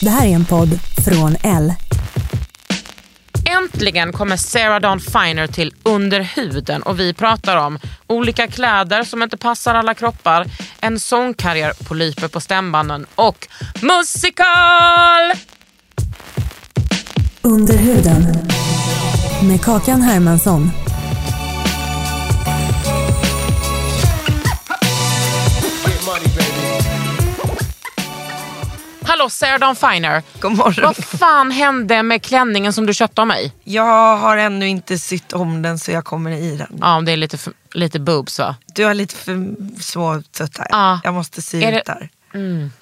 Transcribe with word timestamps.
Det 0.00 0.10
här 0.10 0.26
är 0.26 0.30
en 0.30 0.44
podd 0.44 0.78
från 1.04 1.36
L. 1.42 1.74
Äntligen 3.50 4.12
kommer 4.12 4.36
Sarah 4.36 4.80
Dawn 4.80 5.00
Finer 5.00 5.46
till 5.46 5.74
Under 5.82 6.20
huden 6.20 6.82
och 6.82 7.00
vi 7.00 7.14
pratar 7.14 7.56
om 7.56 7.78
olika 8.06 8.46
kläder 8.46 9.02
som 9.02 9.22
inte 9.22 9.36
passar 9.36 9.74
alla 9.74 9.94
kroppar, 9.94 10.46
en 10.80 11.00
sångkarriär, 11.00 11.72
polyper 11.88 12.28
på 12.28 12.40
stämbanden 12.40 13.06
och 13.14 13.48
musikal! 13.80 15.32
Under 17.42 17.76
huden. 17.76 18.48
Med 19.42 19.62
Kakan 19.62 20.02
Hermansson. 20.02 20.85
Hallå 29.18 29.30
Sarah 29.30 29.58
Dawn 29.58 29.76
Finer, 29.76 30.22
God 30.40 30.52
morgon. 30.56 30.84
vad 30.84 30.96
fan 30.96 31.50
hände 31.50 32.02
med 32.02 32.22
klänningen 32.22 32.72
som 32.72 32.86
du 32.86 32.94
köpte 32.94 33.20
av 33.20 33.26
mig? 33.26 33.52
Jag 33.64 34.16
har 34.16 34.36
ännu 34.36 34.68
inte 34.68 34.98
sytt 34.98 35.32
om 35.32 35.62
den 35.62 35.78
så 35.78 35.90
jag 35.90 36.04
kommer 36.04 36.30
i 36.30 36.56
den. 36.56 36.78
Ja, 36.80 37.02
det 37.06 37.12
är 37.12 37.16
lite, 37.16 37.38
för- 37.38 37.52
lite 37.72 38.00
boobs 38.00 38.38
va? 38.38 38.56
Du 38.66 38.84
har 38.84 38.94
lite 38.94 39.14
för 39.14 39.54
små 39.82 40.22
tuttar. 40.32 40.66
Ja. 40.70 41.00
Jag 41.04 41.14
måste 41.14 41.42
sy 41.42 41.62
Är 41.62 41.72
det- 41.72 41.78
ut 41.78 41.84
där. 41.84 42.08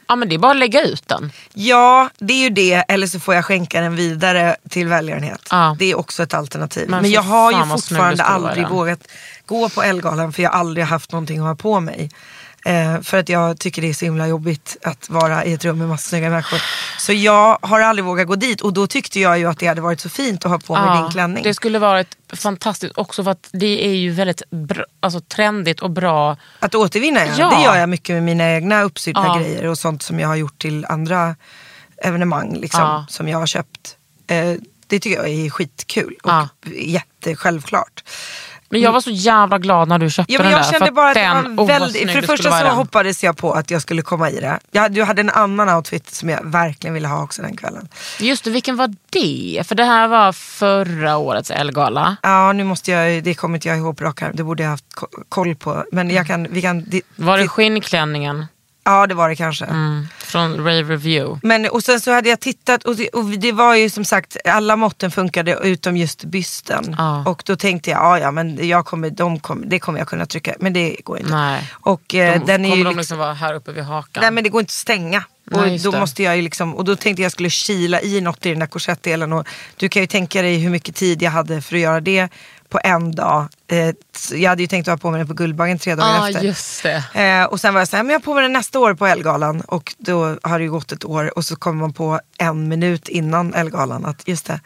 Ja 0.07 0.17
men 0.17 0.29
det 0.29 0.35
är 0.35 0.39
bara 0.39 0.51
att 0.53 0.57
lägga 0.57 0.83
ut 0.83 1.09
den. 1.09 1.33
Ja, 1.53 2.09
det 2.19 2.35
är 2.35 2.39
ju 2.43 2.51
det. 2.51 2.75
Eller 2.75 3.07
så 3.07 3.21
får 3.21 3.35
jag 3.35 3.45
skänka 3.45 3.81
den 3.81 3.97
vidare 3.97 4.57
till 4.69 4.89
välgörenhet. 4.89 5.49
Ja. 5.51 5.77
Det 5.79 5.85
är 5.91 5.99
också 5.99 6.23
ett 6.23 6.35
alternativ. 6.35 6.89
Men 6.91 7.03
Men, 7.03 7.11
jag 7.11 7.23
har 7.23 7.53
ju 7.53 7.71
fortfarande 7.71 8.25
aldrig 8.25 8.69
vågat 8.69 9.01
gå 9.47 9.69
på 9.69 9.83
Ellegalan 9.83 10.33
för 10.33 10.43
jag 10.43 10.51
har 10.51 10.59
aldrig 10.59 10.87
haft 10.87 11.13
någonting 11.13 11.39
att 11.39 11.45
ha 11.47 11.55
på 11.55 11.81
mig. 11.81 12.11
Eh, 12.67 13.01
för 13.01 13.19
att 13.19 13.29
jag 13.29 13.59
tycker 13.59 13.83
det 13.83 13.89
är 13.89 13.95
så 13.95 14.05
himla 14.05 14.29
jobbigt 14.29 14.77
att 14.83 15.09
vara 15.11 15.45
i 15.45 15.53
ett 15.53 15.65
rum 15.65 15.79
med 15.79 15.89
massa 15.89 16.09
snygga 16.09 16.31
människor. 16.31 16.63
Så 16.99 17.13
jag 17.13 17.59
har 17.63 17.81
aldrig 17.81 18.05
vågat 18.05 18.27
gå 18.27 18.35
dit 18.35 18.61
och 18.61 18.73
då 18.73 18.87
tyckte 18.87 19.21
jag 19.21 19.39
ju 19.39 19.47
att 19.49 19.59
det 19.59 19.67
hade 19.67 19.81
varit 19.81 20.01
så 20.01 20.09
fint 20.09 20.45
att 20.45 20.51
ha 20.51 20.59
på 20.59 20.75
mig 20.75 21.03
din 21.03 21.11
klänning. 21.11 21.43
Det 21.45 21.55
skulle 21.55 21.79
vara 21.79 22.01
ett 22.01 22.17
fantastiskt 22.33 22.99
också 22.99 23.25
för 23.25 23.31
att 23.31 23.49
det 23.53 23.87
är 23.87 23.95
ju 23.95 24.11
väldigt 24.11 24.43
bra, 24.51 24.85
alltså, 25.01 25.21
trendigt 25.21 25.81
och 25.81 25.91
bra. 25.91 26.37
Att 26.59 26.75
återvinna 26.75 27.27
ja. 27.27 27.33
Ja. 27.39 27.51
Det 27.57 27.65
gör 27.65 27.77
jag 27.77 27.89
mycket 27.89 28.15
med 28.15 28.23
mina 28.23 28.51
egna 28.53 28.83
uppsydda 28.83 29.23
Ja. 29.27 29.37
grejer 29.39 29.65
och 29.67 29.79
sånt 29.79 30.03
som 30.03 30.21
jag 30.21 30.29
har 30.29 30.37
gjort 30.37 30.59
till 30.63 30.85
andra 30.89 31.37
evenemang 32.03 32.57
liksom, 32.57 32.81
Ja. 32.81 33.07
som 33.09 33.29
jag 33.29 33.39
har 33.39 33.47
köpt. 33.47 33.97
Eh, 34.27 34.53
det 34.87 34.99
tycker 35.01 35.17
jag 35.17 35.29
är 35.29 35.51
skitkul 35.51 36.15
och 36.23 36.31
Ja. 36.31 36.49
jättesjälvklart. 36.77 38.05
Men 38.71 38.81
jag 38.81 38.93
var 38.93 39.01
så 39.01 39.11
jävla 39.11 39.59
glad 39.59 39.89
när 39.89 39.99
du 39.99 40.11
köpte 40.11 40.33
Ja, 40.33 40.39
men 40.39 40.47
den 40.51 40.53
jag 40.59 40.67
där. 40.67 40.71
kände 40.73 40.87
för 40.87 40.93
bara 40.93 41.09
att 41.09 41.15
det 41.15 41.21
den, 41.21 41.57
var 41.57 41.67
väldigt, 41.67 42.11
för 42.13 42.21
det 42.21 42.27
första 42.27 42.51
så 42.51 42.65
den. 42.65 42.75
hoppades 42.75 43.25
jag 43.25 43.37
på 43.37 43.53
att 43.53 43.71
jag 43.71 43.83
skulle 43.83 44.03
komma 44.03 44.31
i 44.31 44.41
det. 44.41 44.59
Jag, 44.71 44.93
du 44.93 45.03
hade 45.03 45.21
en 45.21 45.31
annan 45.31 45.69
outfit 45.77 46.11
som 46.15 46.29
jag 46.29 46.41
verkligen 46.45 46.95
ville 46.95 47.09
ha 47.09 47.23
också 47.23 47.43
den 47.43 47.57
kvällen. 47.57 47.89
Just 48.21 48.45
det, 48.45 48.51
vilken 48.51 48.77
var 48.77 48.95
det? 49.11 49.63
För 49.69 49.75
det 49.75 49.85
här 49.85 50.09
var 50.09 50.33
förra 50.33 51.17
årets 51.17 51.51
Elgala. 51.51 52.17
Ja 52.23 52.53
nu 52.53 52.65
måste 52.65 52.91
jag, 52.91 53.25
det 53.25 53.35
kommer 53.35 53.55
inte 53.57 53.69
jag 53.69 53.79
ihåg 53.79 53.97
på 53.99 54.05
rak 54.05 54.23
det 54.35 54.43
borde 54.45 54.63
jag 54.63 54.71
haft 54.71 54.95
ko- 54.95 55.07
koll 55.29 55.55
på. 55.55 55.85
Men 55.93 56.11
jag 56.11 56.27
kan, 56.27 56.47
vi 56.51 56.63
kan, 56.63 56.85
di- 56.85 57.03
Var 57.17 57.39
det 57.39 57.49
skinnklänningen 57.49 58.47
ja 58.85 59.07
det 59.07 59.15
var 59.15 59.29
det 59.29 59.37
kanske. 59.37 59.65
mm, 59.65 60.09
från 60.19 60.57
Rave 60.59 60.83
Review? 60.83 61.41
Men, 61.43 61.67
och 61.71 61.83
sen 61.85 62.01
så 62.01 62.13
hade 62.13 62.29
jag 62.29 62.41
tittat 62.41 62.85
och 62.85 62.97
det, 62.97 63.09
och 63.09 63.25
det 63.25 63.53
var 63.53 63.75
ju 63.75 63.91
som 63.91 64.05
sagt 64.05 64.37
alla 64.45 64.77
måtten 64.77 65.11
funkade 65.11 65.59
utom 65.63 65.97
just 65.97 66.25
bysten. 66.25 66.95
Ja. 66.99 67.25
Och 67.27 67.43
då 67.47 67.57
tänkte 67.57 67.91
jag, 67.91 67.99
ja, 68.01 68.19
ja 68.19 68.31
men 68.31 68.69
jag 68.69 68.87
kommer, 68.87 69.11
de 69.11 69.41
kommer, 69.41 69.67
det 69.67 69.79
kommer 69.79 69.99
jag 69.99 70.09
kunna 70.09 70.27
trycka. 70.27 70.55
Men 70.61 70.73
det 70.73 70.97
går 71.05 71.19
inte. 71.19 71.31
Nej. 71.31 71.71
Och 71.73 72.15
eh, 72.15 72.41
De, 72.41 72.47
den 72.47 72.65
är 72.65 72.69
kommer 72.71 72.77
ju 72.77 72.83
de 72.85 72.89
liksom, 72.89 72.97
liksom 72.99 73.19
vara 73.19 73.33
här 73.35 73.55
uppe 73.55 73.73
vid 73.73 73.85
hakan? 73.85 74.21
nej 74.21 74.31
men 74.31 74.45
det 74.45 74.51
går 74.51 74.61
inte 74.61 74.71
att 74.71 74.75
stänga. 74.75 75.25
Nej, 75.51 75.61
och 75.61 75.69
just 75.69 75.85
då 75.85 75.91
det. 75.91 76.01
måste 76.01 76.23
jag 76.23 76.37
ju 76.37 76.43
liksom, 76.43 76.75
och 76.75 76.85
då 76.85 76.97
tänkte 76.97 77.23
jag 77.23 77.33
skulle 77.33 77.51
kila 77.51 78.01
i 78.01 78.21
något 78.21 78.47
i 78.47 78.51
den 78.51 78.59
där 78.59 78.67
korsettdelen. 78.67 79.33
Och 79.33 79.47
du 79.77 79.89
kan 79.89 80.03
ju 80.03 80.07
tänka 80.07 80.43
dig 80.43 80.59
hur 80.59 80.71
mycket 80.71 80.95
tid 80.95 81.23
jag 81.23 81.31
hade 81.31 81.63
för 81.63 81.75
att 81.77 81.81
göra 81.83 82.01
det 82.01 82.29
på 82.69 82.81
en 82.85 83.15
dag. 83.15 83.49
Eh, 83.67 83.95
jag 84.33 84.51
hade 84.51 84.63
ju 84.63 84.67
tänkt 84.67 84.89
att 84.89 84.93
ha 84.93 84.99
på 84.99 85.11
mig 85.11 85.19
den 85.19 85.29
på 85.29 85.35
Guldbaggen 85.35 85.79
tre 85.79 85.95
dagar 85.95 86.21
ah, 86.21 86.29
efter. 86.29 86.43
just 86.43 86.83
det. 86.83 87.05
Eh, 87.15 87.45
och 87.45 87.61
sen 87.61 87.75
var 87.75 87.81
jag 87.81 87.89
såhär, 87.89 88.03
men 88.03 88.11
jag 88.11 88.21
har 88.21 88.25
på 88.25 88.35
mig 88.35 88.43
den 88.43 88.53
nästa 88.53 88.79
år 88.79 88.95
på 88.95 89.07
Elgalan. 89.07 89.61
Och 89.61 89.95
då 89.99 90.39
har 90.43 90.59
det 90.59 90.65
ju 90.65 90.71
gått 90.71 90.93
ett 90.93 91.05
år 91.05 91.39
och 91.39 91.45
så 91.45 91.57
kommer 91.57 91.81
man 91.81 91.93
på 91.93 92.21
en 92.39 92.69
minut 92.69 93.09
innan 93.09 93.55
Elgalan 93.55 94.05
att 94.05 94.29
just 94.29 94.47
det, 94.47 94.61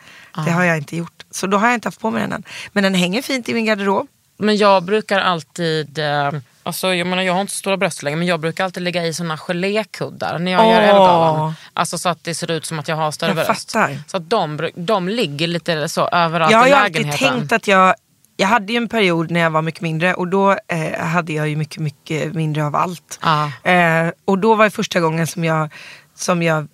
det 0.45 0.51
har 0.51 0.65
jag 0.65 0.79
inte 0.79 0.97
gjort. 0.97 1.25
Så 1.31 1.47
då 1.47 1.57
har 1.57 1.67
jag 1.67 1.75
inte 1.75 1.89
haft 1.89 2.01
på 2.01 2.11
mig 2.11 2.23
den 2.23 2.33
än. 2.33 2.43
Men 2.73 2.83
den 2.83 2.95
hänger 2.95 3.23
fint 3.23 3.49
i 3.49 3.55
min 3.55 3.65
garderob. 3.65 4.07
Men 4.39 4.57
jag 4.57 4.83
brukar 4.83 5.21
alltid, 5.21 5.99
eh, 5.99 6.33
alltså 6.69 6.95
jag 6.95 7.07
menar 7.07 7.23
jag 7.23 7.33
har 7.33 7.41
inte 7.41 7.53
så 7.53 7.59
stora 7.59 7.77
bröst 7.77 8.03
längre 8.03 8.17
men 8.17 8.27
jag 8.27 8.41
brukar 8.41 8.65
alltid 8.65 8.83
lägga 8.83 9.07
i 9.07 9.15
såna 9.15 9.37
gelékuddar 9.39 10.39
när 10.39 10.53
jag 10.53 10.67
gör 10.67 10.81
Åh. 10.83 10.89
Elgalan. 10.89 11.55
Alltså 11.73 11.99
så 11.99 12.09
att 12.09 12.25
det 12.25 12.35
ser 12.35 12.51
ut 12.51 12.67
som 12.67 12.79
att 12.79 12.89
jag 12.89 12.97
har 12.97 13.11
större 13.11 13.31
Jag 13.31 13.37
bröst. 13.47 13.73
fattar. 13.73 13.99
Så 14.07 14.17
att 14.17 14.31
de, 14.31 14.71
de 14.75 15.09
ligger 15.09 15.47
lite 15.47 15.89
så 15.89 16.09
överallt 16.09 16.53
jag 16.53 16.59
har 16.59 16.67
i 16.67 16.71
ju 16.71 16.75
alltid 16.75 16.95
lägenheten. 16.95 17.29
tänkt 17.39 17.53
att 17.53 17.67
jag, 17.69 17.95
jag 18.37 18.49
hade 18.49 18.73
ju 18.73 18.77
en 18.77 18.89
period 18.89 19.31
när 19.31 19.41
jag 19.41 19.51
var 19.51 19.63
mycket 19.63 19.81
mindre 19.81 20.15
och 20.15 20.29
då 20.29 20.51
eh, 20.69 21.01
hade 21.01 21.33
jag 21.33 21.49
ju 21.49 21.57
mycket, 21.57 21.79
mycket 21.83 22.35
mindre 22.35 22.65
av 22.67 22.77
allt. 22.77 23.19
Ja. 23.23 23.71
Eh, 23.71 24.11
och 24.25 24.39
då 24.39 24.55
var 24.55 24.65
det 24.65 24.71
första 24.71 25.01
gången 25.01 25.27
som 25.27 25.45
jag, 25.45 25.69
som 26.15 26.43
jag 26.43 26.69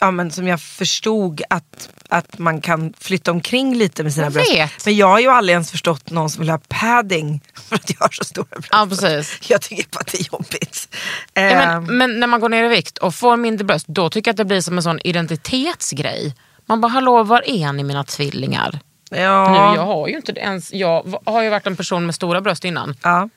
Ja, 0.00 0.10
men 0.10 0.30
som 0.30 0.48
jag 0.48 0.60
förstod 0.60 1.42
att, 1.50 1.88
att 2.08 2.38
man 2.38 2.60
kan 2.60 2.94
flytta 2.98 3.30
omkring 3.30 3.74
lite 3.74 4.02
med 4.02 4.14
sina 4.14 4.30
bröst. 4.30 4.50
Men 4.84 4.96
jag 4.96 5.06
har 5.06 5.20
ju 5.20 5.28
aldrig 5.28 5.52
ens 5.52 5.70
förstått 5.70 6.10
någon 6.10 6.30
som 6.30 6.40
vill 6.40 6.50
ha 6.50 6.60
padding 6.68 7.40
för 7.68 7.74
att 7.74 7.90
jag 7.90 8.00
har 8.00 8.08
så 8.10 8.24
stora 8.24 8.46
bröst. 8.50 8.68
Ja, 8.72 8.86
precis. 8.90 9.50
Jag 9.50 9.60
tycker 9.62 9.84
bara 9.90 10.00
att 10.00 10.12
det 10.12 10.20
är 10.20 10.32
jobbigt. 10.32 10.96
Ja, 11.34 11.42
men, 11.42 11.96
men 11.96 12.20
när 12.20 12.26
man 12.26 12.40
går 12.40 12.48
ner 12.48 12.64
i 12.64 12.68
vikt 12.68 12.98
och 12.98 13.14
får 13.14 13.36
mindre 13.36 13.64
bröst 13.64 13.86
då 13.88 14.10
tycker 14.10 14.28
jag 14.28 14.32
att 14.32 14.36
det 14.36 14.44
blir 14.44 14.60
som 14.60 14.76
en 14.76 14.82
sån 14.82 15.00
identitetsgrej. 15.04 16.34
Man 16.66 16.80
bara, 16.80 16.88
hallå 16.88 17.22
var 17.22 17.42
är 17.48 17.72
ni 17.72 17.82
mina 17.84 18.04
tvillingar? 18.04 18.80
ja, 19.10 19.50
Nu, 19.50 19.76
jag 19.76 19.86
har 19.86 20.08
ju 20.08 20.16
inte 20.16 20.32
ens, 20.32 20.72
jag 20.72 21.20
har 21.24 21.42
ju 21.42 21.50
varit 21.50 21.66
en 21.66 21.76
person 21.76 22.06
med 22.06 22.14
stora 22.14 22.40
bröst 22.40 22.64
innan. 22.64 22.96
ja. 23.02 23.28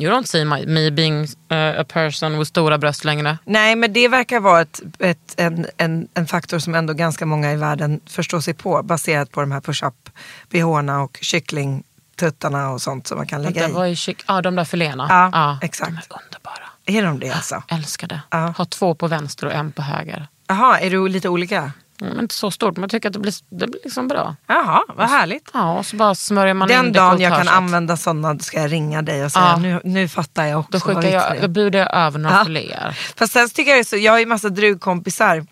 You 0.00 0.12
don't 0.12 0.24
see 0.26 0.44
my, 0.44 0.66
me 0.66 0.90
being 0.90 1.22
uh, 1.22 1.80
a 1.80 1.84
person 1.84 2.38
with 2.38 2.48
stora 2.48 2.78
bröst 2.78 3.04
längre. 3.04 3.38
Nej 3.44 3.76
men 3.76 3.92
det 3.92 4.08
verkar 4.08 4.40
vara 4.40 4.60
ett, 4.60 4.80
ett, 4.98 5.34
en, 5.36 5.66
en, 5.76 6.08
en 6.14 6.26
faktor 6.26 6.58
som 6.58 6.74
ändå 6.74 6.92
ganska 6.92 7.26
många 7.26 7.52
i 7.52 7.56
världen 7.56 8.00
förstår 8.06 8.40
sig 8.40 8.54
på. 8.54 8.82
Baserat 8.82 9.30
på 9.32 9.40
de 9.40 9.52
här 9.52 9.60
push-up 9.60 10.10
bhna 10.50 11.02
och 11.02 11.18
kycklingtuttarna 11.22 12.70
och 12.70 12.82
sånt 12.82 13.06
som 13.06 13.18
man 13.18 13.26
kan 13.26 13.42
lägga 13.42 13.62
Det 13.62 13.68
i. 13.68 13.72
var 13.72 13.84
ju 13.86 13.94
kyck- 13.94 14.24
ja, 14.28 14.42
de 14.42 14.56
där 14.56 14.64
filéerna. 14.64 15.06
Ja, 15.32 15.58
exakt. 15.62 15.90
De 15.90 15.96
är 15.96 16.22
underbara. 16.24 16.64
Är 16.86 17.02
de 17.02 17.18
det 17.20 17.30
alltså? 17.30 17.62
Älskar 17.68 18.08
det. 18.08 18.20
Ja. 18.30 18.54
Ha 18.58 18.64
två 18.64 18.94
på 18.94 19.08
vänster 19.08 19.46
och 19.46 19.52
en 19.52 19.72
på 19.72 19.82
höger. 19.82 20.26
Jaha, 20.48 20.78
är 20.80 20.90
du 20.90 21.08
lite 21.08 21.28
olika? 21.28 21.72
Mm, 22.00 22.20
inte 22.20 22.34
så 22.34 22.50
stort 22.50 22.76
men 22.76 22.82
jag 22.82 22.90
tycker 22.90 23.08
att 23.08 23.12
det 23.12 23.18
blir, 23.18 23.34
det 23.50 23.66
blir 23.66 23.80
liksom 23.84 24.08
bra. 24.08 24.36
Jaha, 24.46 24.82
vad 24.96 25.08
härligt. 25.08 25.50
Ja, 25.54 25.78
och 25.78 25.86
så 25.86 25.96
bara 25.96 26.14
smörjer 26.14 26.54
man 26.54 26.68
Den 26.68 26.86
in 26.86 26.92
dagen 26.92 27.20
jag 27.20 27.36
kan 27.38 27.48
använda 27.48 27.96
sådana 27.96 28.38
ska 28.38 28.60
jag 28.60 28.72
ringa 28.72 29.02
dig 29.02 29.24
och 29.24 29.32
säga 29.32 29.44
Ja. 29.44 29.56
nu, 29.56 29.80
nu 29.84 30.08
fattar 30.08 30.44
jag 30.46 30.60
också 30.60 30.72
Då 30.72 30.80
skickar 30.80 31.08
jag, 31.08 31.40
då 31.42 31.48
bjuder 31.48 31.78
jag 31.78 31.94
över 31.94 32.18
några 32.18 32.36
Ja. 32.36 32.44
filéer. 32.44 32.98
Fast 33.16 33.32
sen 33.32 33.48
tycker 33.50 33.76
jag 33.76 33.86
så, 33.86 33.96
jag 33.96 34.12
har 34.12 34.18
ju 34.18 34.26
massa 34.26 34.48
drugkompisar 34.48 35.46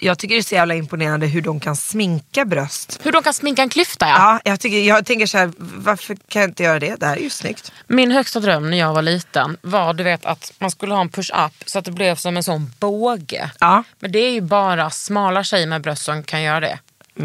Jag 0.00 0.18
tycker 0.18 0.34
det 0.34 0.40
är 0.40 0.42
så 0.42 0.54
jävla 0.54 0.74
imponerande 0.74 1.26
hur 1.26 1.42
de 1.42 1.60
kan 1.60 1.76
sminka 1.76 2.44
bröst. 2.44 3.00
Hur 3.02 3.12
de 3.12 3.22
kan 3.22 3.34
sminka 3.34 3.62
en 3.62 3.68
klyfta 3.68 4.06
ja. 4.08 4.14
Ja, 4.18 4.50
jag, 4.50 4.60
tycker, 4.60 4.78
jag 4.78 5.06
tänker 5.06 5.26
så 5.26 5.38
här, 5.38 5.52
varför 5.58 6.16
kan 6.28 6.42
jag 6.42 6.50
inte 6.50 6.62
göra 6.62 6.78
det? 6.78 6.94
Det 7.00 7.06
här 7.06 7.16
är 7.16 7.20
ju 7.20 7.30
snyggt. 7.30 7.72
Min 7.86 8.10
högsta 8.10 8.40
dröm 8.40 8.70
när 8.70 8.76
jag 8.76 8.94
var 8.94 9.02
liten 9.02 9.56
var 9.62 9.94
du 9.94 10.04
vet 10.04 10.24
att 10.26 10.52
man 10.58 10.70
skulle 10.70 10.94
ha 10.94 11.00
en 11.00 11.08
push-up 11.08 11.52
så 11.66 11.78
att 11.78 11.84
det 11.84 11.92
blev 11.92 12.14
som 12.14 12.36
en 12.36 12.42
sån 12.42 12.72
båge. 12.80 13.50
Ja. 13.60 13.82
Men 14.00 14.12
det 14.12 14.18
är 14.18 14.30
ju 14.30 14.40
bara 14.40 14.90
smala 14.90 15.44
tjejer 15.44 15.66
med 15.66 15.82
bröst 15.82 16.02
som 16.04 16.22
kan 16.22 16.42
göra 16.42 16.60
det. 16.60 16.78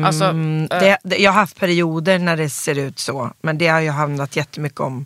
Alltså, 0.05 0.25
Mm, 0.25 0.67
eh, 0.71 0.79
det, 0.79 0.97
det, 1.03 1.17
jag 1.17 1.31
har 1.31 1.39
haft 1.39 1.59
perioder 1.59 2.19
när 2.19 2.37
det 2.37 2.49
ser 2.49 2.77
ut 2.79 2.99
så. 2.99 3.31
Men 3.41 3.57
det 3.57 3.67
har 3.67 3.79
ju 3.79 3.89
handlat 3.89 4.35
jättemycket 4.35 4.79
om 4.79 5.05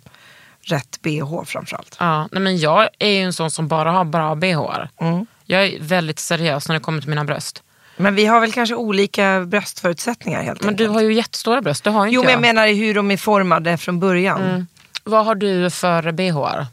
rätt 0.61 1.01
bh 1.01 1.43
framförallt. 1.45 1.95
ja, 1.99 2.27
nej, 2.31 2.41
men 2.41 2.57
jag 2.57 2.89
är 2.99 3.09
ju 3.09 3.21
en 3.21 3.33
sån 3.33 3.51
som 3.51 3.67
bara 3.67 3.91
har 3.91 4.05
bra 4.05 4.35
bh. 4.35 4.59
Mm. 5.01 5.25
Jag 5.45 5.65
är 5.65 5.79
väldigt 5.79 6.19
seriös 6.19 6.67
när 6.67 6.75
det 6.75 6.79
kommer 6.81 7.01
till 7.01 7.09
mina 7.09 7.25
bröst. 7.25 7.63
Men 7.97 8.15
vi 8.15 8.25
har 8.25 8.39
väl 8.39 8.51
kanske 8.51 8.75
olika 8.75 9.41
bröstförutsättningar 9.41 10.43
helt 10.43 10.63
Men 10.63 10.75
du 10.75 10.83
enkelt. 10.83 10.93
har 10.93 11.01
ju 11.01 11.13
jättestora 11.13 11.61
bröst, 11.61 11.83
det 11.83 11.89
har 11.89 12.05
ju 12.05 12.11
Jo 12.11 12.21
inte 12.21 12.25
men 12.37 12.45
jag 12.45 12.55
menar 12.55 12.73
hur 12.73 12.93
de 12.93 13.11
är 13.11 13.17
formade 13.17 13.77
från 13.77 13.99
början. 13.99 14.41
Mm. 14.41 14.67
Vad 15.03 15.25
har 15.25 15.35
du 15.35 15.69
för 15.69 16.11
bh? 16.11 16.67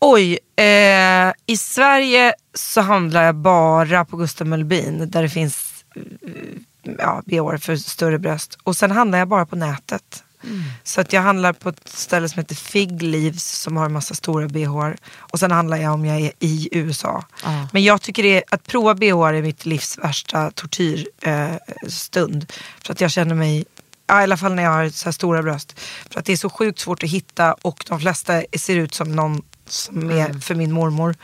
Oj, 0.00 0.38
eh, 0.56 1.32
i 1.46 1.56
Sverige 1.56 2.34
så 2.54 2.80
handlar 2.80 3.24
jag 3.24 3.34
bara 3.34 4.04
på 4.04 4.16
Gustav 4.16 4.46
Möllbin 4.46 5.10
där 5.10 5.22
det 5.22 5.28
finns 5.28 5.84
eh, 5.96 6.02
ja, 6.98 7.22
bh 7.26 7.56
för 7.60 7.76
större 7.76 8.18
bröst. 8.18 8.58
Och 8.62 8.76
sen 8.76 8.90
handlar 8.90 9.18
jag 9.18 9.28
bara 9.28 9.46
på 9.46 9.56
nätet. 9.56 10.24
Så 10.84 11.00
att 11.00 11.12
jag 11.12 11.22
handlar 11.22 11.52
på 11.52 11.68
ett 11.68 11.88
ställe 11.88 12.28
som 12.28 12.38
heter 12.38 12.54
Fig 12.54 13.02
Leaves 13.02 13.60
som 13.60 13.76
har 13.76 13.84
en 13.84 13.92
massa 13.92 14.14
stora 14.14 14.48
bh. 14.48 14.90
Och 15.16 15.38
sen 15.38 15.50
handlar 15.50 15.76
jag 15.76 15.92
om 15.92 16.04
jag 16.04 16.20
är 16.20 16.32
i 16.38 16.68
USA. 16.72 17.24
Ja. 17.44 17.68
Men 17.72 17.82
jag 17.82 18.02
tycker 18.02 18.22
det 18.22 18.42
att 18.50 18.66
prova 18.66 18.94
bh 18.94 19.06
är 19.06 19.42
mitt 19.42 19.66
livs 19.66 19.98
värsta 19.98 20.50
tortyrstund. 20.50 22.42
Eh, 22.42 22.56
för 22.84 22.92
att 22.92 23.00
jag 23.00 23.10
känner 23.10 23.34
mig, 23.34 23.64
ja, 24.06 24.20
i 24.20 24.22
alla 24.22 24.36
fall 24.36 24.54
när 24.54 24.62
jag 24.62 24.70
har 24.70 24.88
så 24.88 25.04
här 25.04 25.12
stora 25.12 25.42
bröst. 25.42 25.80
För 26.10 26.20
att 26.20 26.26
det 26.26 26.32
är 26.32 26.36
så 26.36 26.50
sjukt 26.50 26.78
svårt 26.78 27.02
att 27.02 27.10
hitta 27.10 27.54
och 27.54 27.84
de 27.88 28.00
flesta 28.00 28.42
ser 28.56 28.76
ut 28.76 28.94
som 28.94 29.16
någon 29.16 29.42
som 29.66 30.10
är 30.10 30.40
för 30.40 30.54
min 30.54 30.72
mormor. 30.72 31.16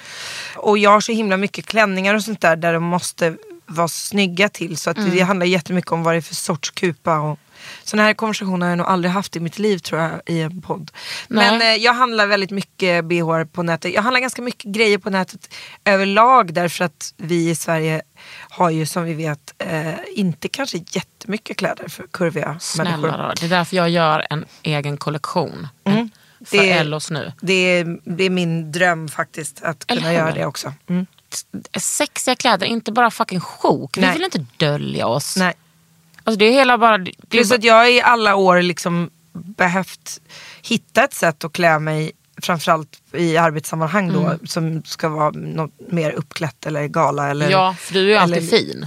Och 0.57 0.79
jag 0.79 0.91
har 0.91 1.01
så 1.01 1.13
himla 1.13 1.37
mycket 1.37 1.67
klänningar 1.67 2.15
och 2.15 2.25
sånt 2.25 2.41
där 2.41 2.57
där 2.57 2.73
de 2.73 2.85
måste 2.85 3.37
vara 3.75 3.89
snygga 3.89 4.49
till. 4.49 4.77
Så 4.77 4.91
att 4.91 4.97
det 5.13 5.21
handlar 5.21 5.47
jättemycket 5.47 5.93
om 5.93 6.03
vad 6.03 6.15
det 6.15 6.19
är 6.19 6.21
för 6.23 6.35
sorts 6.35 6.71
kupa. 6.71 7.19
Och, 7.21 7.39
sådana 7.85 8.07
här 8.07 8.15
konversationer 8.15 8.67
har 8.67 8.71
jag 8.71 8.79
nog 8.79 8.87
aldrig 8.87 9.13
haft 9.13 9.37
i 9.37 9.41
mitt 9.41 9.59
liv 9.59 9.79
tror 9.79 10.01
jag 10.01 10.11
i 10.27 10.41
en 10.41 10.63
podd. 10.63 10.91
Men 11.29 11.61
eh, 11.63 11.67
jag 11.69 11.95
handlar 11.95 12.27
väldigt 12.27 12.51
mycket 12.51 13.05
bh 13.05 13.45
på 13.53 13.63
nätet. 13.63 13.95
Jag 13.95 14.03
handlar 14.03 14.21
ganska 14.21 14.43
mycket 14.43 14.65
grejer 14.65 14.99
på 14.99 15.11
nätet 15.11 15.55
överlag 15.85 16.55
därför 16.55 16.85
att 16.85 17.15
vi 17.17 17.51
i 17.51 17.55
Sverige 17.55 18.03
har 18.49 18.71
ju 18.71 18.87
som 18.87 19.05
vi 19.05 19.15
vet 19.15 19.55
eh, 19.59 19.95
inte 20.15 20.49
kanske 20.49 20.79
jättemycket 20.91 21.57
kläder 21.57 21.89
för 21.89 22.07
kurviga 22.11 22.57
Snälla 22.61 22.91
människor. 22.97 23.19
då. 23.19 23.33
Det 23.41 23.47
är 23.47 23.51
därför 23.51 23.77
jag 23.77 23.91
gör 23.91 24.27
en 24.31 24.45
egen 24.63 24.97
kollektion. 24.97 25.69
Mm. 25.85 26.11
För 26.47 26.57
Det- 26.59 26.71
Ellos 26.73 27.11
nu. 27.11 27.33
Det 27.41 27.53
är, 27.53 27.99
det 28.17 28.25
är 28.25 28.31
min 28.31 28.73
dröm 28.73 29.09
faktiskt 29.09 29.63
att 29.63 29.87
kunna 29.87 30.13
göra 30.13 30.33
det 30.33 30.47
också. 30.47 30.73
Mm. 30.89 31.07
Sexiga 31.81 32.37
kläder, 32.37 32.67
inte 32.67 32.93
bara 32.93 33.11
fucking 33.11 33.41
sjok. 33.41 33.97
Vi 33.97 34.01
Nej. 34.01 34.13
vill 34.13 34.25
inte 34.25 34.45
dölja 34.57 35.07
oss. 35.07 35.37
Nej. 35.37 35.55
Alltså 36.25 36.39
det 36.39 36.45
är 36.45 36.53
hela 36.53 36.79
bara... 36.79 36.99
Det 36.99 37.13
Plus 37.29 37.49
bara 37.49 37.55
att 37.57 37.65
jag 37.65 37.93
i 37.93 38.01
alla 38.03 38.35
år 38.37 38.63
liksom 38.63 39.11
behövt 39.33 40.21
hitta 40.63 41.05
ett 41.05 41.15
sätt 41.15 41.45
att 41.45 41.53
klä 41.53 41.79
mig 41.79 42.13
framförallt 42.43 42.89
i 43.13 43.37
arbetssammanhang 43.37 44.13
då 44.13 44.21
Mm. 44.21 44.47
som 44.47 44.83
ska 44.85 45.09
vara 45.09 45.31
något 45.31 45.73
mer 45.89 46.11
uppklätt 46.13 46.67
eller 46.67 46.87
gala. 46.87 47.29
Eller, 47.31 47.51
ja, 47.51 47.77
för 47.79 47.95
du 47.95 48.01
är 48.01 48.05
ju 48.09 48.15
alltid 48.17 48.39
eller- 48.39 48.49
fin. 48.49 48.87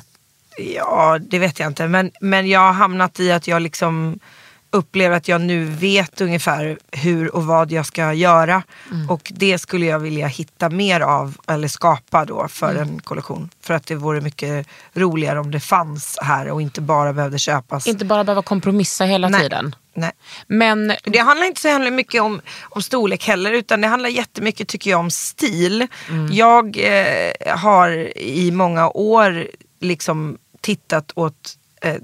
Ja, 0.75 1.17
det 1.21 1.39
vet 1.39 1.59
jag 1.59 1.67
inte. 1.67 1.87
Men, 1.87 2.11
men 2.21 2.47
jag 2.47 2.59
har 2.59 2.73
hamnat 2.73 3.19
i 3.19 3.31
att 3.31 3.47
jag 3.47 3.61
liksom 3.61 4.19
upplever 4.69 5.17
att 5.17 5.27
jag 5.27 5.41
nu 5.41 5.65
vet 5.65 6.21
ungefär 6.21 6.77
hur 6.91 7.35
och 7.35 7.45
vad 7.45 7.71
jag 7.71 7.85
ska 7.85 8.13
göra. 8.13 8.63
Mm. 8.91 9.09
Och 9.09 9.31
det 9.35 9.57
skulle 9.57 9.85
jag 9.85 9.99
vilja 9.99 10.27
hitta 10.27 10.69
mer 10.69 10.99
av, 11.01 11.37
eller 11.47 11.67
skapa 11.67 12.25
då 12.25 12.47
för 12.47 12.71
Mm. 12.75 12.81
en 12.81 12.99
kollektion. 13.01 13.49
För 13.61 13.73
att 13.73 13.85
det 13.87 13.95
vore 13.95 14.21
mycket 14.21 14.67
roligare 14.93 15.39
om 15.39 15.51
det 15.51 15.59
fanns 15.59 16.17
här 16.21 16.49
och 16.51 16.61
inte 16.61 16.81
bara 16.81 17.13
behövde 17.13 17.39
köpas. 17.39 17.87
Inte 17.87 18.05
bara 18.05 18.23
behöva 18.23 18.41
kompromissa 18.41 19.03
hela 19.05 19.29
Nej. 19.29 19.41
tiden. 19.41 19.75
Nej. 19.93 20.11
Men 20.47 20.93
Det 21.03 21.17
handlar 21.19 21.47
inte 21.47 21.61
så 21.61 21.79
mycket 21.79 22.21
om, 22.21 22.41
om 22.63 22.81
storlek 22.81 23.27
heller 23.27 23.51
utan 23.51 23.81
det 23.81 23.87
handlar 23.87 24.09
jättemycket 24.09 24.67
tycker 24.67 24.91
jag 24.91 24.99
om 24.99 25.11
stil. 25.11 25.87
Jag 26.31 26.77
eh, 26.77 27.57
har 27.57 28.17
i 28.17 28.51
många 28.51 28.89
år 28.89 29.47
liksom 29.79 30.37
tittat 30.61 31.11
åt, 31.15 31.53
eh, 31.81 31.95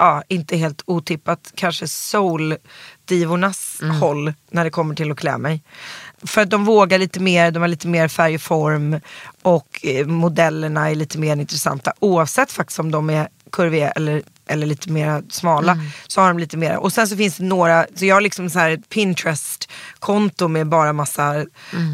ja, 0.00 0.22
inte 0.28 0.56
helt 0.56 0.82
otippat, 0.86 1.52
kanske 1.54 1.88
soul-divornas 1.88 3.80
håll 4.00 4.32
när 4.50 4.64
det 4.64 4.70
kommer 4.70 4.94
till 4.94 5.10
att 5.10 5.18
klä 5.18 5.38
mig. 5.38 5.62
För 6.22 6.42
att 6.42 6.50
de 6.50 6.64
vågar 6.64 6.98
lite 6.98 7.20
mer, 7.20 7.50
de 7.50 7.60
har 7.60 7.68
lite 7.68 7.88
mer 7.88 8.08
färg 8.08 8.34
och 8.34 8.40
form 8.40 9.00
och 9.42 9.80
eh, 9.82 10.06
modellerna 10.06 10.90
är 10.90 10.94
lite 10.94 11.18
mer 11.18 11.36
intressanta 11.36 11.92
oavsett 11.98 12.52
faktiskt 12.52 12.78
om 12.78 12.90
de 12.90 13.10
är 13.10 13.28
kurviga 13.52 13.90
eller, 13.90 14.22
eller 14.50 14.66
lite 14.66 14.90
mer 14.90 15.22
smala. 15.28 15.78
Så 16.06 16.20
har 16.20 16.28
de 16.28 16.38
lite 16.38 16.56
mer. 16.56 16.76
Och 16.76 16.92
sen 16.92 17.08
så 17.08 17.16
finns 17.16 17.36
det 17.36 17.44
några, 17.44 17.86
så 17.94 18.06
jag 18.06 18.16
har 18.16 18.20
liksom 18.20 18.50
så 18.50 18.58
här 18.58 18.70
ett 18.70 18.88
Pinterest-konto 18.88 20.48
med 20.48 20.68
bara 20.68 20.92
massa 20.92 21.36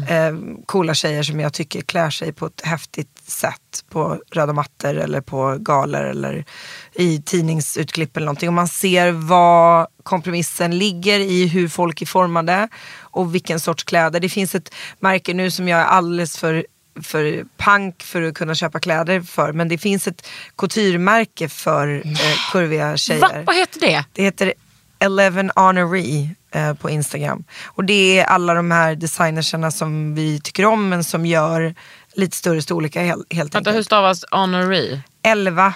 eh, 0.07 0.35
coola 0.65 0.93
tjejer 0.93 1.23
som 1.23 1.39
jag 1.39 1.53
tycker 1.53 1.81
klär 1.81 2.09
sig 2.09 2.33
på 2.33 2.45
ett 2.45 2.61
häftigt 2.63 3.21
sätt 3.27 3.83
på 3.89 4.19
röda 4.31 4.53
mattor 4.53 4.97
eller 4.97 5.21
på 5.21 5.57
galor 5.59 6.03
eller 6.03 6.45
i 6.93 7.21
tidningsutklipp 7.21 8.17
eller 8.17 8.25
någonting. 8.25 8.49
Och 8.49 8.53
man 8.53 8.67
ser 8.67 9.11
vad 9.11 9.87
kompromissen 10.03 10.77
ligger 10.77 11.19
i 11.19 11.47
hur 11.47 11.67
folk 11.67 12.01
är 12.01 12.05
formade 12.05 12.67
och 12.99 13.35
vilken 13.35 13.59
sorts 13.59 13.83
kläder. 13.83 14.19
Det 14.19 14.29
finns 14.29 14.55
ett 14.55 14.73
märke 14.99 15.33
nu 15.33 15.51
som 15.51 15.67
jag 15.67 15.79
är 15.79 15.85
alldeles 15.85 16.37
för 16.37 16.65
för 17.01 17.45
punk 17.57 18.03
för 18.03 18.21
att 18.21 18.33
kunna 18.33 18.55
köpa 18.55 18.79
kläder 18.79 19.21
för. 19.21 19.53
Men 19.53 19.67
det 19.67 19.77
finns 19.77 20.07
ett 20.07 20.27
couturemärke 20.57 21.49
för 21.49 21.87
eh, 22.05 22.51
kurviga 22.51 22.97
tjejer. 22.97 23.21
va? 23.21 23.31
Vad 23.45 23.55
heter 23.55 23.79
det? 23.79 24.05
Det 24.13 24.23
heter 24.23 24.53
Eleven 24.99 25.51
Honoree 25.55 26.35
eh, 26.51 26.73
på 26.73 26.89
Instagram. 26.89 27.43
Och 27.65 27.83
det 27.83 28.19
är 28.19 28.25
alla 28.25 28.53
de 28.53 28.71
här 28.71 28.95
designerserna 28.95 29.71
som 29.71 30.15
vi 30.15 30.39
tycker 30.41 30.65
om 30.65 30.89
men 30.89 31.03
som 31.03 31.25
gör 31.25 31.75
lite 32.13 32.37
större 32.37 32.61
storlekar 32.61 33.03
helt, 33.03 33.33
helt 33.33 33.55
Vänta, 33.55 33.69
hur 33.69 33.75
enkelt. 33.77 33.85
stavas 33.85 34.25
honoree? 34.31 35.01
11 35.23 35.73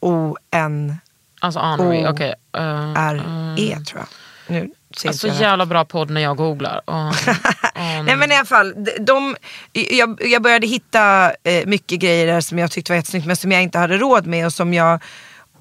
H-O-N-R-E 0.00 0.96
Alltså 1.40 1.60
honoree, 1.60 2.08
okej. 2.08 2.34
Eh, 2.56 3.14
E 3.58 3.78
tror 3.86 4.00
jag. 4.00 4.06
Nu 4.54 4.70
ser 4.96 5.08
Alltså 5.08 5.28
jävla 5.28 5.66
bra 5.66 5.84
podd 5.84 6.10
när 6.10 6.20
jag 6.20 6.36
googlar. 6.36 6.80
Oh, 7.80 8.04
Nej 8.04 8.16
men 8.16 8.32
i 8.32 8.34
alla 8.34 8.44
fall, 8.44 8.74
de, 8.84 8.90
de, 9.00 9.36
jag, 9.72 10.20
jag 10.24 10.42
började 10.42 10.66
hitta 10.66 11.32
eh, 11.44 11.66
mycket 11.66 12.00
grejer 12.00 12.26
där 12.26 12.40
som 12.40 12.58
jag 12.58 12.70
tyckte 12.70 12.92
var 12.92 12.96
jättesnyggt 12.96 13.26
men 13.26 13.36
som 13.36 13.52
jag 13.52 13.62
inte 13.62 13.78
hade 13.78 13.96
råd 13.96 14.26
med 14.26 14.46
och 14.46 14.52
som 14.52 14.74
jag 14.74 15.02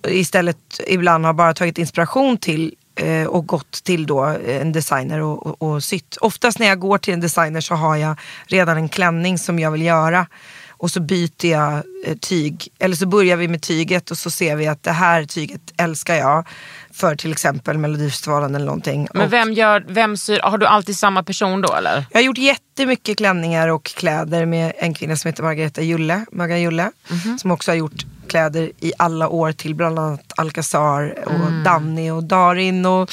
istället 0.07 0.57
ibland 0.87 1.25
har 1.25 1.33
bara 1.33 1.53
tagit 1.53 1.77
inspiration 1.77 2.37
till 2.37 2.75
eh, 2.95 3.27
och 3.27 3.47
gått 3.47 3.83
till 3.83 4.05
då 4.05 4.23
en 4.47 4.71
designer 4.71 5.21
och, 5.21 5.47
och, 5.47 5.61
och 5.61 5.83
sytt. 5.83 6.17
Oftast 6.21 6.59
när 6.59 6.67
jag 6.67 6.79
går 6.79 6.97
till 6.97 7.13
en 7.13 7.21
designer 7.21 7.61
så 7.61 7.75
har 7.75 7.95
jag 7.95 8.19
redan 8.47 8.77
en 8.77 8.89
klänning 8.89 9.37
som 9.37 9.59
jag 9.59 9.71
vill 9.71 9.81
göra 9.81 10.27
och 10.77 10.91
så 10.91 10.99
byter 10.99 11.45
jag 11.45 11.73
eh, 12.05 12.17
tyg. 12.21 12.67
Eller 12.79 12.95
så 12.95 13.05
börjar 13.07 13.37
vi 13.37 13.47
med 13.47 13.61
tyget 13.61 14.11
och 14.11 14.17
så 14.17 14.31
ser 14.31 14.55
vi 14.55 14.67
att 14.67 14.83
det 14.83 14.91
här 14.91 15.23
tyget 15.23 15.61
älskar 15.77 16.15
jag 16.15 16.47
för 16.91 17.15
till 17.15 17.31
exempel 17.31 17.77
Melodifestivalen 17.77 18.55
eller 18.55 18.65
någonting. 18.65 19.07
Men 19.13 19.29
vem 19.29 19.53
gör, 19.53 19.85
vem 19.87 20.17
syr, 20.17 20.39
har 20.43 20.57
du 20.57 20.65
alltid 20.65 20.97
samma 20.97 21.23
person 21.23 21.61
då 21.61 21.73
eller? 21.73 22.05
jag 22.11 22.19
har 22.19 22.25
gjort 22.25 22.37
jättemycket 22.37 23.17
klänningar 23.17 23.67
och 23.67 23.83
kläder 23.85 24.45
med 24.45 24.73
en 24.77 24.93
kvinna 24.93 25.15
som 25.15 25.29
heter 25.29 25.43
Margareta 25.43 25.81
Julle, 25.81 26.25
Maga 26.31 26.57
Julle. 26.57 26.91
Som 27.39 27.51
också 27.51 27.71
har 27.71 27.75
gjort 27.75 28.05
kläder 28.27 28.71
i 28.79 28.93
alla 28.97 29.29
år 29.29 29.51
till 29.51 29.75
bland 29.75 29.99
annat 29.99 30.33
Alcazar 30.35 31.15
och 31.25 31.63
Danny 31.65 32.11
och 32.11 32.23
Darin 32.23 32.85
och 32.85 33.11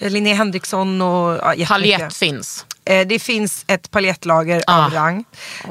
Linnea 0.00 0.34
Henriksson 0.34 1.02
och 1.02 1.40
ja. 1.56 1.66
Paljett 1.68 2.16
finns. 2.16 2.66
Eh, 2.84 3.06
det 3.06 3.18
finns 3.18 3.64
ett 3.66 3.90
paljettlager 3.90 4.62
Ah. 4.66 4.84
av 4.86 4.92
rang. 4.92 5.24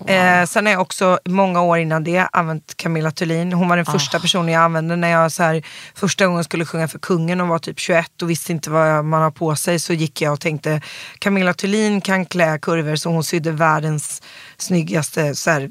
Eh, 0.07 0.45
sen 0.45 0.65
har 0.65 0.73
jag 0.73 0.81
också 0.81 1.19
många 1.25 1.61
år 1.61 1.77
innan 1.79 2.03
det 2.03 2.27
använt 2.31 2.77
Camilla 2.77 3.11
Thulin. 3.11 3.53
Hon 3.53 3.69
var 3.69 3.75
den 3.75 3.85
första 3.85 4.19
personen 4.19 4.53
jag 4.53 4.63
använde 4.63 4.95
när 4.95 5.09
jag 5.09 5.31
så 5.31 5.43
här, 5.43 5.63
första 5.95 6.27
gången 6.27 6.43
skulle 6.43 6.65
sjunga 6.65 6.87
för 6.87 6.99
kungen 6.99 7.41
och 7.41 7.47
var 7.47 7.59
typ 7.59 7.79
21 7.79 8.21
och 8.21 8.29
visste 8.29 8.51
inte 8.51 8.69
vad 8.69 9.05
man 9.05 9.21
har 9.21 9.31
på 9.31 9.55
sig. 9.55 9.79
Så 9.79 9.93
gick 9.93 10.21
jag 10.21 10.33
och 10.33 10.39
tänkte 10.39 10.81
Camilla 11.19 11.53
Thulin 11.53 12.01
kan 12.01 12.25
klä 12.25 12.59
kurvor 12.61 12.95
så 12.95 13.09
hon 13.09 13.23
sydde 13.23 13.51
världens 13.51 14.21
snyggaste 14.57 15.35
så 15.35 15.49
här, 15.51 15.69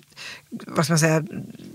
vad 0.50 0.84
ska 0.84 0.92
man 0.92 0.98
säga, 0.98 1.22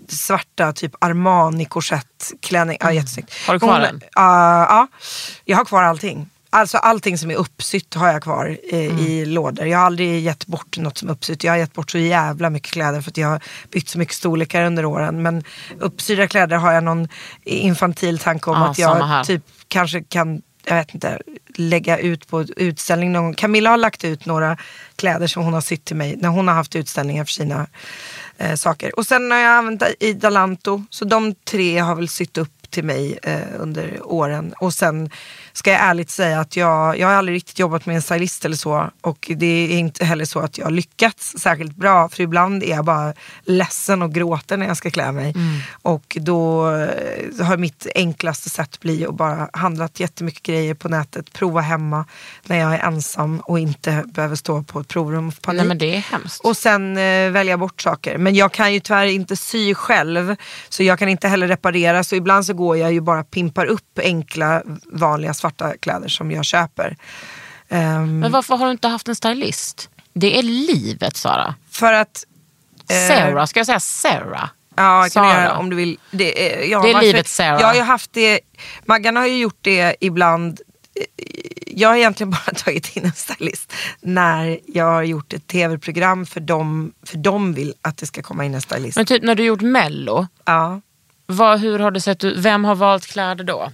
svarta 0.07 0.73
typ 0.73 0.91
Armani 0.99 1.65
korsettklänning. 1.65 2.77
Ja, 2.79 2.91
jättesnyggt. 2.91 3.33
Har 3.47 3.53
du 3.53 3.59
kvar 3.59 3.71
hon, 3.73 3.81
den? 3.81 4.01
Ja, 4.15 4.65
ja, 4.69 4.87
jag 5.45 5.57
har 5.57 5.65
kvar 5.65 5.83
allting. 5.83 6.29
Alltså 6.53 6.77
allting 6.77 7.17
som 7.17 7.31
är 7.31 7.35
uppsytt 7.35 7.93
har 7.93 8.07
jag 8.07 8.23
kvar 8.23 8.57
eh, 8.69 8.99
i 8.99 9.25
lådor. 9.25 9.65
Jag 9.65 9.77
har 9.77 9.85
aldrig 9.85 10.19
gett 10.21 10.45
bort 10.45 10.77
något 10.77 10.97
som 10.97 11.09
är 11.09 11.13
uppsytt. 11.13 11.43
Jag 11.43 11.51
har 11.51 11.57
gett 11.57 11.73
bort 11.73 11.91
så 11.91 11.97
jävla 11.97 12.49
mycket 12.49 12.71
kläder 12.71 13.01
för 13.01 13.11
att 13.11 13.17
jag 13.17 13.27
har 13.27 13.43
bytt 13.71 13.89
så 13.89 13.97
mycket 13.97 14.15
storlekar 14.15 14.63
under 14.63 14.85
åren. 14.85 15.21
Men 15.21 15.43
uppsydda 15.79 16.27
kläder 16.27 16.57
har 16.57 16.71
jag 16.71 16.83
någon 16.83 17.07
infantil 17.43 18.19
tanke 18.19 18.49
om 18.49 18.57
Ja, 18.57 18.69
att 18.69 18.79
jag 18.79 19.25
typ 19.25 19.43
kanske 19.67 20.03
kan, 20.03 20.41
jag 20.65 20.75
vet 20.75 20.93
inte, 20.93 21.19
lägga 21.55 21.97
ut 21.97 22.27
på 22.27 22.43
utställning 22.43 23.11
någon 23.11 23.23
gång. 23.23 23.33
Camilla 23.33 23.69
har 23.69 23.77
lagt 23.77 24.03
ut 24.03 24.25
några 24.25 24.57
kläder 24.95 25.27
som 25.27 25.43
hon 25.43 25.53
har 25.53 25.61
sytt 25.61 25.85
till 25.85 25.95
mig 25.95 26.15
när 26.17 26.29
hon 26.29 26.47
har 26.47 26.55
haft 26.55 26.75
utställningar 26.75 27.25
för 27.25 27.31
sina 27.31 27.67
eh, 28.37 28.55
saker. 28.55 28.99
Och 28.99 29.05
sen 29.05 29.31
har 29.31 29.37
jag 29.37 29.51
använt 29.51 29.83
i 29.99 30.13
Dalanto. 30.13 30.83
Så 30.89 31.05
de 31.05 31.35
tre 31.35 31.79
har 31.79 31.95
väl 31.95 32.09
sytt 32.09 32.37
upp 32.37 32.71
till 32.73 32.83
mig 32.83 33.19
eh, 33.23 33.39
under 33.59 33.99
åren. 34.03 34.53
Och 34.59 34.73
sen 34.73 35.09
ska 35.53 35.71
jag 35.71 35.81
ärligt 35.81 36.09
säga 36.09 36.39
att 36.39 36.55
jag, 36.55 36.99
jag 36.99 37.07
har 37.07 37.13
aldrig 37.13 37.35
riktigt 37.35 37.59
jobbat 37.59 37.85
med 37.85 37.95
en 37.95 38.01
stylist 38.01 38.45
eller 38.45 38.55
så. 38.55 38.89
Och 39.01 39.31
det 39.35 39.45
är 39.45 39.77
inte 39.77 40.05
heller 40.05 40.25
så 40.25 40.39
att 40.39 40.57
jag 40.57 40.65
har 40.65 40.71
lyckats 40.71 41.35
särskilt 41.37 41.75
bra. 41.75 42.09
För 42.09 42.23
ibland 42.23 42.63
är 42.63 42.67
jag 42.67 42.85
bara 42.85 43.13
ledsen 43.43 44.01
och 44.01 44.13
gråter 44.13 44.57
när 44.57 44.67
jag 44.67 44.77
ska 44.77 44.89
klä 44.89 45.11
mig. 45.11 45.33
Och 45.81 46.17
då 46.21 46.69
eh, 46.75 47.45
har 47.45 47.57
mitt 47.57 47.87
enklaste 47.95 48.49
sätt 48.49 48.79
blivit 48.79 49.07
att 49.07 49.15
bara 49.15 49.49
handlat 49.53 49.99
jättemycket 49.99 50.43
grejer 50.43 50.73
på 50.73 50.89
nätet. 50.89 51.33
Prova 51.33 51.61
hemma 51.61 52.05
när 52.43 52.59
jag 52.59 52.73
är 52.73 52.79
ensam 52.79 53.39
och 53.39 53.59
inte 53.59 54.03
behöver 54.07 54.35
stå 54.35 54.63
på 54.63 54.79
ett 54.79 54.87
provrum 54.87 55.27
och 55.27 55.33
få 55.33 55.41
panik. 55.41 55.57
Nej 55.57 55.67
men 55.67 55.77
det 55.77 55.95
är 55.95 55.99
hemskt. 55.99 56.41
Och 56.45 56.57
sen 56.57 56.97
eh, 56.97 57.31
välja 57.31 57.57
bort 57.57 57.81
saker. 57.81 58.17
Men 58.17 58.35
jag 58.35 58.51
kan 58.51 58.73
ju 58.73 58.79
tyvärr 58.79 59.05
inte 59.05 59.35
sy 59.35 59.75
själv. 59.75 60.35
Så 60.69 60.83
jag 60.83 60.99
kan 60.99 61.09
inte 61.09 61.27
heller 61.27 61.47
reparera. 61.47 62.03
Så 62.03 62.15
ibland 62.15 62.45
så 62.45 62.53
går 62.53 62.77
jag 62.77 62.93
ju 62.93 63.01
bara 63.01 63.23
pimpar 63.23 63.65
upp 63.65 63.99
enkla 63.99 64.63
vanliga 64.91 65.33
svarta 65.43 65.73
kläder 65.79 66.07
som 66.07 66.31
jag 66.31 66.45
köper. 66.45 66.97
Ehm, 67.69 68.19
Men 68.19 68.31
varför 68.31 68.55
har 68.55 68.65
du 68.65 68.71
inte 68.71 68.87
haft 68.87 69.07
en 69.07 69.15
stylist? 69.15 69.89
Det 70.13 70.39
är 70.39 70.43
livet 70.43 71.17
Sara. 71.17 71.55
för 71.71 71.93
att... 71.93 72.23
eh, 72.89 73.07
Sarah, 73.15 73.45
ska 73.45 73.59
jag 73.59 73.65
säga 73.67 73.79
Sarah? 73.79 74.49
Ja, 74.75 75.01
kan 75.01 75.09
Sara. 75.09 75.27
göra 75.43 75.57
om 75.57 75.69
du 75.69 75.75
vill. 75.75 75.97
Det, 76.11 76.53
är- 76.63 76.71
ja, 76.71 76.81
Det 76.81 76.89
är 76.89 76.93
varför- 76.93 77.07
livet, 77.07 77.27
Sarah. 77.27 77.59
Jag 77.61 77.67
har 77.67 77.75
ju 77.75 77.81
haft 77.81 78.13
det, 78.13 78.39
Maggan 78.85 79.15
har 79.15 79.25
ju 79.27 79.37
gjort 79.37 79.57
det 79.61 79.95
ibland. 79.99 80.61
Eh, 80.95 81.25
Jag 81.75 81.89
har 81.89 81.95
egentligen 81.95 82.29
bara 82.45 82.53
tagit 82.55 82.95
in 82.97 83.05
en 83.05 83.11
stylist 83.13 83.73
när 84.01 84.59
jag 84.67 84.85
har 84.85 85.03
gjort 85.03 85.33
ett 85.33 85.47
tv-program 85.47 86.25
för 86.25 86.39
dem, 86.39 86.93
för 87.05 87.17
de 87.17 87.53
vill 87.53 87.73
att 87.81 87.97
det 87.97 88.05
ska 88.05 88.21
komma 88.21 88.45
in 88.45 88.53
en 88.55 88.61
stylist. 88.61 88.95
Men 88.97 89.05
typ 89.05 89.23
när 89.23 89.35
du 89.35 89.43
gjort 89.43 89.61
mello, 89.61 90.27
ja. 90.45 90.81
vad, 91.25 91.59
hur 91.59 91.79
har 91.79 91.91
det 91.91 92.01
sett 92.01 92.23
ut? 92.23 92.37
Vem 92.37 92.65
har 92.65 92.75
valt 92.75 93.05
kläder 93.07 93.43
då? 93.43 93.71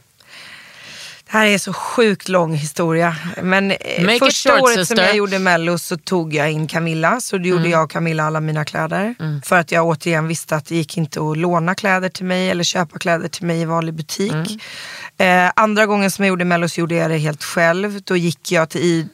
Det 1.31 1.37
här 1.37 1.45
är 1.47 1.57
så 1.57 1.73
sjukt 1.73 2.29
lång 2.29 2.53
historia. 2.53 3.15
Men 3.43 3.71
eh, 3.71 3.77
Make 4.05 4.19
första 4.19 4.51
short, 4.51 4.61
året 4.61 4.75
som 4.75 4.85
sister. 4.85 5.03
jag 5.03 5.15
gjorde 5.15 5.39
mello 5.39 5.77
så 5.77 5.97
tog 5.97 6.33
jag 6.33 6.51
in 6.51 6.67
Camilla. 6.67 7.19
Så 7.21 7.37
då 7.37 7.43
gjorde 7.43 7.59
Mm. 7.61 7.71
jag 7.71 7.83
och 7.83 7.91
Camilla 7.91 8.23
alla 8.23 8.39
mina 8.39 8.65
kläder. 8.65 9.15
För 9.45 9.55
att 9.59 9.71
jag 9.71 9.85
återigen 9.87 10.27
visste 10.27 10.55
att 10.55 10.65
det 10.65 10.75
gick 10.75 10.97
inte 10.97 11.21
att 11.21 11.37
låna 11.37 11.75
kläder 11.75 12.09
till 12.09 12.25
mig 12.25 12.49
eller 12.49 12.63
köpa 12.63 12.99
kläder 12.99 13.27
till 13.27 13.45
mig 13.45 13.61
i 13.61 13.65
vanlig 13.65 13.93
butik. 13.93 14.31
Mm. 14.31 15.45
Eh, 15.47 15.51
andra 15.55 15.85
gången 15.85 16.11
som 16.11 16.25
jag 16.25 16.29
gjorde 16.29 16.45
mello 16.45 16.69
så 16.69 16.79
gjorde 16.79 16.95
jag 16.95 17.11
det 17.11 17.17
helt 17.17 17.43
själv. 17.43 18.01
Då 18.03 18.17
gick 18.17 18.51
jag 18.51 18.69
till 18.69 18.81
i 18.81 19.07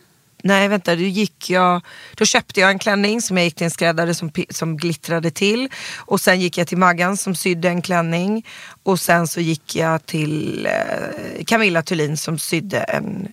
Nej 0.46 0.68
vänta, 0.68 0.96
då, 0.96 1.02
gick 1.02 1.50
jag, 1.50 1.82
då 2.16 2.26
köpte 2.26 2.60
jag 2.60 2.70
en 2.70 2.80
klänning 2.80 3.22
som 3.22 3.38
jag 3.38 3.44
gick 3.44 3.56
till 3.56 3.66
en 3.66 3.72
skräddare 3.72 4.14
som, 4.14 4.32
som 4.50 4.78
glittrade 4.78 5.32
till. 5.32 5.70
Och 5.98 6.22
sen 6.22 6.42
gick 6.42 6.58
jag 6.58 6.68
till 6.68 6.78
Maggan 6.78 7.18
som 7.18 7.36
sydde 7.36 7.70
en 7.70 7.82
klänning. 7.82 8.46
Och 8.84 9.00
sen 9.00 9.28
så 9.28 9.42
gick 9.42 9.76
jag 9.76 10.06
till 10.06 10.66
eh, 10.66 11.44
Camilla 11.46 11.82
Thulin 11.82 12.18
som 12.18 12.38
sydde 12.38 12.78
en 12.78 13.28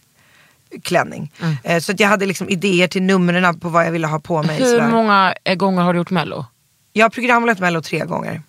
klänning. 0.82 1.32
Mm. 1.40 1.56
Eh, 1.64 1.80
så 1.80 1.92
att 1.92 2.00
jag 2.00 2.08
hade 2.08 2.26
liksom 2.26 2.48
idéer 2.48 2.88
till 2.88 3.02
numren 3.02 3.60
på 3.60 3.68
vad 3.68 3.86
jag 3.86 3.92
ville 3.92 4.06
ha 4.06 4.20
på 4.20 4.42
mig. 4.42 4.58
Hur 4.58 4.64
sådär. 4.64 4.90
många 4.90 5.34
gånger 5.56 5.82
har 5.82 5.92
du 5.92 5.98
gjort 5.98 6.10
mello? 6.10 6.46
Jag 6.92 7.04
har 7.04 7.10
programlett 7.10 7.58
Mello 7.58 7.82
tre 7.82 8.04
gånger. 8.04 8.42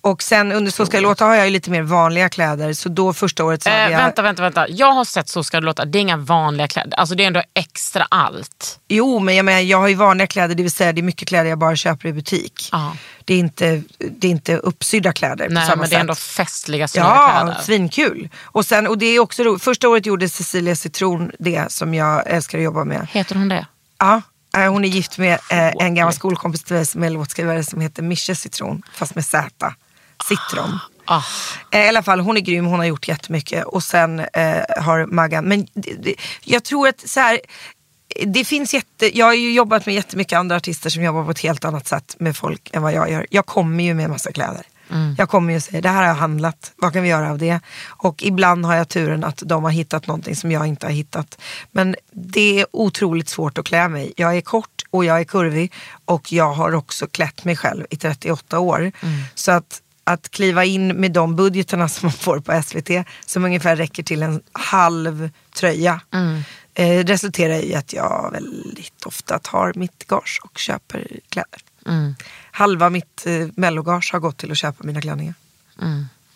Och 0.00 0.22
sen 0.22 0.52
under 0.52 0.70
Så 0.72 0.86
ska 0.86 0.96
det 0.96 1.02
låta 1.02 1.24
har 1.24 1.34
jag 1.34 1.44
ju 1.44 1.50
lite 1.50 1.70
mer 1.70 1.82
vanliga 1.82 2.28
kläder. 2.28 2.72
Så 2.72 2.88
då 2.88 3.12
första 3.12 3.44
året 3.44 3.62
så 3.62 3.68
Eh, 3.68 3.76
jag... 3.76 3.90
vänta, 3.98 4.22
vänta, 4.22 4.42
vänta. 4.42 4.68
Jag 4.68 4.92
har 4.92 5.04
sett 5.04 5.28
Så 5.28 5.44
ska 5.44 5.60
det 5.60 5.66
låta. 5.66 5.84
Det 5.84 5.98
är 5.98 6.00
inga 6.00 6.16
vanliga 6.16 6.68
kläder. 6.68 6.98
Alltså 6.98 7.14
det 7.14 7.22
är 7.22 7.26
ändå 7.26 7.42
extra 7.54 8.06
allt. 8.10 8.78
Jo, 8.88 9.18
men 9.18 9.36
jag, 9.36 9.44
menar, 9.44 9.60
jag 9.60 9.78
har 9.78 9.88
ju 9.88 9.94
vanliga 9.94 10.26
kläder, 10.26 10.54
det 10.54 10.62
vill 10.62 10.72
säga 10.72 10.92
det 10.92 11.00
är 11.00 11.02
mycket 11.02 11.28
kläder 11.28 11.50
jag 11.50 11.58
bara 11.58 11.76
köper 11.76 12.08
i 12.08 12.12
butik. 12.12 12.68
Ja. 12.72 12.96
Det, 13.24 13.34
är 13.34 13.38
inte, 13.38 13.82
det 13.98 14.26
är 14.26 14.30
inte 14.30 14.56
uppsydda 14.56 15.12
kläder 15.12 15.46
på 15.46 15.52
Nej 15.54 15.66
samma 15.66 15.76
men 15.76 15.84
sätt. 15.84 15.90
det 15.90 15.96
är 15.96 16.00
ändå 16.00 16.14
festliga 16.14 16.88
snygga 16.88 17.06
Ja, 17.06 17.40
kläder. 17.44 17.60
svinkul. 17.62 18.28
Och, 18.44 18.66
sen, 18.66 18.86
och 18.86 18.98
det 18.98 19.06
är 19.06 19.18
också 19.20 19.42
roligt. 19.42 19.62
Första 19.62 19.88
året 19.88 20.06
gjorde 20.06 20.28
Cecilia 20.28 20.76
Citron 20.76 21.30
det 21.38 21.72
som 21.72 21.94
jag 21.94 22.26
älskar 22.26 22.58
att 22.58 22.64
jobba 22.64 22.84
med. 22.84 23.06
Heter 23.12 23.34
hon 23.34 23.48
det? 23.48 23.66
Ja, 23.98 24.22
eh, 24.56 24.72
hon 24.72 24.84
är 24.84 24.88
gift 24.88 25.18
med 25.18 25.32
eh, 25.50 25.72
en 25.78 25.94
gammal 25.94 26.12
skolkompis 26.14 26.62
till 26.64 26.76
mig 26.76 26.86
som 26.86 27.02
är 27.02 27.10
låtskrivare 27.10 27.64
som 27.64 27.80
heter 27.80 28.02
Mischa 28.02 28.34
Citron, 28.34 28.82
fast 28.94 29.14
med 29.14 29.24
Z. 29.26 29.74
Citron. 30.24 30.78
Ah. 31.04 31.22
Eh, 31.70 31.84
I 31.84 31.88
alla 31.88 32.02
fall, 32.02 32.20
hon 32.20 32.36
är 32.36 32.40
grym, 32.40 32.64
hon 32.64 32.78
har 32.78 32.86
gjort 32.86 33.08
jättemycket. 33.08 33.64
Och 33.64 33.82
sen 33.82 34.20
eh, 34.20 34.62
har 34.76 35.06
Maggan, 35.06 35.44
men 35.44 35.66
det, 35.74 35.94
det, 35.94 36.14
jag 36.44 36.64
tror 36.64 36.88
att 36.88 37.08
så 37.08 37.20
här, 37.20 37.40
det 38.26 38.44
finns 38.44 38.74
jätte, 38.74 39.18
jag 39.18 39.26
har 39.26 39.34
ju 39.34 39.52
jobbat 39.52 39.86
med 39.86 39.94
jättemycket 39.94 40.38
andra 40.38 40.56
artister 40.56 40.90
som 40.90 41.02
jobbar 41.02 41.24
på 41.24 41.30
ett 41.30 41.40
helt 41.40 41.64
annat 41.64 41.86
sätt 41.86 42.16
med 42.18 42.36
folk 42.36 42.70
än 42.72 42.82
vad 42.82 42.92
jag 42.92 43.10
gör. 43.10 43.26
Jag 43.30 43.46
kommer 43.46 43.84
ju 43.84 43.94
med 43.94 44.10
massa 44.10 44.32
kläder. 44.32 44.62
Jag 45.18 45.28
kommer 45.28 45.52
ju 45.52 45.56
och 45.56 45.62
säger, 45.62 45.82
det 45.82 45.88
här 45.88 45.96
har 45.96 46.08
jag 46.08 46.14
handlat, 46.14 46.72
vad 46.76 46.92
kan 46.92 47.02
vi 47.02 47.08
göra 47.08 47.30
av 47.30 47.38
det? 47.38 47.60
Och 47.86 48.22
ibland 48.22 48.64
har 48.64 48.74
jag 48.74 48.88
turen 48.88 49.24
att 49.24 49.42
de 49.46 49.64
har 49.64 49.70
hittat 49.70 50.06
någonting 50.06 50.36
som 50.36 50.52
jag 50.52 50.66
inte 50.66 50.86
har 50.86 50.92
hittat. 50.92 51.40
Men 51.70 51.96
det 52.12 52.60
är 52.60 52.66
otroligt 52.72 53.28
svårt 53.28 53.58
att 53.58 53.64
klä 53.64 53.88
mig. 53.88 54.12
Jag 54.16 54.36
är 54.36 54.40
kort 54.40 54.82
och 54.90 55.04
jag 55.04 55.20
är 55.20 55.24
kurvig 55.24 55.72
och 56.04 56.32
jag 56.32 56.52
har 56.52 56.74
också 56.74 57.06
klätt 57.06 57.44
mig 57.44 57.56
själv 57.56 57.86
i 57.90 57.96
38 57.96 58.58
år. 58.58 58.92
Så 59.34 59.52
att 59.52 59.80
att 60.08 60.28
kliva 60.28 60.64
in 60.64 60.88
med 60.88 61.12
de 61.12 61.36
budgeterna 61.36 61.88
som 61.88 62.06
man 62.06 62.12
får 62.12 62.40
på 62.40 62.62
SVT 62.62 63.06
som 63.26 63.44
ungefär 63.44 63.76
räcker 63.76 64.02
till 64.02 64.22
en 64.22 64.40
halv 64.52 65.30
tröja 65.54 66.00
eh, 66.74 67.04
resulterar 67.04 67.64
i 67.64 67.74
att 67.74 67.92
jag 67.92 68.30
väldigt 68.32 69.04
ofta 69.06 69.38
tar 69.38 69.72
mitt 69.76 70.06
gage 70.06 70.40
och 70.44 70.58
köper 70.58 71.20
kläder. 71.28 71.60
Halva 72.50 72.90
mitt 72.90 73.26
eh, 73.26 73.48
mellogage 73.54 74.10
har 74.12 74.20
gått 74.20 74.36
till 74.36 74.50
att 74.50 74.58
köpa 74.58 74.84
mina 74.84 75.00
klänningar. 75.00 75.34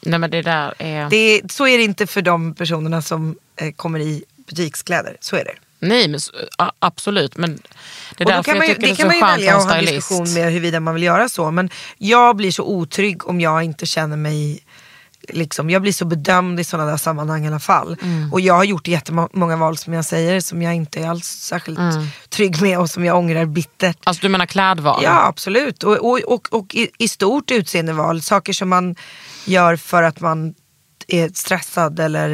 Nej 0.00 0.18
men 0.18 0.30
det 0.30 0.42
där 0.42 0.74
är... 0.78 1.10
Det 1.10 1.16
är, 1.16 1.48
så 1.48 1.66
är 1.66 1.78
det 1.78 1.84
inte 1.84 2.06
för 2.06 2.22
de 2.22 2.54
personerna 2.54 3.02
som 3.02 3.36
eh, 3.56 3.72
kommer 3.72 4.00
i 4.00 4.24
butikskläder. 4.36 5.16
Så 5.20 5.36
är 5.36 5.44
det. 5.44 5.54
Nej 5.82 6.08
men, 6.08 6.20
absolut. 6.78 7.36
Men 7.36 7.58
det 8.16 8.24
är 8.24 8.28
därför 8.28 8.42
kan 8.42 8.58
man, 8.58 8.68
jag 8.68 8.76
tycker 8.76 8.88
det 8.88 8.92
det 8.92 8.96
kan 8.96 9.10
är 9.10 9.14
så 9.14 9.20
skönt 9.20 9.40
välja 9.40 9.56
att 9.56 9.62
att 9.62 9.70
ha 9.70 9.76
en 9.76 9.84
diskussion 9.84 10.34
med 10.34 10.44
huruvida 10.52 10.80
man 10.80 10.94
vill 10.94 11.02
göra 11.02 11.28
så. 11.28 11.50
Men 11.50 11.70
jag 11.98 12.36
blir 12.36 12.50
så 12.50 12.64
otrygg 12.64 13.28
om 13.28 13.40
jag 13.40 13.62
inte 13.62 13.86
känner 13.86 14.16
mig 14.16 14.64
Liksom, 15.28 15.70
jag 15.70 15.82
blir 15.82 15.92
så 15.92 16.04
bedömd 16.04 16.60
i 16.60 16.64
sådana 16.64 16.90
där 16.90 16.96
sammanhang 16.96 17.44
i 17.44 17.48
alla 17.48 17.58
fall. 17.58 17.96
Mm. 18.02 18.32
Och 18.32 18.40
jag 18.40 18.54
har 18.54 18.64
gjort 18.64 18.88
jättemånga 18.88 19.56
val 19.56 19.76
som 19.76 19.92
jag 19.92 20.04
säger 20.04 20.40
som 20.40 20.62
jag 20.62 20.74
inte 20.74 21.00
är 21.00 21.08
alls 21.08 21.26
särskilt 21.26 21.78
Mm. 21.78 22.06
trygg 22.28 22.62
med 22.62 22.78
och 22.78 22.90
som 22.90 23.04
jag 23.04 23.18
ångrar 23.18 23.44
bittert. 23.44 23.98
Alltså 24.04 24.22
du 24.22 24.28
menar 24.28 24.46
klädval? 24.46 25.00
Ja 25.04 25.26
absolut. 25.26 25.82
Och, 25.82 25.96
och, 25.96 26.18
och, 26.18 26.48
och 26.50 26.74
i, 26.74 26.90
i 26.98 27.08
stort 27.08 27.50
utseendeval. 27.50 28.22
Saker 28.22 28.52
som 28.52 28.68
man 28.68 28.94
gör 29.44 29.76
för 29.76 30.02
att 30.02 30.20
man 30.20 30.54
är 31.08 31.30
stressad 31.34 32.00
eller 32.00 32.30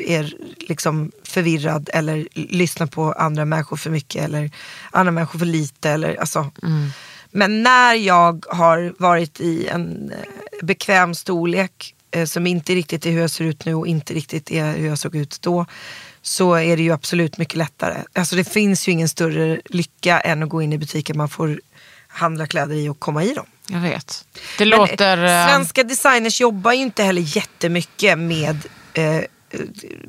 är 0.00 0.34
liksom 0.68 1.12
förvirrad 1.24 1.90
eller 1.92 2.28
lyssnar 2.34 2.86
på 2.86 3.12
andra 3.12 3.44
människor 3.44 3.76
för 3.76 3.90
mycket 3.90 4.24
eller 4.24 4.50
andra 4.90 5.10
människor 5.10 5.38
för 5.38 5.46
lite. 5.46 5.90
Eller, 5.90 6.16
alltså. 6.20 6.50
Men 7.30 7.62
när 7.62 7.94
jag 7.94 8.44
har 8.48 8.94
varit 8.98 9.40
i 9.40 9.66
en 9.66 10.12
eh, 10.12 10.64
bekväm 10.66 11.14
storlek 11.14 11.94
eh, 12.10 12.24
som 12.24 12.46
inte 12.46 12.74
riktigt 12.74 13.06
är 13.06 13.10
hur 13.10 13.20
jag 13.20 13.30
ser 13.30 13.44
ut 13.44 13.64
nu 13.64 13.74
och 13.74 13.86
inte 13.86 14.14
riktigt 14.14 14.50
är 14.50 14.76
hur 14.76 14.88
jag 14.88 14.98
såg 14.98 15.16
ut 15.16 15.38
då 15.40 15.66
så 16.22 16.54
är 16.54 16.76
det 16.76 16.82
ju 16.82 16.92
absolut 16.92 17.38
mycket 17.38 17.56
lättare. 17.56 17.96
Alltså 18.12 18.36
det 18.36 18.44
finns 18.44 18.88
ju 18.88 18.92
ingen 18.92 19.08
större 19.08 19.60
lycka 19.64 20.20
än 20.20 20.42
att 20.42 20.48
gå 20.48 20.62
in 20.62 20.72
i 20.72 20.78
butiken 20.78 21.16
man 21.16 21.28
får 21.28 21.60
handla 22.08 22.46
kläder 22.46 22.74
i 22.74 22.88
och 22.88 23.00
komma 23.00 23.24
i 23.24 23.34
dem. 23.34 23.46
Jag 23.66 23.80
vet. 23.80 24.24
Det 24.58 24.64
Men, 24.66 24.68
låter... 24.68 25.24
eh, 25.24 25.42
eh, 25.44 25.48
Svenska 25.48 25.82
designers 25.82 26.40
jobbar 26.40 26.72
ju 26.72 26.78
inte 26.82 27.02
heller 27.02 27.22
jättemycket 27.36 28.18
med, 28.18 28.58
eh, 28.94 29.20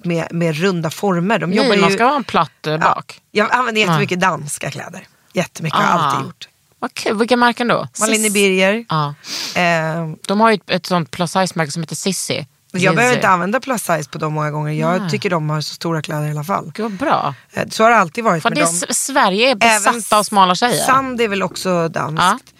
med, 0.03 0.27
med 0.31 0.55
runda 0.57 0.89
former. 0.89 1.39
De 1.39 1.53
jobbar 1.53 1.69
nej, 1.69 1.79
man 1.79 1.89
ju, 1.89 1.95
ska 1.95 2.03
ha 2.05 2.15
en 2.15 2.23
platt 2.23 2.67
eh, 2.67 2.77
bak. 2.77 3.21
Jag 3.31 3.51
använder 3.51 3.81
jättemycket 3.81 4.19
danska 4.19 4.71
kläder. 4.71 5.07
Jättemycket, 5.33 5.79
har 5.79 5.85
jag 5.85 5.99
Ah. 5.99 6.03
alltid 6.03 6.25
gjort. 6.25 6.47
Vad 6.79 6.93
kul. 6.93 7.17
Vilka 7.17 7.37
märken 7.37 7.67
då? 7.67 7.87
Malene 7.99 8.17
Sis- 8.29 8.33
Birger. 8.33 8.85
Ja. 8.89 9.13
Eh, 9.61 10.09
De 10.27 10.39
har 10.41 10.49
ju 10.49 10.55
ett, 10.55 10.69
ett 10.69 10.85
sånt 10.85 11.11
plus 11.11 11.31
size-märke 11.31 11.71
som 11.71 11.83
heter 11.83 11.95
Sissi. 11.95 12.47
jag 12.71 12.95
behöver 12.95 13.15
inte 13.15 13.27
använda 13.27 13.59
plus 13.59 13.81
size 13.83 14.09
på 14.09 14.17
dem 14.17 14.33
många 14.33 14.51
gånger. 14.51 14.73
Jag 14.73 15.01
Nej. 15.01 15.09
tycker 15.09 15.29
de 15.29 15.49
har 15.49 15.61
så 15.61 15.73
stora 15.73 16.01
kläder 16.01 16.27
i 16.27 16.31
alla 16.31 16.43
fall. 16.43 16.71
Gud 16.75 16.91
bra. 16.91 17.35
Eh, 17.53 17.63
så 17.69 17.83
har 17.83 17.89
det 17.89 17.97
alltid 17.97 18.23
varit 18.23 18.41
För 18.43 18.49
med 18.49 18.57
det 18.57 18.61
är, 18.61 18.65
dem. 18.65 18.93
Sverige 18.95 19.51
är 19.51 19.55
besatta 19.55 20.17
av 20.17 20.23
smala 20.23 20.55
tjejer. 20.55 20.83
Sand 20.85 21.21
är 21.21 21.27
väl 21.27 21.43
också 21.43 21.87
danskt. 21.87 22.52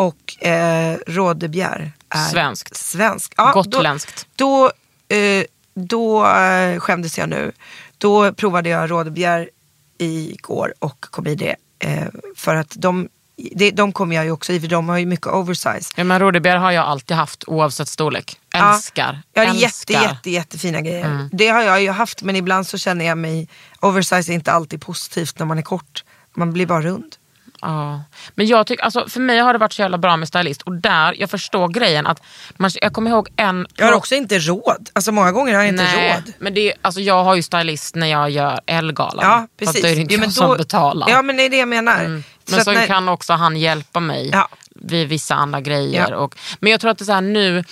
Och 0.00 0.46
eh, 0.46 0.98
Rådebjer 1.06 1.92
är 2.08 2.28
Svenskt. 2.28 2.76
Svensk. 2.76 3.32
Ja, 3.36 3.52
Gotländskt. 3.52 4.26
Då, 4.36 4.70
då, 5.08 5.16
eh, 5.16 5.44
då 5.74 6.26
eh, 6.26 6.80
skämdes 6.80 7.18
jag 7.18 7.28
nu. 7.28 7.52
Då 7.98 8.32
provade 8.32 8.68
jag 8.68 8.90
rådebjär 8.90 9.50
igår 9.98 10.74
och 10.78 11.00
kom 11.00 11.26
i 11.26 11.34
det. 11.34 11.56
Eh, 11.78 12.06
för 12.36 12.54
att 12.54 12.74
de, 12.76 13.08
det, 13.36 13.70
de 13.70 13.92
kommer 13.92 14.16
jag 14.16 14.24
ju 14.24 14.30
också 14.30 14.52
i 14.52 14.60
för 14.60 14.68
de 14.68 14.88
har 14.88 14.98
ju 14.98 15.06
mycket 15.06 15.26
oversize. 15.26 15.92
Ja, 15.96 16.04
men 16.04 16.20
rådebjär 16.20 16.56
har 16.56 16.70
jag 16.70 16.84
alltid 16.84 17.16
haft 17.16 17.44
oavsett 17.46 17.88
storlek. 17.88 18.38
Älskar. 18.54 19.22
Ja, 19.32 19.44
det 19.44 19.48
är 19.50 19.54
jätte. 19.54 19.94
Mm. 19.94 20.10
jätte, 20.10 20.30
jättefina 20.30 20.80
grejer. 20.80 21.28
Det 21.32 21.48
har 21.48 21.62
jag 21.62 21.82
ju 21.82 21.90
haft 21.90 22.22
men 22.22 22.36
ibland 22.36 22.66
så 22.66 22.78
känner 22.78 23.04
jag 23.04 23.18
mig, 23.18 23.48
oversize 23.80 24.32
är 24.32 24.34
inte 24.34 24.52
alltid 24.52 24.80
positivt 24.82 25.38
när 25.38 25.46
man 25.46 25.58
är 25.58 25.62
kort. 25.62 26.04
Man 26.34 26.52
blir 26.52 26.66
bara 26.66 26.82
rund. 26.82 27.16
Ja. 27.62 28.02
Men 28.34 28.46
jag 28.46 28.66
tycker, 28.66 28.84
alltså, 28.84 29.08
för 29.08 29.20
mig 29.20 29.38
har 29.38 29.52
det 29.52 29.58
varit 29.58 29.72
så 29.72 29.82
jävla 29.82 29.98
bra 29.98 30.16
med 30.16 30.28
stylist 30.28 30.62
och 30.62 30.72
där, 30.74 31.14
jag 31.18 31.30
förstår 31.30 31.68
grejen 31.68 32.06
att, 32.06 32.22
man, 32.56 32.70
jag 32.74 32.92
kommer 32.92 33.10
ihåg 33.10 33.28
en... 33.36 33.66
Jag 33.76 33.86
har 33.86 33.92
också 33.92 34.14
inte 34.14 34.38
råd. 34.38 34.88
Alltså 34.92 35.12
många 35.12 35.32
gånger 35.32 35.54
har 35.54 35.60
jag 35.60 35.68
inte 35.68 35.82
Nej, 35.84 36.14
råd. 36.26 36.32
men 36.38 36.54
det, 36.54 36.72
alltså, 36.82 37.00
jag 37.00 37.24
har 37.24 37.34
ju 37.34 37.42
stylist 37.42 37.94
när 37.94 38.06
jag 38.06 38.30
gör 38.30 38.60
Ellegalan. 38.66 39.24
Ja, 39.30 39.38
Fast 39.38 39.58
precis. 39.58 39.82
då 39.82 39.88
är 39.88 39.94
det 39.94 40.00
inte 40.00 40.14
men 40.16 40.24
jag 40.24 40.32
som 40.32 40.48
då- 40.50 40.56
betalar. 40.56 41.06
Mm. 41.06 41.16
Ja 41.16 41.22
men 41.22 41.36
det 41.36 41.42
är 41.44 41.50
det 41.50 41.58
jag 41.58 41.68
menar. 41.68 42.02
Men 42.50 42.58
att 42.58 42.64
så 42.64 42.72
när- 42.72 42.86
kan 42.86 43.08
också 43.08 43.32
han 43.32 43.56
hjälpa 43.56 44.00
mig 44.00 44.30
Ja. 44.32 44.48
vid 44.74 45.08
vissa 45.08 45.34
andra 45.34 45.60
grejer. 45.60 46.06
Ja. 46.10 46.16
Och, 46.16 46.36
men 46.60 46.72
jag 46.72 46.80
tror 46.80 46.90
att 46.90 46.98
det 46.98 47.02
är 47.02 47.06
så 47.06 47.12
här 47.12 47.20
nu, 47.20 47.64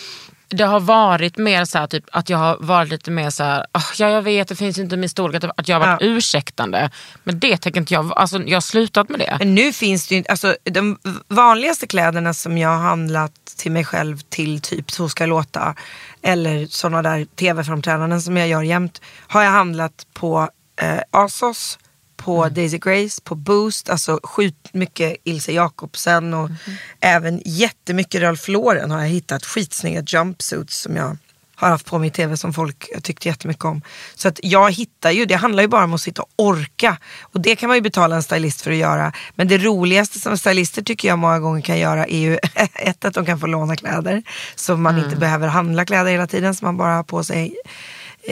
det 0.49 0.65
har 0.65 0.81
varit 0.81 1.37
mer 1.39 1.65
så 1.65 1.79
här, 1.79 1.87
typ, 1.87 2.05
att 2.13 2.29
jag 2.31 2.39
har 2.39 2.57
varit 2.61 2.89
lite 2.91 3.11
mer 3.11 3.31
så 3.31 3.45
här, 3.45 3.67
"Ah, 3.73 3.83
ja 3.99 4.09
jag 4.11 4.23
vet 4.23 4.49
det 4.49 4.57
finns 4.57 4.79
inte 4.79 4.97
min 4.97 5.09
storlek, 5.09 5.45
att- 5.45 5.69
jag 5.69 5.81
har 5.81 5.87
varit 5.87 6.01
Ja. 6.01 6.07
ursäktande. 6.07 6.91
Men 7.25 7.39
det 7.39 7.57
tänker 7.57 7.81
inte 7.81 7.95
jag, 7.95 8.13
alltså, 8.17 8.43
jag 8.43 8.57
har 8.57 8.61
slutat 8.61 9.09
med 9.09 9.19
det. 9.21 9.37
Men 9.39 9.55
nu 9.55 9.73
finns 9.73 10.07
det 10.09 10.15
ju 10.15 10.19
inte, 10.19 10.31
alltså 10.31 10.57
de 10.65 10.99
vanligaste 11.29 11.87
kläderna 11.87 12.35
som 12.35 12.59
jag 12.59 12.69
har 12.69 12.79
handlat 12.79 13.33
till 13.57 13.73
mig 13.73 13.85
själv 13.85 14.19
till 14.29 14.61
typ 14.61 14.91
Så 14.91 15.09
ska 15.09 15.25
jag 15.25 15.29
låta 15.29 15.75
eller 16.23 16.67
sådana 16.67 17.03
där 17.03 17.25
tv-framträdanden 17.37 18.23
som 18.23 18.37
jag 18.37 18.49
gör 18.49 18.63
jämt 18.63 19.01
har 19.29 19.43
jag 19.43 19.51
handlat 19.51 20.07
på 20.15 20.49
eh, 20.83 20.99
Asos, 21.11 21.79
på 22.19 22.43
Mm. 22.43 22.55
Daisy 22.55 22.79
Grace, 22.79 23.21
på 23.25 23.35
Boost, 23.35 23.91
alltså 23.91 24.21
sjukt 24.23 24.75
mycket 24.75 25.17
Ilse 25.25 25.53
Jacobsen 25.53 26.35
och 26.35 26.49
Mm-hmm. 26.49 26.77
även 27.01 27.43
jättemycket 27.45 28.21
Ralph 28.23 28.51
Lauren 28.51 28.91
har 28.91 29.01
jag 29.01 29.09
hittat 29.09 29.45
skitsnygga 29.47 30.03
jumpsuits 30.07 30.81
som 30.81 30.97
jag 30.97 31.17
har 31.61 31.71
haft 31.71 31.87
på 31.87 31.99
mig 31.99 32.09
i 32.09 32.11
tv 32.11 32.37
som 32.37 32.53
folk 32.53 32.91
tyckte 33.03 33.29
jättemycket 33.29 33.65
om. 33.65 33.83
Så 34.15 34.29
att 34.29 34.41
jag 34.43 34.73
hittar 34.73 35.11
ju, 35.11 35.25
det 35.25 35.35
handlar 35.35 35.63
ju 35.63 35.69
bara 35.69 35.85
om 35.85 35.93
att 35.95 36.01
sitta 36.01 36.23
och 36.23 36.29
orka. 36.37 36.97
Och 37.21 37.41
det 37.41 37.57
kan 37.57 37.69
man 37.69 37.77
ju 37.77 37.81
betala 37.81 38.17
en 38.17 38.23
stylist 38.23 38.61
för 38.61 38.71
att 38.71 38.77
göra. 38.77 39.13
Men 39.35 39.49
det 39.49 39.59
roligaste 39.59 40.19
som 40.21 40.39
stylister 40.39 40.83
tycker 40.83 41.09
jag 41.09 41.19
många 41.19 41.41
gånger 41.41 41.61
kan 41.61 41.79
göra 41.79 42.07
är 42.07 42.19
ju 42.19 42.39
ett 42.75 43.05
att 43.05 43.15
de 43.15 43.27
kan 43.27 43.41
få 43.41 43.47
låna 43.47 43.77
kläder. 43.77 44.23
Så 44.55 44.77
man 44.77 44.99
inte 44.99 45.17
behöver 45.17 45.49
handla 45.49 45.85
kläder 45.85 46.11
hela 46.11 46.27
tiden 46.27 46.55
som 46.55 46.67
man 46.67 46.77
bara 46.77 46.95
har 46.95 47.05
på 47.05 47.25
sig 47.25 47.55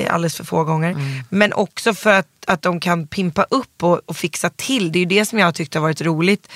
alldeles 0.09 0.37
för 0.37 0.45
få 0.45 0.65
gånger. 0.65 0.97
Men 1.31 1.53
också 1.53 1.95
för 1.95 2.12
att, 2.12 2.29
att 2.47 2.62
de 2.62 2.81
kan 2.81 3.07
pimpa 3.07 3.43
upp 3.43 3.83
och, 3.83 4.00
och 4.07 4.17
fixa 4.17 4.50
till. 4.50 4.93
Det 4.93 4.99
är 4.99 5.00
ju 5.00 5.07
det 5.07 5.25
som 5.25 5.38
jag 5.38 5.47
har 5.47 5.53
tyckt 5.53 5.75
har 5.75 5.81
varit 5.81 6.00
roligt. 6.00 6.49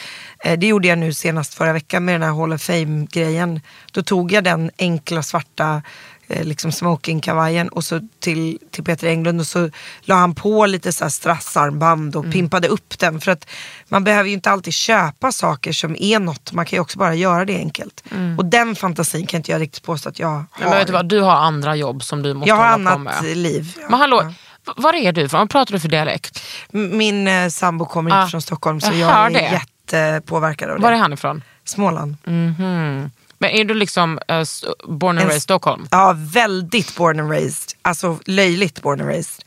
Eh, 0.44 0.58
det 0.58 0.66
gjorde 0.66 0.88
jag 0.88 0.98
nu 0.98 1.12
senast 1.12 1.54
förra 1.54 1.72
veckan 1.72 2.04
med 2.04 2.14
den 2.14 2.22
här 2.22 2.34
Hall 2.34 2.52
of 2.52 2.62
Fame 2.62 3.06
grejen. 3.10 3.60
Då 3.92 4.02
tog 4.02 4.32
jag 4.32 4.44
den 4.44 4.70
enkla 4.78 5.22
svarta 5.22 5.82
eh, 6.30 6.44
liksom 6.44 6.72
smokingkavajen 6.72 7.68
och 7.68 7.84
så 7.84 8.00
till, 8.20 8.58
till 8.70 8.84
Peter 8.84 9.06
Englund 9.08 9.40
och 9.40 9.46
så 9.46 9.70
la 10.00 10.14
han 10.14 10.34
på 10.34 10.66
lite 10.66 10.92
så 10.92 11.04
här 11.04 11.08
strassarmband 11.10 12.16
och 12.16 12.32
pimpade 12.32 12.68
upp 12.68 12.98
den. 12.98 13.20
För 13.20 13.32
att 13.32 13.46
man 13.88 14.04
behöver 14.04 14.28
ju 14.28 14.34
inte 14.34 14.50
alltid 14.50 14.72
köpa 14.74 15.32
saker 15.32 15.72
som 15.72 15.96
är 16.00 16.18
något. 16.18 16.52
Man 16.52 16.66
kan 16.66 16.76
ju 16.76 16.80
också 16.80 16.98
bara 16.98 17.14
göra 17.14 17.44
det 17.44 17.56
enkelt. 17.56 18.04
Och 18.38 18.44
den 18.44 18.74
fantasin 18.76 19.26
kan 19.26 19.38
inte 19.38 19.52
jag 19.52 19.60
riktigt 19.60 19.82
påstå 19.82 20.08
att 20.08 20.18
jag 20.18 20.28
har. 20.28 20.44
Men 20.60 20.70
vet 20.70 20.86
du 20.86 20.92
vad, 20.92 21.08
du 21.08 21.20
har 21.20 21.32
andra 21.36 21.76
jobb 21.76 22.02
som 22.02 22.22
du 22.22 22.34
måste 22.34 22.48
jag 22.48 22.56
har 22.56 22.70
hålla 22.72 22.90
på 22.90 22.94
annat 22.96 23.22
med. 23.22 23.36
liv. 23.36 23.74
Ja. 23.80 23.86
Men 23.90 24.00
hallå, 24.00 24.22
Ja. 24.66 24.72
var 24.76 24.94
är 24.94 25.12
du? 25.12 25.26
Vad 25.26 25.50
pratar 25.50 25.72
du 25.72 25.80
för 25.80 25.88
dialekt? 25.88 26.42
Min 26.70 27.28
eh, 27.28 27.48
sambo 27.48 27.84
kommer 27.84 28.10
Ah, 28.10 28.20
inte 28.22 28.30
från 28.30 28.42
Stockholm 28.42 28.80
så 28.80 28.86
jag 28.92 28.98
jag, 28.98 29.26
är 29.26 29.30
det. 29.30 29.60
jättepåverkad 29.92 30.70
av 30.70 30.76
det. 30.76 30.82
Var 30.82 30.92
är 30.92 30.96
han 30.96 31.12
ifrån? 31.12 31.42
Småland. 31.64 32.16
Mhm. 32.24 33.10
Men 33.42 33.50
är 33.50 33.64
du 33.64 33.74
liksom 33.74 34.18
s- 34.28 34.64
born 34.88 35.10
and 35.10 35.18
En- 35.20 35.26
raised 35.26 35.42
Stockholm? 35.42 35.88
Ja, 35.90 36.14
väldigt 36.18 36.96
born 36.96 37.20
and 37.20 37.30
raised. 37.30 37.72
Alltså 37.82 38.18
löjligt 38.26 38.82
born 38.82 39.00
and 39.00 39.08
raised. 39.10 39.44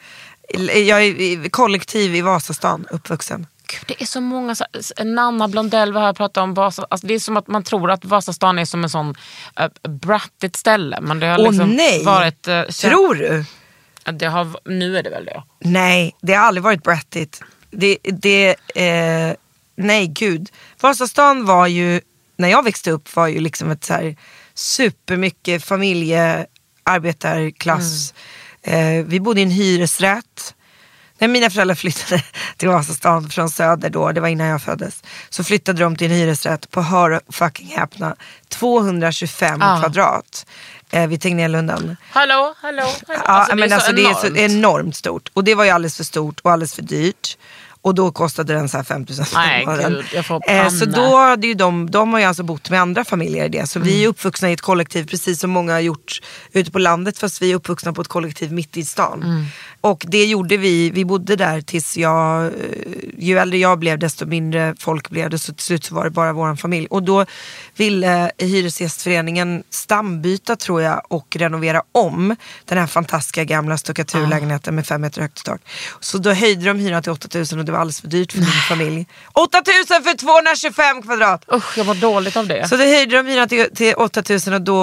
Jag 0.87 1.03
är 1.05 1.49
kollektiv 1.49 2.15
i 2.15 2.21
Vasastan 2.21 2.85
uppvuxen. 2.91 3.47
Gud, 3.67 3.83
det 3.87 4.01
är 4.01 4.05
så 4.05 4.21
många, 4.21 4.55
så, 4.55 4.65
Nanna 5.03 5.47
Blondell 5.47 5.93
vi 5.93 5.99
har 5.99 6.13
pratat 6.13 6.37
om 6.43 6.53
Vasa, 6.53 6.85
alltså 6.89 7.07
det 7.07 7.13
är 7.13 7.19
som 7.19 7.37
att 7.37 7.47
man 7.47 7.63
tror 7.63 7.91
att 7.91 8.05
Vasastan 8.05 8.59
är 8.59 8.65
som 8.65 8.83
en 8.83 8.89
sån 8.89 9.15
uh, 9.59 9.91
brattigt 9.91 10.55
ställe. 10.55 10.99
Men 11.01 11.19
det 11.19 11.27
har 11.27 11.39
Åh 11.39 11.51
liksom 11.51 11.69
nej! 11.69 12.03
varit... 12.03 12.47
Uh, 12.47 12.63
Tror 12.63 13.15
du? 13.15 13.45
det 14.11 14.25
har, 14.25 14.69
nu 14.69 14.97
är 14.97 15.03
det 15.03 15.09
väl 15.09 15.25
det. 15.25 15.43
Nej, 15.59 16.15
det 16.21 16.33
har 16.33 16.45
aldrig 16.45 16.63
varit 16.63 16.83
brattigt. 16.83 17.41
Det, 17.71 17.97
det, 18.03 18.55
eh, 18.75 19.35
nej 19.75 20.07
gud. 20.07 20.49
Vasastan 20.81 21.45
var 21.45 21.67
ju, 21.67 22.01
när 22.37 22.49
jag 22.49 22.63
växte 22.63 22.91
upp 22.91 23.15
var 23.15 23.27
ju 23.27 23.39
liksom 23.39 23.71
ett 23.71 23.83
så 23.83 23.93
här 23.93 24.15
supermycket 24.53 25.63
familje, 25.63 26.45
arbetarklass. 26.83 28.13
Eh, 28.61 29.05
vi 29.05 29.19
bodde 29.19 29.39
i 29.39 29.43
en 29.43 29.49
hyresrätt. 29.51 30.55
När 31.17 31.27
mina 31.27 31.49
föräldrar 31.49 31.75
flyttade 31.75 32.23
till 32.57 32.67
Vasastan 32.67 33.29
från 33.29 33.49
Söder 33.49 33.89
då, 33.89 34.11
det 34.11 34.21
var 34.21 34.27
innan 34.27 34.47
jag 34.47 34.61
föddes. 34.61 35.03
Så 35.29 35.43
flyttade 35.43 35.81
de 35.83 35.95
till 35.95 36.11
en 36.11 36.17
hyresrätt 36.17 36.71
på, 36.71 36.81
hör 36.81 37.21
fucking 37.29 37.67
häpna, 37.67 38.15
225 38.49 39.61
Ah. 39.61 39.79
kvadrat. 39.79 40.45
Eh, 40.91 41.07
vid 41.07 41.21
Tegnérlunden. 41.21 41.97
Hallå, 42.09 42.53
hallå, 42.61 42.81
hallå. 42.81 42.93
Ja, 43.07 43.15
Alltså, 43.25 43.55
men 43.55 43.69
det 43.69 43.73
är 43.73 43.75
alltså 43.75 43.89
så 43.89 43.95
det 43.95 44.05
är 44.05 44.13
så 44.13 44.35
enormt 44.35 44.95
stort. 44.95 45.29
Och 45.33 45.43
det 45.43 45.55
var 45.55 45.63
ju 45.63 45.69
alldeles 45.69 45.97
för 45.97 46.03
stort 46.03 46.39
och 46.39 46.51
alldeles 46.51 46.73
för 46.75 46.81
dyrt. 46.81 47.37
Och 47.83 47.95
då 47.95 48.11
kostade 48.11 48.53
den 48.53 48.69
så 48.69 48.77
här 48.77 48.83
5 48.83 49.01
000 49.01 49.07
Nej, 49.33 49.63
i 49.63 49.65
månaden. 49.65 49.93
gud, 49.93 50.05
jag 50.13 50.25
får 50.25 50.41
eh, 50.49 50.69
Så 50.69 50.85
då 50.85 51.17
hade 51.17 51.47
ju 51.47 51.53
de, 51.53 51.91
de 51.91 52.13
har 52.13 52.19
ju 52.19 52.25
alltså 52.25 52.43
bott 52.43 52.69
med 52.69 52.81
andra 52.81 53.03
familjer 53.05 53.45
i 53.45 53.49
det. 53.49 53.67
Så 53.69 53.79
Mm. 53.79 53.87
vi 53.87 54.03
är 54.03 54.07
uppvuxna 54.07 54.49
i 54.49 54.53
ett 54.53 54.61
kollektiv 54.61 55.07
precis 55.07 55.39
som 55.39 55.49
många 55.51 55.73
har 55.73 55.79
gjort 55.79 56.19
ute 56.51 56.71
på 56.71 56.79
landet. 56.79 57.17
Fast 57.19 57.41
vi 57.41 57.51
är 57.51 57.55
uppvuxna 57.55 57.93
på 57.93 58.01
ett 58.01 58.07
kollektiv 58.07 58.51
mitt 58.51 58.77
i 58.77 58.85
stan. 58.85 59.23
Mm. 59.23 59.45
Och 59.83 60.05
det 60.07 60.25
gjorde 60.25 60.57
vi, 60.57 60.89
vi 60.89 61.05
bodde 61.05 61.35
där 61.35 61.61
tills 61.61 61.97
jag, 61.97 62.45
eh, 62.45 62.51
ju 63.17 63.37
äldre 63.37 63.57
jag 63.57 63.79
blev 63.79 63.99
desto 63.99 64.25
mindre 64.25 64.75
folk 64.79 65.09
blev 65.09 65.29
det. 65.29 65.39
Så 65.39 65.53
till 65.53 65.65
slut 65.65 65.83
så 65.85 65.95
var 65.95 66.03
det 66.03 66.09
bara 66.09 66.33
vår 66.33 66.55
familj. 66.55 66.87
Och 66.89 67.03
då 67.03 67.25
ville 67.75 68.31
Hyresgästföreningen 68.37 69.63
stambyta 69.69 70.55
tror 70.55 70.81
jag 70.81 71.01
och 71.07 71.35
renovera 71.39 71.81
om 71.91 72.35
den 72.65 72.77
här 72.77 72.87
fantastiska 72.87 73.43
gamla 73.43 73.77
stuckaturlägenheten 73.77 74.75
med 74.75 74.87
fem 74.87 75.01
meter 75.01 75.21
högt 75.21 75.45
tak. 75.45 75.61
Så 75.99 76.17
då 76.17 76.31
höjde 76.33 76.65
de 76.65 76.79
hyran 76.79 77.03
till 77.03 77.11
8000 77.11 77.59
och 77.59 77.65
det 77.65 77.71
var 77.71 77.79
alldeles 77.79 78.01
för 78.01 78.07
dyrt 78.07 78.31
för 78.31 78.39
min 78.39 78.47
familj. 78.69 79.05
8000 79.33 80.03
för 80.03 80.17
225 80.17 81.01
kvadrat! 81.01 81.45
Usch, 81.53 81.77
jag 81.77 81.85
var 81.85 81.95
dåligt 81.95 82.37
av 82.37 82.47
det. 82.47 82.67
Så 82.69 82.77
då 82.77 82.83
höjde 82.83 83.17
de 83.17 83.27
hyran 83.27 83.49
till, 83.49 83.67
till 83.75 83.93
8000 83.95 84.53
och 84.53 84.61
då 84.61 84.75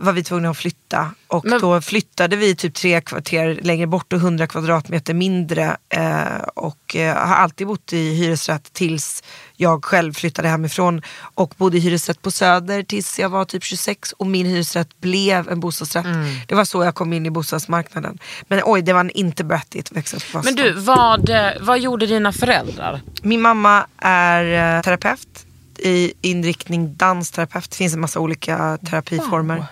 var 0.00 0.12
vi 0.12 0.24
tvungna 0.24 0.50
att 0.50 0.56
flytta. 0.56 1.10
Och 1.28 1.44
Men- 1.44 1.60
då 1.60 1.80
flyttade 1.80 2.36
vi 2.36 2.54
typ 2.56 2.74
tre 2.74 3.00
kvarter 3.00 3.58
längre 3.62 3.86
bort 3.86 4.12
och 4.12 4.18
100 4.18 4.41
kvadratmeter 4.46 5.14
mindre. 5.14 5.76
Eh, 5.88 6.42
och 6.54 6.96
eh, 6.96 7.16
har 7.16 7.34
alltid 7.34 7.66
bott 7.66 7.92
i 7.92 8.14
hyresrätt 8.14 8.72
tills 8.72 9.22
jag 9.56 9.84
själv 9.84 10.12
flyttade 10.12 10.48
hemifrån. 10.48 11.02
Och 11.34 11.54
bodde 11.56 11.76
i 11.76 11.80
hyresrätt 11.80 12.22
på 12.22 12.30
Söder 12.30 12.82
tills 12.82 13.18
jag 13.18 13.28
var 13.28 13.44
typ 13.44 13.64
26 13.64 14.12
och 14.12 14.26
min 14.26 14.46
hyresrätt 14.46 15.00
blev 15.00 15.48
en 15.48 15.60
bostadsrätt. 15.60 16.06
Det 16.48 16.54
var 16.54 16.64
så 16.64 16.84
jag 16.84 16.94
kom 16.94 17.12
in 17.12 17.26
i 17.26 17.30
bostadsmarknaden. 17.30 18.18
Men 18.48 18.60
oj, 18.64 18.82
det 18.82 18.92
var 18.92 19.16
inte 19.16 19.44
brattigt 19.44 19.90
att 19.90 19.96
växa 19.96 20.16
upp 20.16 20.32
på 20.32 20.42
Men 20.44 20.54
du, 20.54 20.72
vad, 20.72 21.28
eh, 21.28 21.50
vad 21.60 21.78
gjorde 21.80 22.06
dina 22.06 22.32
föräldrar? 22.32 23.00
Min 23.22 23.40
mamma 23.40 23.86
är 23.98 24.76
eh, 24.76 24.82
terapeut 24.82 25.46
i 25.78 26.12
inriktning 26.20 26.96
dansterapeut. 26.96 27.70
Det 27.70 27.76
finns 27.76 27.94
en 27.94 28.00
massa 28.00 28.20
olika 28.20 28.78
terapiformer. 28.90 29.64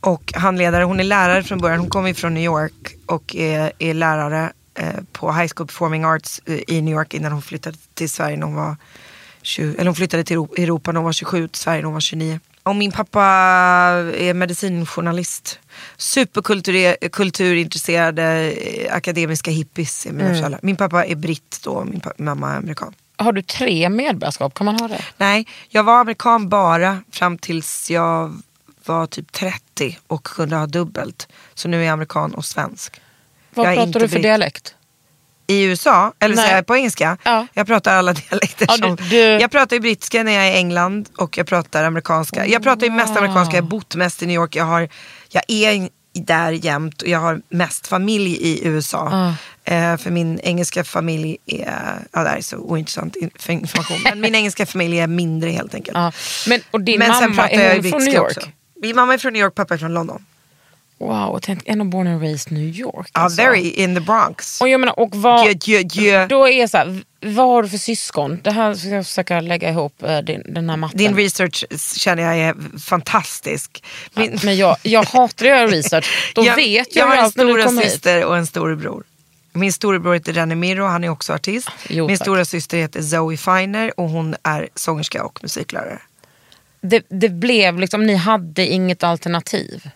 Och 0.00 0.32
handledare, 0.36 0.84
hon 0.84 1.00
är 1.00 1.04
lärare 1.04 1.42
från 1.42 1.58
början. 1.58 1.80
Hon 1.80 1.90
kommer 1.90 2.14
från 2.14 2.34
New 2.34 2.44
York 2.44 2.94
och 3.06 3.36
är, 3.36 3.72
är 3.78 3.94
lärare 3.94 4.52
eh, 4.78 4.88
på 5.12 5.32
High 5.32 5.48
School 5.56 5.66
Performing 5.66 6.04
Arts 6.04 6.42
eh, 6.46 6.58
i 6.68 6.80
New 6.80 6.94
York 6.94 7.14
innan 7.14 7.32
hon 7.32 7.42
flyttade 7.42 7.76
till 7.94 8.10
Sverige 8.10 8.36
när 8.36 8.46
hon 8.46 8.54
var 8.56 8.76
20, 9.42 9.74
eller 9.74 9.86
hon 9.86 9.94
flyttade 9.94 10.24
till 10.24 10.36
Europa 10.36 10.92
när 10.92 10.98
hon 10.98 11.04
var 11.04 11.12
27, 11.12 11.48
till 11.48 11.60
Sverige 11.60 11.78
när 11.80 11.84
hon 11.84 11.94
var 11.94 12.00
29. 12.00 12.40
Och 12.62 12.76
min 12.76 12.92
pappa 12.92 13.22
är 14.18 14.34
medicinjournalist. 14.34 15.58
Superkulturintresserade 15.96 18.52
eh, 18.52 18.94
akademiska 18.94 19.50
hippies 19.50 20.06
är 20.06 20.12
mina 20.12 20.34
föräldrar. 20.34 20.60
Min 20.62 20.76
pappa 20.76 21.04
är 21.04 21.14
britt 21.14 21.60
då, 21.64 21.84
min 21.84 22.00
pa- 22.00 22.12
mamma 22.18 22.52
är 22.52 22.56
amerikan. 22.56 22.94
Har 23.18 23.32
du 23.32 23.42
tre 23.42 23.88
medborgarskap? 23.88 24.54
Kan 24.54 24.64
man 24.64 24.80
ha 24.80 24.88
det? 24.88 25.04
Nej, 25.16 25.46
jag 25.68 25.84
var 25.84 26.00
amerikan 26.00 26.48
bara 26.48 26.98
fram 27.10 27.38
tills 27.38 27.90
jag 27.90 28.40
var 28.88 29.06
typ 29.06 29.32
30 29.32 29.98
och 30.06 30.24
kunde 30.24 30.56
ha 30.56 30.66
dubbelt. 30.66 31.28
Så 31.54 31.68
nu 31.68 31.80
är 31.80 31.84
jag 31.84 31.92
amerikan 31.92 32.34
och 32.34 32.44
svensk. 32.44 33.00
Vad 33.54 33.66
Jag 33.66 33.74
pratar 33.76 33.92
du 33.92 34.00
för 34.00 34.08
britt. 34.08 34.22
dialekt? 34.22 34.74
I 35.48 35.62
USA, 35.64 36.12
eller 36.18 36.36
Nej. 36.36 36.52
jag 36.52 36.66
på 36.66 36.76
engelska? 36.76 37.18
Ja. 37.22 37.46
Jag 37.54 37.66
pratar 37.66 37.94
alla 37.94 38.12
dialekter. 38.28 38.66
Ja, 38.68 38.74
som, 38.76 38.96
du- 38.96 39.04
du- 39.08 39.16
Jag 39.18 39.50
pratar 39.50 39.76
ju 39.76 39.80
brittiska 39.80 40.22
när 40.22 40.32
jag 40.32 40.46
är 40.46 40.52
i 40.52 40.54
England 40.56 41.08
och 41.16 41.38
jag 41.38 41.46
pratar 41.46 41.84
amerikanska. 41.84 42.46
Jag 42.46 42.62
pratar 42.62 42.86
ju 42.86 42.92
mest 42.92 43.16
amerikanska, 43.16 43.56
jag 43.56 43.62
har 43.62 43.68
bott 43.68 43.94
mest 43.94 44.22
i 44.22 44.26
New 44.26 44.34
York. 44.34 44.56
Jag, 44.56 44.64
har, 44.64 44.88
jag, 45.30 45.42
är, 45.48 45.88
där 46.12 46.52
jämt 46.52 47.02
och 47.02 47.08
jag 47.08 47.18
har 47.18 47.40
mest 47.48 47.86
familj 47.86 48.32
i 48.32 48.66
USA. 48.66 49.34
Eh, 49.64 49.96
för 49.96 50.10
min 50.10 50.40
engelska 50.40 50.84
familj 50.84 51.36
är, 51.46 51.98
ja 52.12 52.22
det 52.22 52.28
här 52.28 52.36
är 52.36 52.40
så 52.40 52.56
ointressant 52.56 53.16
för 53.38 53.52
information, 53.52 53.98
men 54.04 54.20
min 54.20 54.34
engelska 54.40 54.66
familj 54.66 54.98
är 55.00 55.06
mindre 55.06 55.50
helt 55.50 55.74
enkelt. 55.74 55.96
Ja. 55.96 56.12
Men, 56.46 56.60
och 56.70 56.80
din 56.80 56.98
men 56.98 57.14
sen 57.14 57.30
mamma, 57.30 57.48
är 57.50 57.74
hon 57.74 57.90
från 57.90 58.04
New 58.04 58.14
York? 58.14 58.36
också. 58.36 58.48
Min 58.82 58.96
mamma 58.96 59.14
är 59.14 59.18
från 59.18 59.32
New 59.32 59.42
York, 59.42 59.54
pappa 59.54 59.74
är 59.74 59.78
från 59.78 59.94
London. 59.94 60.24
Wow, 60.98 61.28
och 61.28 61.42
tänk, 61.42 61.62
ändå 61.66 61.84
born 61.84 62.06
and 62.06 62.22
raised 62.22 62.52
New 62.52 62.62
York. 62.68 63.10
Ja, 63.14 63.20
alltså. 63.20 63.42
very 63.42 63.70
in 63.70 63.94
the 63.94 64.00
Bronx. 64.00 64.60
Och 64.60 64.68
jag 64.68 64.80
menar, 64.80 64.98
och 65.00 65.14
vad, 65.14 65.46
Jö, 65.46 65.54
jö, 65.64 65.82
jö. 65.92 66.26
Då 66.26 66.48
är 66.48 66.66
så 66.66 66.76
här, 66.76 67.02
vad 67.20 67.46
har 67.46 67.62
du 67.62 67.68
för 67.68 67.78
syskon? 67.78 68.40
Det 68.44 68.50
här 68.50 68.74
ska 68.74 68.88
jag 68.88 69.06
försöka 69.06 69.40
lägga 69.40 69.70
ihop 69.70 70.02
eh, 70.02 70.18
din, 70.18 70.42
den 70.54 70.70
här 70.70 70.76
matten. 70.76 70.98
Din 70.98 71.16
research 71.16 71.64
känner 71.96 72.22
jag 72.22 72.38
är 72.38 72.78
fantastisk. 72.78 73.84
Min, 74.14 74.38
Men 74.44 74.56
jag, 74.56 74.76
jag 74.82 75.02
hatar 75.04 75.46
att 75.46 75.50
göra 75.50 75.66
research. 75.66 76.32
Då 76.34 76.42
vet 76.56 76.96
jag, 76.96 77.08
jag 77.10 77.16
har 77.16 77.16
en 77.24 77.30
stora 77.30 77.64
kommer 77.64 77.82
hit. 77.82 77.92
syster 77.92 78.24
och 78.24 78.36
en 78.36 78.46
storebror. 78.46 79.04
Min 79.52 79.72
storebror 79.72 80.14
heter 80.14 80.32
René 80.32 80.54
Miro, 80.54 80.84
han 80.84 81.04
är 81.04 81.08
också 81.08 81.32
artist. 81.32 81.68
Jo, 81.88 82.06
Min 82.06 82.16
tack. 82.16 82.24
stora 82.24 82.44
syster 82.44 82.78
heter 82.78 83.02
Zoe 83.02 83.36
Finer 83.36 84.00
och 84.00 84.08
hon 84.08 84.36
är 84.42 84.68
sångerska 84.74 85.24
och 85.24 85.38
musiklärare. 85.42 85.98
Det, 86.88 87.06
det 87.08 87.28
blev 87.28 87.78
liksom, 87.78 88.06
ni 88.06 88.14
hade 88.14 88.66
inget 88.66 89.02
alternativ. 89.02 89.90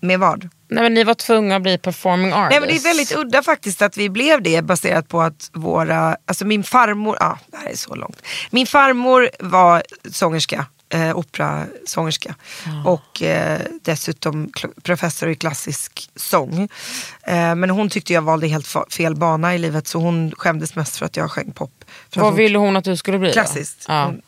Med 0.00 0.18
vad? 0.18 0.48
Nej, 0.68 0.82
men 0.82 0.94
ni 0.94 1.04
var 1.04 1.14
tvungna 1.14 1.56
att 1.56 1.62
bli 1.62 1.78
performing 1.78 2.32
artists. 2.32 2.50
Nej 2.50 2.60
men 2.60 2.68
det 2.68 2.76
är 2.76 2.94
väldigt 2.94 3.16
udda 3.16 3.42
faktiskt 3.42 3.82
att 3.82 3.96
vi 3.96 4.08
blev 4.08 4.42
det 4.42 4.62
baserat 4.62 5.08
på 5.08 5.20
att 5.20 5.50
våra, 5.52 6.16
alltså 6.26 6.44
min 6.46 6.64
farmor, 6.64 7.16
ah, 7.20 7.38
det 7.46 7.56
här 7.56 7.70
är 7.70 7.76
så 7.76 7.94
långt. 7.94 8.22
Min 8.50 8.66
farmor 8.66 9.30
var 9.38 9.82
sångerska, 10.10 10.66
eh, 10.90 11.16
operasångerska 11.18 12.34
och 12.84 13.22
eh, 13.22 13.60
dessutom 13.82 14.52
professor 14.82 15.28
i 15.28 15.34
klassisk 15.34 16.10
sång. 16.16 16.68
Eh, 17.22 17.54
men 17.54 17.70
hon 17.70 17.90
tyckte 17.90 18.12
jag 18.12 18.22
valde 18.22 18.46
helt 18.46 18.66
fel 18.90 19.14
bana 19.16 19.54
i 19.54 19.58
livet 19.58 19.86
så 19.88 19.98
hon 19.98 20.32
skämdes 20.36 20.74
mest 20.76 20.96
för 20.96 21.06
att 21.06 21.16
jag 21.16 21.30
sjöng 21.30 21.52
pop. 21.52 21.84
Vad 22.14 22.24
hon 22.24 22.36
ville 22.36 22.58
hon 22.58 22.76
att 22.76 22.84
du 22.84 22.96
skulle 22.96 23.18
bli? 23.18 23.32
Klassiskt. 23.32 23.84
Ja. 23.88 24.04
Hon- 24.04 24.22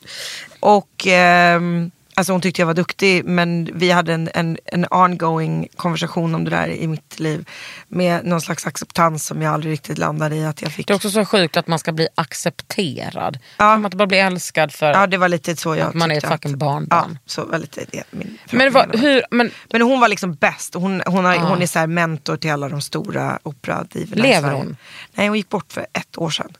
Och 0.60 1.06
ehm, 1.06 1.90
alltså 2.14 2.32
hon 2.32 2.40
tyckte 2.40 2.62
jag 2.62 2.66
var 2.66 2.74
duktig 2.74 3.24
men 3.24 3.70
vi 3.74 3.90
hade 3.90 4.14
en, 4.14 4.30
en, 4.34 4.58
en 4.64 4.86
ongoing 4.90 5.68
konversation 5.76 6.34
om 6.34 6.44
det 6.44 6.50
där 6.50 6.68
i 6.68 6.86
mitt 6.86 7.20
liv. 7.20 7.48
Med 7.88 8.24
någon 8.26 8.40
slags 8.40 8.66
acceptans 8.66 9.26
som 9.26 9.42
jag 9.42 9.54
aldrig 9.54 9.72
riktigt 9.72 9.98
landade 9.98 10.36
i 10.36 10.44
att 10.44 10.62
jag 10.62 10.72
fick. 10.72 10.86
Det 10.86 10.92
är 10.92 10.94
också 10.94 11.10
så 11.10 11.24
sjukt 11.24 11.56
att 11.56 11.66
man 11.66 11.78
ska 11.78 11.92
bli 11.92 12.08
accepterad. 12.14 13.38
Ja. 13.56 13.74
Som 13.74 13.84
att 13.84 13.94
bara 13.94 14.06
bli 14.06 14.18
älskad 14.18 14.72
för... 14.72 14.92
Ja 14.92 15.06
det 15.06 15.16
var 15.16 15.28
lite 15.28 15.56
så 15.56 15.76
jag 15.76 15.88
Att 15.88 15.94
man 15.94 16.10
är 16.10 16.16
ett 16.16 16.28
fucking 16.28 16.58
barnbarn. 16.58 17.10
Ja, 17.12 17.18
så 17.26 17.44
var 17.44 17.58
lite 17.58 17.84
det 17.90 18.02
min 18.10 18.38
men, 18.50 18.72
vad, 18.72 18.96
hur, 19.00 19.22
men 19.30 19.50
Men 19.72 19.82
hon 19.82 20.00
var 20.00 20.08
liksom 20.08 20.34
bäst. 20.34 20.74
Hon, 20.74 21.02
hon, 21.06 21.24
har, 21.24 21.32
Ah. 21.34 21.48
hon 21.48 21.62
är 21.62 21.66
så 21.66 21.86
mentor 21.86 22.36
till 22.36 22.50
alla 22.52 22.68
de 22.68 22.80
stora 22.80 23.38
operadivorna 23.42 24.22
Lever 24.22 24.52
hon? 24.52 24.62
Mm. 24.62 24.76
Nej 25.14 25.28
hon 25.28 25.36
gick 25.36 25.48
bort 25.48 25.72
för 25.72 25.86
ett 25.92 26.18
år 26.18 26.30
sedan. 26.30 26.52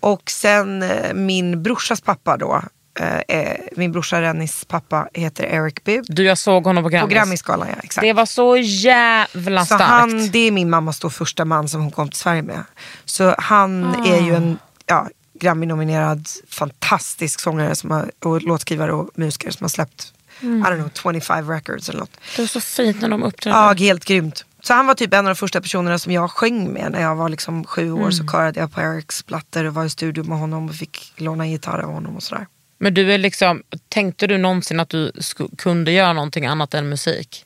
Och 0.00 0.30
sen 0.30 0.82
eh, 0.82 1.14
min 1.14 1.62
brorsas 1.62 2.00
pappa 2.00 2.36
då. 2.36 2.62
Eh, 3.00 3.38
eh, 3.38 3.56
min 3.76 3.92
brorsa 3.92 4.22
Rennis 4.22 4.64
pappa 4.64 5.08
heter 5.14 5.44
Eric 5.44 5.84
Bibb. 5.84 6.04
du, 6.08 6.22
jag 6.22 6.38
såg 6.38 6.64
honom 6.64 6.84
på 6.84 6.90
På 6.90 6.96
Grammis. 6.96 7.14
Grammisgalan 7.14 7.68
ja, 7.68 7.76
exakt. 7.82 8.02
Det 8.02 8.12
var 8.12 8.26
så 8.26 8.56
jävla 8.56 9.60
så 9.60 9.74
starkt. 9.74 9.90
han, 9.90 10.30
det 10.30 10.38
är 10.38 10.50
min 10.50 10.70
mammas 10.70 11.00
då 11.00 11.10
första 11.10 11.44
man 11.44 11.68
som 11.68 11.80
hon 11.80 11.90
kom 11.90 12.08
till 12.08 12.18
Sverige 12.18 12.42
med. 12.42 12.64
Så 13.04 13.34
han 13.38 13.94
är 14.06 14.20
ju 14.20 14.34
en 14.34 14.58
ja, 14.86 15.08
Grammy-nominerad 15.40 16.28
fantastisk 16.48 17.40
sångare 17.40 17.74
som 17.74 17.90
har, 17.90 18.10
och 18.24 18.42
låtskrivare 18.42 18.92
och 18.92 19.10
musiker 19.14 19.50
som 19.50 19.64
har 19.64 19.68
släppt 19.68 20.12
I 20.40 20.44
don't 20.44 20.76
know, 20.76 20.90
25 21.14 21.50
records 21.50 21.88
eller 21.88 22.00
något. 22.00 22.20
Det 22.36 22.42
var 22.42 22.46
så 22.46 22.60
fint 22.60 23.00
när 23.00 23.08
de 23.08 23.22
uppträdde. 23.22 23.56
Ja, 23.56 23.72
helt 23.72 24.04
grymt. 24.04 24.44
Så 24.62 24.74
han 24.74 24.86
var 24.86 24.94
typ 24.94 25.14
en 25.14 25.18
av 25.18 25.24
de 25.24 25.34
första 25.34 25.60
personerna 25.60 25.98
som 25.98 26.12
jag 26.12 26.30
sjöng 26.30 26.72
med 26.72 26.92
när 26.92 27.02
jag 27.02 27.16
var 27.16 27.28
liksom 27.28 27.64
sju 27.64 27.92
år. 27.92 28.10
Så 28.10 28.26
körade 28.26 28.60
jag 28.60 28.72
på 28.72 28.80
Erics 28.80 29.22
plattor 29.22 29.64
och 29.64 29.74
var 29.74 29.84
i 29.84 29.90
studio 29.90 30.24
med 30.24 30.38
honom 30.38 30.68
och 30.68 30.74
fick 30.74 31.12
låna 31.16 31.46
gitarr 31.46 31.78
av 31.78 31.92
honom 31.92 32.16
och 32.16 32.22
sådär. 32.22 32.46
Men 32.78 32.94
du 32.94 33.12
är 33.12 33.18
liksom, 33.18 33.62
tänkte 33.88 34.26
du 34.26 34.38
någonsin 34.38 34.80
att 34.80 34.88
du 34.88 35.12
kunde 35.58 35.92
göra 35.92 36.12
någonting 36.12 36.46
annat 36.46 36.74
än 36.74 36.88
musik? 36.88 37.44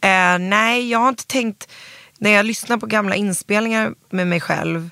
Eh, 0.00 0.38
nej, 0.38 0.90
jag 0.90 0.98
har 0.98 1.08
inte 1.08 1.26
tänkt, 1.26 1.68
när 2.18 2.30
jag 2.30 2.46
lyssnar 2.46 2.76
på 2.76 2.86
gamla 2.86 3.14
inspelningar 3.14 3.94
med 4.10 4.26
mig 4.26 4.40
själv, 4.40 4.90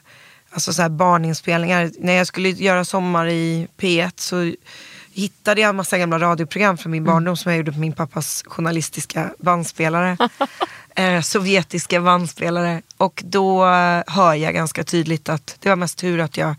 alltså 0.51 0.73
så 0.73 0.83
här 0.83 0.89
barninspelningar, 0.89 1.91
när 1.99 2.13
jag 2.13 2.27
skulle 2.27 2.49
göra 2.49 2.85
Sommar 2.85 3.29
i 3.29 3.69
P1 3.79 4.13
så 4.17 4.53
hittade 5.13 5.61
jag 5.61 5.69
en 5.69 5.77
massa 5.77 5.99
gamla 5.99 6.19
radioprogram 6.19 6.79
från 6.79 6.93
min 6.93 7.05
barndom 7.05 7.37
som 7.37 7.53
jag 7.53 7.57
gjorde 7.57 7.73
på 7.73 7.79
min 7.79 7.93
pappas 7.93 8.45
journalistiska 8.47 9.35
bandspelare. 9.39 10.17
eh, 10.97 11.21
sovjetiska 11.21 12.01
bandspelare. 12.01 12.83
Och 12.97 13.23
då 13.25 13.67
eh, 13.67 14.03
hör 14.07 14.35
jag 14.35 14.55
ganska 14.55 14.85
tydligt 14.85 15.29
att 15.29 15.57
det 15.61 15.69
var 15.69 15.77
mest 15.77 15.99
tur 15.99 16.21
att 16.21 16.37
jag 16.37 16.55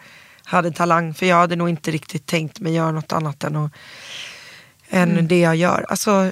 hade 0.46 0.72
talang. 0.72 1.14
För 1.14 1.26
jag 1.26 1.36
hade 1.36 1.56
nog 1.56 1.70
inte 1.70 1.92
riktigt 1.92 2.26
tänkt 2.26 2.60
mig 2.60 2.74
göra 2.74 2.92
något 2.92 3.12
annat 3.12 3.44
än 3.44 3.56
att 3.56 3.72
än 4.94 5.28
det 5.28 5.40
jag 5.40 5.56
gör. 5.56 5.86
Alltså 5.90 6.32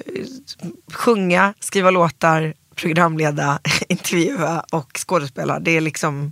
sjunga, 0.93 1.54
skriva 1.60 1.91
låtar, 1.91 2.54
programleda, 2.76 3.60
intervjua 3.89 4.65
och 4.71 4.91
skådespela. 5.08 5.60
Det 5.60 5.78
är 5.78 5.82
liksom, 5.82 6.32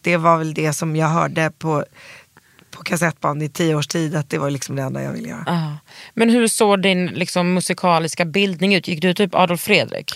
det 0.00 0.16
var 0.16 0.38
väl 0.38 0.54
det 0.54 0.72
som 0.72 0.96
jag 0.96 1.08
hörde 1.08 1.52
på, 1.58 1.84
på 2.70 2.82
kassettband 2.82 3.42
i 3.42 3.48
tio 3.48 3.74
års 3.74 3.86
tid 3.86 4.16
att 4.16 4.30
det 4.30 4.38
var 4.38 4.50
liksom 4.50 4.76
det 4.76 4.82
enda 4.82 5.02
jag 5.02 5.12
ville 5.12 5.28
göra. 5.28 5.44
Ja. 5.46 5.76
Men 6.14 6.30
hur 6.30 6.48
såg 6.48 6.82
din 6.82 7.06
liksom, 7.06 7.54
musikaliska 7.54 8.24
bildning 8.24 8.74
ut? 8.74 8.88
Gick 8.88 9.02
du 9.02 9.14
typ 9.14 9.34
Adolf 9.34 9.60
Fredrik? 9.60 10.14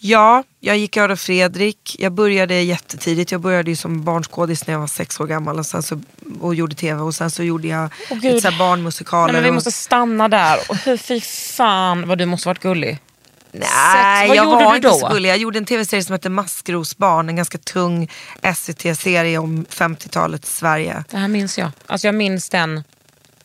Ja, 0.00 0.44
jag 0.60 0.78
gick 0.78 0.96
Adolf 0.96 1.20
Fredrik. 1.20 1.96
Jag 1.98 2.12
började 2.12 2.54
jättetidigt. 2.54 3.32
Jag 3.32 3.40
började 3.40 3.70
ju 3.70 3.76
som 3.76 4.04
barnskådis 4.04 4.66
när 4.66 4.74
jag 4.74 4.80
var 4.80 4.86
sex 4.86 5.20
år 5.20 5.26
gammal 5.26 5.58
och, 5.58 5.66
sen 5.66 5.82
så, 5.82 6.00
och 6.40 6.54
gjorde 6.54 6.74
tv. 6.74 7.00
Och 7.00 7.14
sen 7.14 7.30
så 7.30 7.42
gjorde 7.42 7.68
jag 7.68 7.90
Åh, 8.10 8.18
Gud. 8.18 8.34
lite 8.34 8.50
barnmusikaler. 8.58 9.32
Nej, 9.32 9.42
men 9.42 9.50
vi 9.50 9.54
måste 9.54 9.72
stanna 9.72 10.28
där. 10.28 10.58
Och 10.68 10.76
hur 10.76 10.96
fy 10.96 11.20
fan 11.56 12.08
vad 12.08 12.18
du 12.18 12.26
måste 12.26 12.48
varit 12.48 12.58
gullig. 12.62 12.98
Nej, 13.52 14.30
jag 14.34 14.44
var 14.44 14.76
inte 14.76 14.90
så 14.90 15.08
gullig. 15.08 15.30
Jag 15.30 15.36
gjorde 15.36 15.58
en 15.58 15.64
tv-serie 15.64 16.04
som 16.04 16.12
hette 16.12 16.28
Maskrosbarn. 16.30 17.28
En 17.28 17.36
ganska 17.36 17.58
tung 17.58 18.10
SVT-serie 18.56 19.38
om 19.38 19.64
50-talets 19.70 20.56
Sverige. 20.56 21.04
Det 21.10 21.16
här 21.16 21.28
minns 21.28 21.58
jag. 21.58 21.70
Alltså 21.86 22.08
jag 22.08 22.14
minns 22.14 22.48
den. 22.48 22.76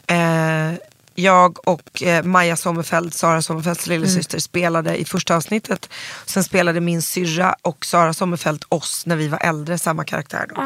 Eh, 0.07 0.73
jag 1.15 1.67
och 1.67 2.03
eh, 2.03 2.23
Maja 2.23 2.55
Sommerfeld, 2.57 3.13
Sara 3.13 3.41
Sommerfelds 3.41 3.87
Mm. 3.87 4.01
lillasyster, 4.01 4.39
spelade 4.39 4.97
i 4.97 5.05
första 5.05 5.35
avsnittet. 5.35 5.89
Sen 6.25 6.43
spelade 6.43 6.81
min 6.81 7.01
syrra 7.01 7.55
och 7.61 7.85
Sara 7.85 8.13
Sommerfeld 8.13 8.65
oss 8.69 9.05
när 9.05 9.15
vi 9.15 9.27
var 9.27 9.39
äldre, 9.39 9.77
samma 9.77 10.03
karaktär. 10.03 10.45
Då. 10.49 10.61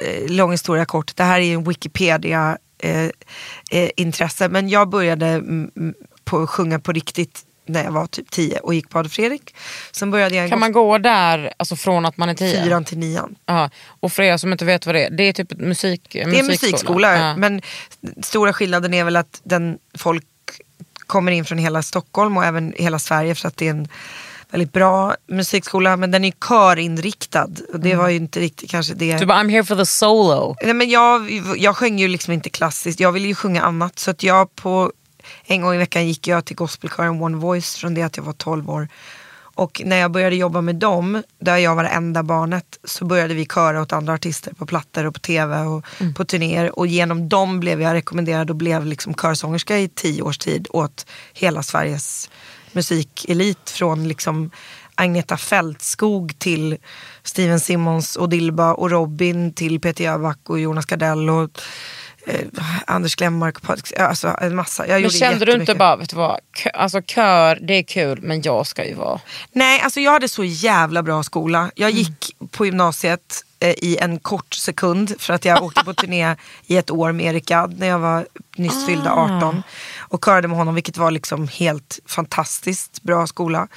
Eh, 0.00 0.30
lång 0.30 0.50
historia 0.50 0.84
kort, 0.84 1.16
det 1.16 1.24
här 1.24 1.40
är 1.40 1.44
ju 1.44 1.54
en 1.54 1.64
Wikipedia 1.64 2.58
eh, 2.78 3.04
eh, 3.70 3.90
intresse. 3.96 4.48
Men 4.48 4.68
jag 4.68 4.88
började 4.88 5.26
mm, 5.26 5.70
mm, 5.76 5.94
på 6.24 6.46
sjunga 6.46 6.78
på 6.78 6.92
riktigt 6.92 7.45
när 7.66 7.84
jag 7.84 7.92
var 7.92 8.06
typ 8.06 8.30
10 8.30 8.58
och 8.58 8.74
gick 8.74 8.90
på 8.90 8.98
Adolf 8.98 9.12
Fredrik. 9.12 9.54
Sen 9.92 10.10
började 10.10 10.36
jag 10.36 10.50
Kan 10.50 10.60
man 10.60 10.72
gå 10.72 10.98
där 10.98 11.52
alltså 11.56 11.76
från 11.76 12.06
att 12.06 12.16
man 12.16 12.28
är 12.28 12.34
tio? 12.34 12.62
fyran 12.64 12.84
till 12.84 12.98
nian. 12.98 13.34
Ja. 13.46 13.70
Och 14.00 14.12
för 14.12 14.22
er 14.22 14.36
som 14.36 14.52
inte 14.52 14.64
vet 14.64 14.86
vad 14.86 14.94
det 14.94 15.06
är, 15.06 15.10
det 15.10 15.22
är 15.22 15.32
typ 15.32 15.52
ett 15.52 15.58
musik, 15.60 16.00
Det 16.12 16.20
är 16.20 16.42
musikskola, 16.42 17.16
Ja. 17.18 17.36
men 17.36 17.62
stora 18.22 18.52
skillnaden 18.52 18.94
är 18.94 19.04
väl 19.04 19.16
att 19.16 19.40
den 19.44 19.78
folk 19.98 20.24
kommer 21.06 21.32
in 21.32 21.44
från 21.44 21.58
hela 21.58 21.82
Stockholm 21.82 22.36
och 22.36 22.44
även 22.44 22.72
hela 22.76 22.98
Sverige 22.98 23.34
för 23.34 23.48
att 23.48 23.56
det 23.56 23.66
är 23.66 23.70
en 23.70 23.88
väldigt 24.50 24.72
bra 24.72 25.16
musikskola. 25.28 25.96
Men 25.96 26.10
den 26.10 26.24
är 26.24 26.32
körinriktad 26.48 27.48
och 27.72 27.80
det 27.80 27.94
var 27.94 28.08
ju 28.08 28.16
inte 28.16 28.40
riktigt 28.40 28.70
kanske 28.70 28.94
det. 28.94 29.16
Du 29.18 29.26
bara, 29.26 29.38
I'm 29.42 29.50
here 29.50 29.64
for 29.64 29.76
the 29.76 29.86
solo. 29.86 30.56
Nej, 30.62 30.74
men 30.74 30.90
jag, 30.90 31.30
jag 31.56 31.76
sjöng 31.76 31.98
ju 31.98 32.08
liksom 32.08 32.32
inte 32.32 32.48
klassiskt, 32.50 33.00
jag 33.00 33.12
ville 33.12 33.28
ju 33.28 33.34
sjunga 33.34 33.62
annat. 33.62 33.98
Så 33.98 34.10
att 34.10 34.22
jag 34.22 34.54
på 34.54 34.92
en 35.44 35.62
gång 35.62 35.74
i 35.74 35.78
veckan 35.78 36.06
gick 36.06 36.28
jag 36.28 36.44
till 36.44 36.56
gospelkören 36.56 37.22
One 37.22 37.36
Voice 37.36 37.76
från 37.76 37.94
det 37.94 38.02
att 38.02 38.16
jag 38.16 38.24
var 38.24 38.32
12 38.32 38.70
år. 38.70 38.88
Och 39.56 39.82
när 39.84 39.96
jag 39.96 40.10
började 40.10 40.36
jobba 40.36 40.60
med 40.60 40.74
dem, 40.74 41.22
där 41.38 41.56
jag 41.56 41.74
var 41.74 41.82
det 41.82 41.88
enda 41.88 42.22
barnet, 42.22 42.78
så 42.84 43.04
började 43.04 43.34
vi 43.34 43.46
köra 43.46 43.82
åt 43.82 43.92
andra 43.92 44.12
artister 44.12 44.52
på 44.52 44.66
plattor 44.66 45.06
och 45.06 45.14
på 45.14 45.20
tv 45.20 45.60
och 45.60 45.84
på 46.16 46.24
turnéer. 46.24 46.78
Och 46.78 46.86
genom 46.86 47.28
dem 47.28 47.60
blev 47.60 47.82
jag 47.82 47.94
rekommenderad 47.94 48.50
och 48.50 48.56
blev 48.56 48.86
liksom 48.86 49.14
körsångerska 49.14 49.78
i 49.78 49.88
tio 49.88 50.22
års 50.22 50.38
tid 50.38 50.66
åt 50.70 51.06
hela 51.32 51.62
Sveriges 51.62 52.30
musikelit. 52.72 53.70
Från 53.70 54.08
liksom 54.08 54.50
Agneta 54.94 55.36
Fältskog 55.36 56.38
till 56.38 56.76
Steven 57.22 57.60
Simmons 57.60 58.16
och 58.16 58.28
Dilba 58.28 58.74
och 58.74 58.90
Robin 58.90 59.52
till 59.52 59.80
Peter 59.80 60.04
Jöback 60.04 60.50
och 60.50 60.60
Jonas 60.60 60.86
Gardell 60.86 61.30
och 61.30 61.60
eh, 62.26 62.40
Anders 62.86 63.16
Glenmark. 63.16 63.56
Alltså 63.98 64.36
en 64.40 64.56
massa. 64.56 64.86
Jag 64.86 65.00
Men 65.00 65.10
kände 65.10 65.44
du 65.44 65.52
inte 65.52 65.74
bara, 65.74 65.96
vet 65.96 66.10
du 66.10 66.16
vad, 66.16 66.40
kö, 66.52 66.70
alltså 66.70 67.02
kör 67.02 67.58
det 67.62 67.74
är 67.74 67.82
kul 67.82 68.18
men 68.22 68.42
jag 68.42 68.66
ska 68.66 68.84
ju 68.84 68.94
vara. 68.94 69.20
Nej, 69.52 69.80
alltså 69.80 70.00
jag 70.00 70.12
hade 70.12 70.28
så 70.28 70.44
jävla 70.44 71.02
bra 71.02 71.22
skola. 71.22 71.70
Jag 71.74 71.90
gick 71.90 72.36
på 72.50 72.66
gymnasiet 72.66 73.44
i 73.60 73.98
en 74.00 74.18
kort 74.18 74.54
sekund 74.54 75.14
för 75.18 75.34
att 75.34 75.44
jag 75.44 75.62
åkte 75.62 75.84
på 75.84 75.94
turné 75.94 76.36
i 76.66 76.76
ett 76.76 76.90
år 76.90 77.12
med 77.12 77.26
Erik 77.26 77.46
Gadd 77.46 77.78
när 77.78 77.86
jag 77.86 77.98
var 77.98 78.26
nyss 78.56 78.86
fyllda 78.86 79.12
18. 79.12 79.62
Och 79.98 80.24
körade 80.24 80.48
med 80.48 80.56
honom 80.56 80.74
vilket 80.74 80.96
var 80.96 81.10
liksom 81.10 81.48
helt 81.48 81.98
fantastiskt 82.06 83.02
bra 83.02 83.26
skola. 83.26 83.68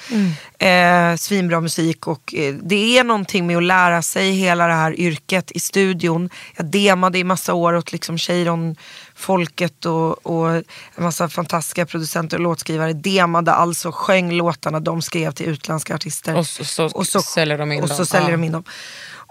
Eh, 0.60 1.16
svinbra 1.16 1.62
musik 1.62 2.08
och 2.08 2.34
eh, 2.38 2.54
det 2.64 2.98
är 2.98 3.04
någonting 3.04 3.48
med 3.48 3.58
att 3.58 3.64
lära 3.64 4.02
sig 4.02 4.32
hela 4.32 4.68
det 4.68 4.74
här 4.74 5.00
yrket 5.00 5.52
i 5.52 5.60
studion. 5.60 6.30
Jag 6.56 6.66
demade 6.66 7.18
i 7.20 7.24
massa 7.24 7.54
år 7.54 7.74
åt 7.76 7.92
liksom 7.92 8.18
Cheiron 8.18 8.76
folket 9.16 9.86
och, 9.86 10.26
och 10.26 10.50
en 10.50 10.64
massa 10.96 11.30
fantastiska 11.30 11.86
producenter 11.86 12.38
och 12.38 12.44
låtskrivare. 12.44 12.94
Demade 12.94 13.52
alltså, 13.54 13.92
sjöng 13.92 14.32
låtarna 14.32 14.80
de 14.80 15.02
skrev 15.02 15.32
till 15.32 15.46
utländska 15.46 15.96
artister. 15.96 16.36
Och 16.38 16.48
så- 16.48 16.90
så 17.06 17.22
säljer 17.22 17.58
de 17.58 17.72
in 17.72 17.82
och 17.84 17.88
dem. 17.88 17.98
så 17.98 18.06
säljer 18.06 18.30
Ja. 18.30 18.38
de 18.38 18.44
in 18.44 18.52
dem. 18.52 18.64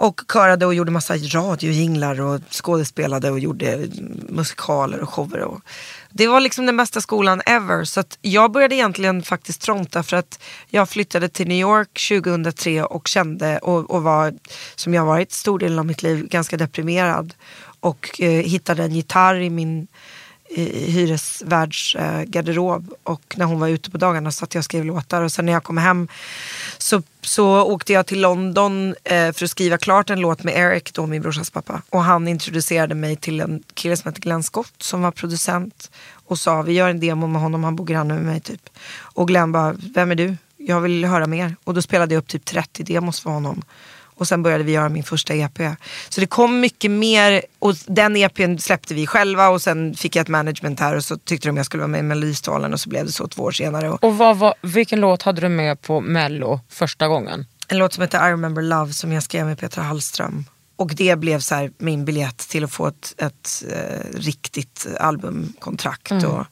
Och 0.01 0.21
körade 0.33 0.67
och 0.67 0.75
gjorde 0.75 0.91
massa 0.91 1.17
radiojinglar 1.17 2.21
och 2.21 2.41
skådespelade 2.51 3.31
och 3.31 3.39
gjorde 3.39 3.89
musikaler 4.29 5.01
och 5.01 5.09
shower. 5.09 5.41
Och 5.41 5.61
det 6.11 6.27
var 6.27 6.41
liksom 6.41 6.67
den 6.67 6.77
bästa 6.77 7.01
skolan 7.01 7.43
ever. 7.47 7.85
Så 7.85 8.01
att 8.01 8.19
jag 8.23 8.53
började 8.53 8.75
egentligen 8.75 9.23
faktiskt 9.23 9.63
tronta 9.63 10.03
för 10.03 10.17
att 10.17 10.41
jag 10.69 10.89
flyttade 10.89 11.29
till 11.29 11.49
New 11.49 11.61
York 11.61 12.09
2003 12.09 12.85
och 12.85 13.09
kände 13.09 13.59
och, 13.59 13.91
och 13.91 14.03
var, 14.03 14.35
som 14.75 14.95
jag 14.95 15.05
varit 15.05 15.33
stor 15.33 15.59
del 15.59 15.79
av 15.79 15.87
mitt 15.87 16.03
liv, 16.03 16.29
ganska 16.29 16.57
deprimerad. 16.57 17.35
Och 17.81 18.21
eh, 18.21 18.31
hittade 18.31 18.85
en 18.85 18.95
gitarr 18.95 19.41
i 19.41 19.51
min 19.51 19.87
i 20.51 20.91
hyresvärds 20.91 21.97
eh, 21.97 22.23
garderob 22.23 22.95
och 23.03 23.35
när 23.37 23.45
hon 23.45 23.61
var 23.61 23.69
ute 23.69 23.91
på 23.91 23.99
dagarna 23.99 24.31
satt 24.31 24.55
jag 24.55 24.61
och 24.61 24.65
skrev 24.65 24.85
låtar 24.85 25.23
och 25.23 25.33
sen 25.33 25.47
när 25.47 25.53
jag 25.53 25.65
kom 25.65 25.79
hem 25.79 26.09
så, 26.79 27.03
så 27.21 27.63
åkte 27.63 27.93
jag 27.93 28.07
till 28.07 28.21
London 28.21 28.95
eh, 29.05 29.33
för 29.33 29.45
att 29.45 29.51
skriva 29.51 29.79
klart 29.79 30.11
en 30.11 30.21
låt 30.21 30.43
med 30.43 30.57
Eric, 30.57 30.93
då 30.93 31.07
min 31.07 31.23
brorsas 31.23 31.51
pappa. 31.51 31.83
Och 31.91 32.03
han 32.03 32.29
introducerade 32.29 32.95
mig 32.95 33.17
till 33.17 33.41
en 33.41 33.63
kille 33.75 33.97
som 33.97 34.09
hette 34.09 34.21
Glenn 34.21 34.43
Scott 34.43 34.75
som 34.79 35.03
var 35.03 35.11
producent 35.11 35.91
och 36.11 36.39
sa 36.39 36.63
vi 36.63 36.73
gör 36.73 36.89
en 36.89 37.01
demo 37.01 37.27
med 37.27 37.41
honom, 37.41 37.65
han 37.65 37.77
bor 37.77 37.87
granne 37.87 38.15
med 38.15 38.25
mig 38.25 38.41
typ. 38.41 38.71
Och 38.97 39.29
Glenn 39.29 39.53
bara, 39.53 39.77
vem 39.95 40.11
är 40.11 40.15
du? 40.15 40.37
Jag 40.57 40.81
vill 40.81 41.05
höra 41.05 41.27
mer. 41.27 41.57
Och 41.65 41.75
då 41.75 41.83
spelade 41.83 42.15
jag 42.15 42.21
upp 42.21 42.29
typ 42.29 42.45
30 42.45 42.83
demos 42.83 43.21
för 43.21 43.31
honom. 43.31 43.63
Och 44.19 44.29
sen 44.29 44.43
började 44.43 44.65
vi 44.65 44.73
göra 44.73 44.89
min 44.89 45.03
första 45.05 45.35
EP. 45.35 45.59
Så 46.09 46.21
det 46.21 46.27
kom 46.27 46.61
mycket 46.61 46.91
mer 46.91 47.43
och 47.59 47.75
den 47.87 48.17
EPn 48.17 48.59
släppte 48.59 48.95
vi 48.95 49.07
själva 49.07 49.49
och 49.49 49.63
sen 49.63 49.95
fick 49.95 50.17
jag 50.17 50.23
ett 50.23 50.29
management 50.29 50.81
här 50.81 50.97
och 50.97 51.05
så 51.05 51.17
tyckte 51.17 51.49
de 51.49 51.57
jag 51.57 51.67
skulle 51.67 51.81
vara 51.81 51.89
med 51.89 51.99
i 52.01 52.03
Melodifestivalen 52.03 52.73
och 52.73 52.81
så 52.81 52.89
blev 52.89 53.07
det 53.07 53.13
så 53.13 53.29
två 53.29 53.43
år 53.43 53.53
senare. 53.53 53.91
Och 53.91 54.05
Och 54.05 54.19
vad, 54.19 54.37
var- 54.37 54.55
vilken 54.63 55.01
låt 55.01 55.23
hade 55.23 55.41
du 55.41 55.49
med 55.49 55.83
på 55.83 56.01
mello 56.01 56.61
första 56.69 57.09
gången? 57.09 57.47
en 57.71 57.79
låt 57.79 57.93
som 57.93 58.03
heter 58.03 58.29
I 58.29 58.33
remember 58.33 58.63
love 58.63 58.93
som 58.93 59.13
jag 59.13 59.23
skrev 59.23 59.47
med 59.47 59.59
Petra 59.59 59.83
Hallström. 59.83 60.45
Och 60.77 60.95
det 60.95 61.17
blev 61.19 61.41
så 61.41 61.69
min 61.79 62.05
biljett 62.05 62.39
till 62.39 62.65
att 62.65 62.73
få 62.73 62.87
ett, 62.87 63.15
ett 63.19 63.65
eh, 63.73 64.19
riktigt 64.21 64.87
albumkontrakt. 65.01 66.13
Och, 66.13 66.19
Mm. 66.23 66.45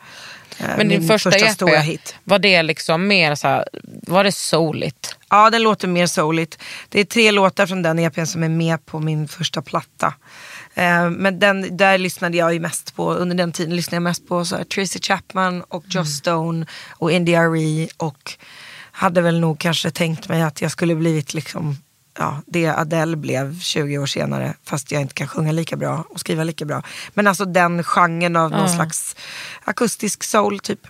Men 0.59 0.79
din 0.79 0.89
min 0.89 1.09
första, 1.09 1.31
EP, 1.31 1.51
stora 1.51 1.79
hit. 1.79 2.15
var 2.25 2.39
det 2.39 2.63
liksom 2.63 3.07
mer 3.07 3.35
så 3.35 3.49
här, 3.49 3.65
var 3.83 4.25
det 4.25 4.33
souligt? 4.33 5.17
Ja, 5.31 5.51
den 5.51 5.63
låter 5.63 5.89
mer 5.89 6.07
souligt. 6.07 6.59
Det 6.89 7.01
är 7.01 7.05
tre 7.05 7.31
låtar 7.31 7.67
från 7.67 7.83
den 7.83 7.99
EPn 7.99 8.25
som 8.25 8.43
är 8.43 8.49
med 8.49 8.87
på 8.87 9.01
min 9.01 9.29
första 9.29 9.63
platta. 9.63 10.15
Eh, 10.75 11.11
men 11.11 11.39
den, 11.39 11.77
där 11.77 11.99
lyssnade 11.99 12.37
jag 12.37 12.55
ju 12.55 12.61
mest 12.61 12.97
på, 12.97 13.15
under 13.15 13.37
den 13.37 13.53
tiden 13.53 13.77
lyssnade 13.77 13.97
jag 13.97 14.03
mest 14.03 14.29
på 14.29 14.45
så 14.45 14.57
här, 14.57 14.65
Tracy 14.65 14.99
Chapman 15.01 15.63
och 15.63 15.85
Joss 15.89 16.17
Stone 16.17 16.67
och 16.91 17.13
India 17.13 17.41
Arie 17.41 17.89
och 17.97 18.33
hade 18.93 19.21
väl 19.21 19.41
nog 19.41 19.59
kanske 19.59 19.91
tänkt 19.91 20.29
mig 20.29 20.43
att 20.43 20.63
jag 20.63 20.71
skulle 20.71 20.95
blivit 20.95 21.35
liksom 21.35 21.77
Ja, 22.19 22.43
det 22.47 22.67
Adele 22.67 23.17
blev 23.17 23.61
20 23.61 23.99
år 23.99 24.07
senare, 24.07 24.55
fast 24.65 24.93
jag 24.93 25.03
inte 25.03 25.15
kan 25.15 25.29
sjunga 25.29 25.53
lika 25.53 25.77
bra 25.77 26.05
och 26.11 26.21
skriva 26.21 26.45
lika 26.45 26.65
bra. 26.65 26.83
Men 27.15 27.27
alltså 27.27 27.45
den 27.45 27.85
genren 27.85 28.37
av 28.37 28.51
någon 28.51 28.69
slags 28.69 29.17
akustisk 29.65 30.25
soul 30.25 30.59
typ. 30.59 30.87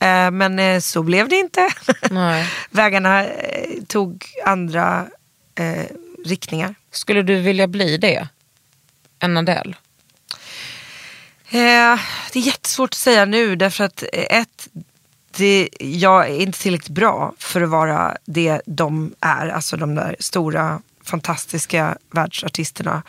Eh, 0.00 0.30
men 0.30 0.58
eh, 0.58 0.80
så 0.80 1.02
blev 1.02 1.28
det 1.28 1.36
inte. 1.36 1.68
Vägarna 2.70 3.24
eh, 3.24 3.82
tog 3.86 4.26
andra 4.44 5.06
riktningar. 6.24 6.74
Skulle 6.90 7.22
du 7.22 7.40
vilja 7.40 7.66
bli 7.66 7.96
det? 7.96 8.28
En 9.18 9.36
Adele? 9.36 9.74
Det 11.50 11.58
är 11.58 11.98
jättesvårt 12.32 12.90
att 12.90 12.94
säga 12.94 13.24
nu 13.24 13.56
därför 13.56 13.84
att 13.84 14.04
ett, 14.12 14.68
det, 15.36 15.68
jag 15.80 16.28
är 16.28 16.40
inte 16.40 16.58
tillräckligt 16.58 16.94
bra 16.94 17.32
för 17.38 17.60
att 17.60 17.70
vara 17.70 18.16
det 18.24 18.60
de 18.66 19.14
är, 19.20 19.48
alltså 19.48 19.76
de 19.76 19.94
där 19.94 20.16
stora 20.18 20.80
fantastiska 21.04 21.96
världsartisterna. 22.10 23.02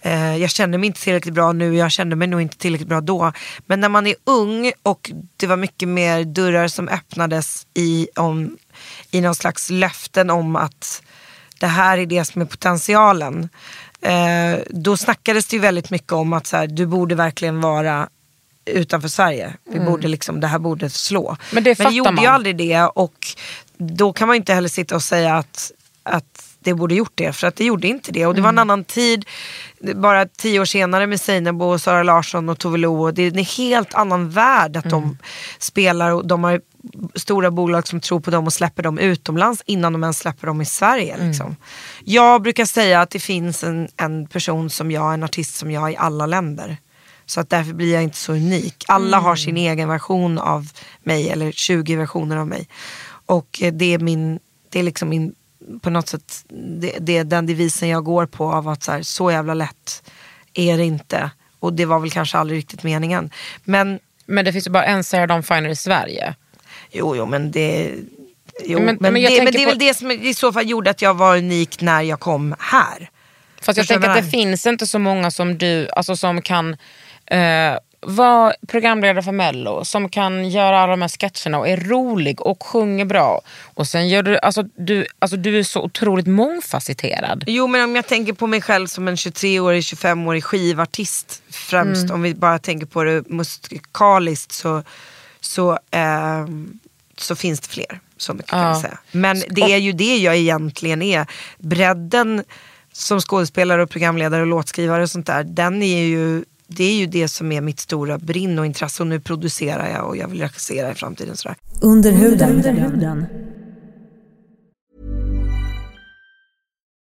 Eh, 0.00 0.36
jag 0.36 0.50
känner 0.50 0.78
mig 0.78 0.86
inte 0.86 1.00
tillräckligt 1.00 1.34
bra 1.34 1.52
nu, 1.52 1.76
jag 1.76 1.92
kände 1.92 2.16
mig 2.16 2.28
nog 2.28 2.40
inte 2.40 2.56
tillräckligt 2.56 2.88
bra 2.88 3.00
då. 3.00 3.32
Men 3.66 3.80
när 3.80 3.88
man 3.88 4.06
är 4.06 4.14
ung 4.24 4.72
och 4.82 5.10
det 5.36 5.46
var 5.46 5.56
mycket 5.56 5.88
mer 5.88 6.24
dörrar 6.24 6.68
som 6.68 6.88
öppnades 6.88 7.66
i, 7.74 8.08
om, 8.16 8.56
i 9.10 9.20
någon 9.20 9.34
slags 9.34 9.70
löften 9.70 10.30
om 10.30 10.56
att 10.56 11.02
det 11.60 11.66
här 11.66 11.98
är 11.98 12.06
det 12.06 12.24
som 12.24 12.42
är 12.42 12.46
potentialen. 12.46 13.48
Eh, 14.00 14.58
då 14.70 14.96
snackades 14.96 15.46
det 15.46 15.56
ju 15.56 15.62
väldigt 15.62 15.90
mycket 15.90 16.12
om 16.12 16.32
att 16.32 16.46
så 16.46 16.56
här, 16.56 16.66
du 16.66 16.86
borde 16.86 17.14
verkligen 17.14 17.60
vara 17.60 18.08
utanför 18.66 19.08
Sverige. 19.08 19.54
Vi 19.70 19.80
borde 19.80 20.08
liksom, 20.08 20.40
det 20.40 20.46
här 20.46 20.58
borde 20.58 20.90
slå. 20.90 21.28
Mm. 21.28 21.38
Men 21.52 21.64
det 21.64 21.74
fattar 21.74 21.90
gjorde 21.90 22.10
man. 22.12 22.24
ju 22.24 22.30
aldrig 22.30 22.56
det 22.56 22.80
och 22.82 23.26
då 23.78 24.12
kan 24.12 24.28
man 24.28 24.36
inte 24.36 24.54
heller 24.54 24.68
sitta 24.68 24.94
och 24.94 25.02
säga 25.02 25.34
att, 25.36 25.72
att 26.02 26.40
det 26.60 26.74
borde 26.74 26.94
gjort 26.94 27.12
det. 27.14 27.32
För 27.32 27.46
att 27.46 27.56
det 27.56 27.64
gjorde 27.64 27.86
inte 27.88 28.12
det. 28.12 28.26
Och 28.26 28.34
det 28.34 28.40
var 28.40 28.48
en 28.48 28.54
Mm. 28.58 28.70
annan 28.70 28.84
tid. 28.84 29.24
Bara 29.94 30.26
tio 30.26 30.60
år 30.60 30.64
senare 30.64 31.06
med 31.06 31.20
Seinabo 31.20 31.64
och 31.64 31.80
Sara 31.80 32.02
Larsson 32.02 32.48
och 32.48 32.58
Tove 32.58 32.78
Lo. 32.78 33.02
och 33.02 33.14
Det 33.14 33.22
är 33.22 33.30
en 33.38 33.44
helt 33.44 33.94
annan 33.94 34.30
värld 34.30 34.76
att 34.76 34.84
Mm. 34.84 35.00
de 35.00 35.18
spelar 35.58 36.10
och 36.10 36.26
de 36.26 36.44
har 36.44 36.60
stora 37.14 37.50
bolag 37.50 37.86
som 37.88 38.00
tror 38.00 38.20
på 38.20 38.30
dem 38.30 38.46
och 38.46 38.52
släpper 38.52 38.82
dem 38.82 38.98
utomlands 38.98 39.62
innan 39.66 39.92
de 39.92 40.02
ens 40.02 40.18
släpper 40.18 40.46
dem 40.46 40.60
i 40.60 40.64
Sverige. 40.64 41.14
Mm. 41.14 41.28
Liksom. 41.28 41.56
Jag 42.04 42.42
brukar 42.42 42.64
säga 42.64 43.00
att 43.00 43.10
det 43.10 43.18
finns 43.20 43.64
en, 43.64 43.88
en 43.96 44.26
person 44.26 44.70
som 44.70 44.90
jag, 44.90 45.14
en 45.14 45.22
artist 45.22 45.54
som 45.56 45.70
jag 45.70 45.92
i 45.92 45.96
alla 45.96 46.26
länder. 46.26 46.76
Så 47.26 47.40
att 47.40 47.50
därför 47.50 47.72
blir 47.72 47.94
jag 47.94 48.02
inte 48.02 48.16
så 48.16 48.32
unik. 48.32 48.84
Alla 48.88 49.18
har 49.18 49.36
sin 49.36 49.56
egen 49.56 49.88
version 49.88 50.38
av 50.38 50.68
mig 51.02 51.30
eller 51.30 51.52
20 51.52 51.96
versioner 51.96 52.36
av 52.36 52.46
mig. 52.48 52.68
Och 53.26 53.58
eh, 53.62 53.72
det 53.72 53.94
är 53.94 53.98
min, 53.98 54.38
det 54.70 54.78
är 54.78 54.82
liksom 54.82 55.08
min, 55.08 55.34
på 55.82 55.90
något 55.90 56.08
sätt, 56.08 56.44
det, 56.80 56.96
det 57.00 57.16
är 57.16 57.24
den 57.24 57.46
devisen 57.46 57.88
jag 57.88 58.04
går 58.04 58.26
på 58.26 58.52
av 58.52 58.68
att 58.68 58.82
så, 58.82 58.92
här, 58.92 59.02
så 59.02 59.30
jävla 59.30 59.54
lätt 59.54 60.02
är 60.54 60.78
det 60.78 60.84
inte. 60.84 61.30
Och 61.60 61.72
det 61.72 61.84
var 61.84 61.98
väl 62.00 62.10
kanske 62.10 62.38
aldrig 62.38 62.58
riktigt 62.58 62.82
meningen. 62.82 63.30
Men 63.64 63.98
Men 64.26 64.44
det 64.44 64.52
finns 64.52 64.66
ju 64.66 64.70
bara 64.70 64.84
en 64.84 65.04
Sarah 65.04 65.26
Dawn 65.26 65.42
Finer 65.42 65.68
i 65.68 65.76
Sverige. 65.76 66.34
Jo, 66.92 67.16
jo 67.16 67.26
men 67.26 67.50
det... 67.50 67.94
Jo, 68.64 68.78
Men- 68.80 68.98
men, 69.00 69.12
men 69.12 69.22
jag 69.22 69.32
det, 69.32 69.44
men 69.44 69.52
det 69.52 69.58
är 69.62 69.64
på- 69.64 69.70
väl 69.70 69.78
det 69.78 69.94
som 69.94 70.10
i 70.10 70.34
så 70.34 70.52
fall 70.52 70.68
gjorde 70.70 70.90
att 70.90 71.02
jag 71.02 71.14
var 71.14 71.36
unik 71.36 71.80
när 71.80 72.02
jag 72.02 72.20
kom 72.20 72.54
här. 72.58 73.10
Fast 73.60 73.76
jag 73.76 73.86
Förstår 73.86 73.94
tänker 73.94 74.08
att 74.08 74.14
det 74.16 74.20
jag 74.22 74.30
finns 74.30 74.66
inte 74.66 74.86
så 74.86 74.98
många 74.98 75.30
som 75.30 75.58
du, 75.58 75.88
alltså 75.96 76.16
som 76.16 76.42
kan 76.42 76.76
eh, 77.26 77.78
vara 78.06 78.54
programledare 78.68 79.22
för 79.22 79.32
mello, 79.32 79.84
som 79.84 80.08
kan 80.08 80.48
göra 80.48 80.78
alla 80.80 80.90
de 80.90 81.02
här 81.02 81.08
sketcherna 81.08 81.58
och 81.58 81.68
är 81.68 81.76
rolig 81.76 82.40
och 82.40 82.62
sjunger 82.62 83.04
bra. 83.04 83.40
Och 83.74 83.86
sen 83.86 84.08
gör 84.08 84.22
du, 84.22 84.38
alltså 84.38 84.62
du, 84.62 85.06
alltså 85.18 85.36
du 85.36 85.58
är 85.58 85.62
så 85.62 85.82
otroligt 85.82 86.26
mångfacetterad. 86.26 87.44
Jo 87.46 87.66
men 87.66 87.84
om 87.84 87.96
jag 87.96 88.06
tänker 88.06 88.32
på 88.32 88.46
mig 88.46 88.62
själv 88.62 88.86
som 88.86 89.08
en 89.08 89.16
23-årig, 89.16 89.80
25-årig 89.82 90.44
skivartist 90.44 91.42
främst. 91.50 92.10
Om 92.10 92.22
vi 92.22 92.34
bara 92.34 92.58
tänker 92.58 92.86
på 92.86 93.04
det 93.04 93.28
musikaliskt 93.28 94.52
så, 94.52 94.82
så, 95.40 95.78
ehm, 95.90 96.78
så 97.18 97.36
finns 97.36 97.60
det 97.60 97.68
fler. 97.68 98.00
Så 98.16 98.34
mycket 98.34 98.50
kan 98.50 98.60
Ja. 98.62 98.68
jag 98.68 98.80
säga. 98.80 98.98
Men 99.12 99.42
det 99.50 99.62
är 99.62 99.78
ju 99.78 99.92
det 99.92 100.16
jag 100.16 100.36
egentligen 100.36 101.02
är. 101.02 101.26
Bredden 101.58 102.44
som 102.92 103.20
skådespelare 103.20 103.82
och 103.82 103.90
programledare 103.90 104.40
och 104.40 104.46
låtskrivare 104.46 105.02
och 105.02 105.10
sånt 105.10 105.26
där. 105.26 105.44
Den 105.44 105.82
är 105.82 106.02
ju, 106.04 106.44
det 106.76 106.84
är 106.84 106.96
ju 106.96 107.06
det 107.06 107.28
som 107.28 107.52
är 107.52 107.60
mitt 107.60 107.80
stora 107.80 108.18
brinn 108.18 108.58
och 108.58 108.66
intresse. 108.66 109.02
Och 109.02 109.06
nu 109.06 109.20
producerar 109.20 109.90
jag 109.90 110.08
och 110.08 110.16
jag 110.16 110.28
vill 110.28 110.40
regissera 110.40 110.90
i 110.90 110.94
framtiden. 110.94 111.36
Sådär. 111.36 111.56
Under 111.82 112.12
huden. 112.12 113.26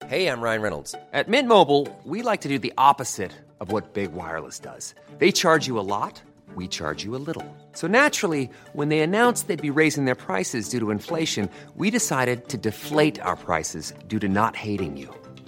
Hey, 0.09 0.25
I'm 0.25 0.41
Ryan 0.41 0.61
Reynolds. 0.63 0.95
At 1.13 1.27
Mint 1.27 1.47
Mobile, 1.47 1.87
we 2.03 2.23
like 2.23 2.41
to 2.41 2.49
do 2.49 2.57
the 2.57 2.73
opposite 2.79 3.31
of 3.59 3.71
what 3.71 3.93
Big 3.93 4.11
Wireless 4.11 4.59
does. 4.59 4.95
They 5.19 5.31
charge 5.31 5.67
you 5.67 5.77
a 5.77 5.85
lot, 5.85 6.19
we 6.55 6.67
charge 6.67 7.03
you 7.05 7.15
a 7.15 7.21
little. 7.21 7.45
So 7.73 7.85
naturally, 7.87 8.49
when 8.73 8.89
they 8.89 9.01
announced 9.01 9.47
they'd 9.47 9.61
be 9.61 9.69
raising 9.69 10.05
their 10.05 10.15
prices 10.15 10.67
due 10.69 10.79
to 10.79 10.89
inflation, 10.89 11.47
we 11.75 11.91
decided 11.91 12.47
to 12.49 12.57
deflate 12.57 13.21
our 13.21 13.35
prices 13.35 13.93
due 14.07 14.17
to 14.19 14.27
not 14.27 14.55
hating 14.55 14.97
you. 14.97 15.13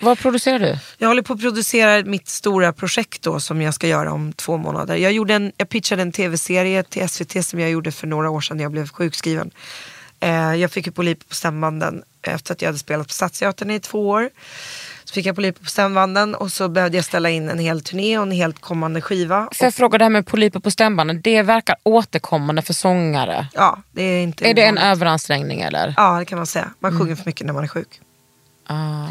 Vad 0.00 0.18
producerar 0.18 0.58
du? 0.58 0.78
Jag 0.98 1.08
håller 1.08 1.22
på 1.22 1.32
att 1.32 1.40
producera 1.40 2.04
mitt 2.04 2.28
stora 2.28 2.72
projekt 2.72 3.22
då 3.22 3.40
som 3.40 3.62
jag 3.62 3.74
ska 3.74 3.88
göra 3.88 4.12
om 4.12 4.32
två 4.32 4.56
månader. 4.56 4.96
Jag, 4.96 5.12
gjorde 5.12 5.34
en, 5.34 5.52
jag 5.56 5.68
pitchade 5.68 6.02
en 6.02 6.12
tv-serie 6.12 6.82
till 6.82 7.08
SVT 7.08 7.46
som 7.46 7.60
jag 7.60 7.70
gjorde 7.70 7.92
för 7.92 8.06
några 8.06 8.30
år 8.30 8.40
sedan 8.40 8.56
när 8.56 8.64
jag 8.64 8.72
blev 8.72 8.88
sjukskriven. 8.88 9.50
Eh, 10.20 10.54
jag 10.54 10.70
fick 10.70 10.86
ju 10.86 10.92
polyper 10.92 11.26
på 11.28 11.34
stämbanden 11.34 12.02
efter 12.22 12.52
att 12.52 12.62
jag 12.62 12.68
hade 12.68 12.78
spelat 12.78 13.06
på 13.06 13.12
Stadsteatern 13.12 13.70
i 13.70 13.80
två 13.80 14.08
år. 14.08 14.30
Så 15.04 15.14
fick 15.14 15.26
jag 15.26 15.36
polyper 15.36 15.64
på 15.64 15.70
stämbanden 15.70 16.34
och 16.34 16.52
så 16.52 16.68
behövde 16.68 16.98
jag 16.98 17.04
ställa 17.04 17.30
in 17.30 17.48
en 17.48 17.58
hel 17.58 17.80
turné 17.80 18.18
och 18.18 18.22
en 18.22 18.30
helt 18.30 18.60
kommande 18.60 19.00
skiva. 19.00 19.48
Får 19.52 19.64
jag 19.66 19.74
fråga 19.74 19.98
det 19.98 20.04
här 20.04 20.10
med 20.10 20.26
polyper 20.26 20.60
på 20.60 20.70
stämbanden, 20.70 21.20
det 21.20 21.42
verkar 21.42 21.76
återkommande 21.82 22.62
för 22.62 22.74
sångare. 22.74 23.48
Ja, 23.54 23.82
det 23.92 24.02
är 24.02 24.22
inte 24.22 24.50
Är 24.50 24.54
det 24.54 24.62
en 24.62 24.78
överansträngning 24.78 25.60
eller? 25.60 25.94
Ja, 25.96 26.18
det 26.18 26.24
kan 26.24 26.38
man 26.38 26.46
säga. 26.46 26.70
Man 26.78 26.98
sjunger 26.98 27.16
för 27.16 27.26
mycket 27.26 27.46
när 27.46 27.52
man 27.52 27.64
är 27.64 27.68
sjuk. 27.68 28.00
Ah. 28.66 29.06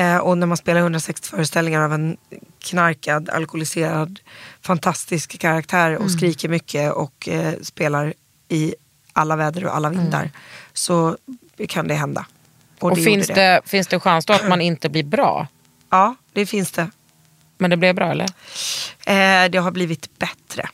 Eh, 0.00 0.16
och 0.16 0.38
när 0.38 0.46
man 0.46 0.56
spelar 0.56 0.80
160 0.80 1.28
föreställningar 1.28 1.80
av 1.80 1.92
en 1.92 2.16
knarkad, 2.58 3.28
alkoholiserad, 3.28 4.20
fantastisk 4.60 5.38
karaktär 5.38 5.96
och 5.96 6.10
skriker 6.10 6.48
mycket 6.48 6.92
och 6.92 7.28
eh, 7.28 7.54
spelar 7.62 8.14
i 8.48 8.74
alla 9.12 9.36
väder 9.36 9.64
och 9.64 9.76
alla 9.76 9.90
vindar 9.90 10.30
så 10.72 11.16
kan 11.68 11.88
det 11.88 11.94
hända. 11.94 12.26
Och 12.78 12.96
det 12.96 13.02
finns 13.02 13.28
gjorde 13.28 13.40
det, 13.40 13.60
finns 13.64 13.86
det 13.86 14.00
chans 14.00 14.26
då 14.26 14.32
att 14.32 14.48
man 14.48 14.60
inte 14.60 14.88
blir 14.88 15.04
bra? 15.04 15.46
Ja, 15.90 16.14
det 16.32 16.46
finns 16.46 16.72
det. 16.72 16.90
Men 17.58 17.70
det 17.70 17.76
blev 17.76 17.94
bra 17.94 18.10
eller? 18.10 18.26
Eh, 19.06 19.50
det 19.50 19.58
har 19.58 19.70
blivit 19.70 20.18
bättre. 20.18 20.68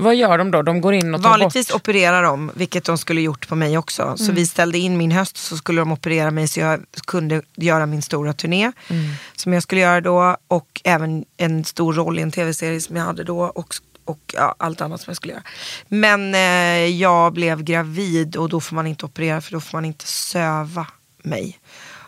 Vad 0.00 0.14
gör 0.16 0.38
de 0.38 0.50
då? 0.50 0.62
De 0.62 0.80
går 0.80 0.94
in 0.94 1.14
och 1.14 1.22
tar 1.22 1.30
Vanligtvis 1.30 1.68
bort? 1.68 1.76
opererar 1.76 2.22
de, 2.22 2.50
vilket 2.54 2.84
de 2.84 2.98
skulle 2.98 3.20
gjort 3.20 3.48
på 3.48 3.54
mig 3.56 3.78
också. 3.78 4.02
Mm. 4.02 4.16
Så 4.16 4.32
vi 4.32 4.46
ställde 4.46 4.78
in 4.78 4.96
min 4.98 5.10
höst 5.12 5.36
så 5.36 5.56
skulle 5.56 5.80
de 5.80 5.92
operera 5.92 6.30
mig 6.30 6.48
så 6.48 6.60
jag 6.60 6.80
kunde 7.06 7.42
göra 7.56 7.86
min 7.86 8.02
stora 8.02 8.32
turné. 8.32 8.72
Mm. 8.88 9.10
Som 9.36 9.52
jag 9.52 9.62
skulle 9.62 9.80
göra 9.80 10.00
då 10.00 10.36
och 10.48 10.80
även 10.84 11.24
en 11.36 11.64
stor 11.64 11.92
roll 11.92 12.18
i 12.18 12.22
en 12.22 12.30
tv-serie 12.30 12.80
som 12.80 12.96
jag 12.96 13.04
hade 13.04 13.24
då. 13.24 13.40
Och, 13.40 13.74
och 14.04 14.34
ja, 14.34 14.54
allt 14.58 14.80
annat 14.80 15.00
som 15.00 15.10
jag 15.10 15.16
skulle 15.16 15.32
göra. 15.32 15.42
Men 15.88 16.34
eh, 16.34 16.86
jag 17.00 17.32
blev 17.32 17.62
gravid 17.62 18.36
och 18.36 18.48
då 18.48 18.60
får 18.60 18.76
man 18.76 18.86
inte 18.86 19.04
operera 19.06 19.40
för 19.40 19.52
då 19.52 19.60
får 19.60 19.78
man 19.78 19.84
inte 19.84 20.06
söva 20.06 20.86
mig. 21.22 21.58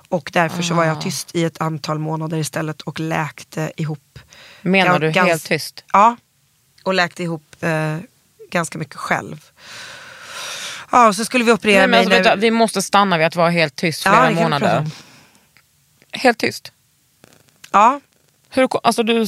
Och 0.09 0.31
därför 0.33 0.63
så 0.63 0.75
var 0.75 0.83
Ah. 0.85 0.87
jag 0.87 1.01
tyst 1.01 1.35
i 1.35 1.45
ett 1.45 1.61
antal 1.61 1.99
månader 1.99 2.39
istället 2.39 2.81
och 2.83 3.01
läkte 3.01 3.73
ihop. 3.77 4.19
Menar 4.63 4.99
du 4.99 5.11
helt 5.11 5.45
tyst? 5.45 5.85
Ja, 5.93 6.17
och 6.83 6.95
läkte 6.95 7.23
ihop 7.23 7.57
eh, 7.61 7.97
ganska 8.51 8.79
mycket 8.79 8.97
själv. 8.97 9.45
Ja, 10.91 11.09
och 11.09 11.17
så 11.17 11.25
skulle 11.25 11.45
vi 11.45 11.53
operera 11.53 11.79
Nej, 11.79 11.89
men 11.89 12.09
mig. 12.09 12.17
alltså, 12.19 12.31
vet 12.31 12.41
du, 12.41 12.41
vi 12.41 12.51
måste 12.51 12.83
stanna 12.83 13.19
vid 13.19 13.27
att 13.27 13.37
vara 13.37 13.51
helt 13.51 13.77
tyst 13.77 14.03
flera 14.03 14.17
Ja, 14.25 14.29
vi 14.29 14.35
månader. 14.35 14.87
Helt 16.13 16.39
tyst? 16.39 16.73
Ja, 17.71 18.01
Hur, 18.51 18.69
alltså 18.83 19.03
du, 19.03 19.27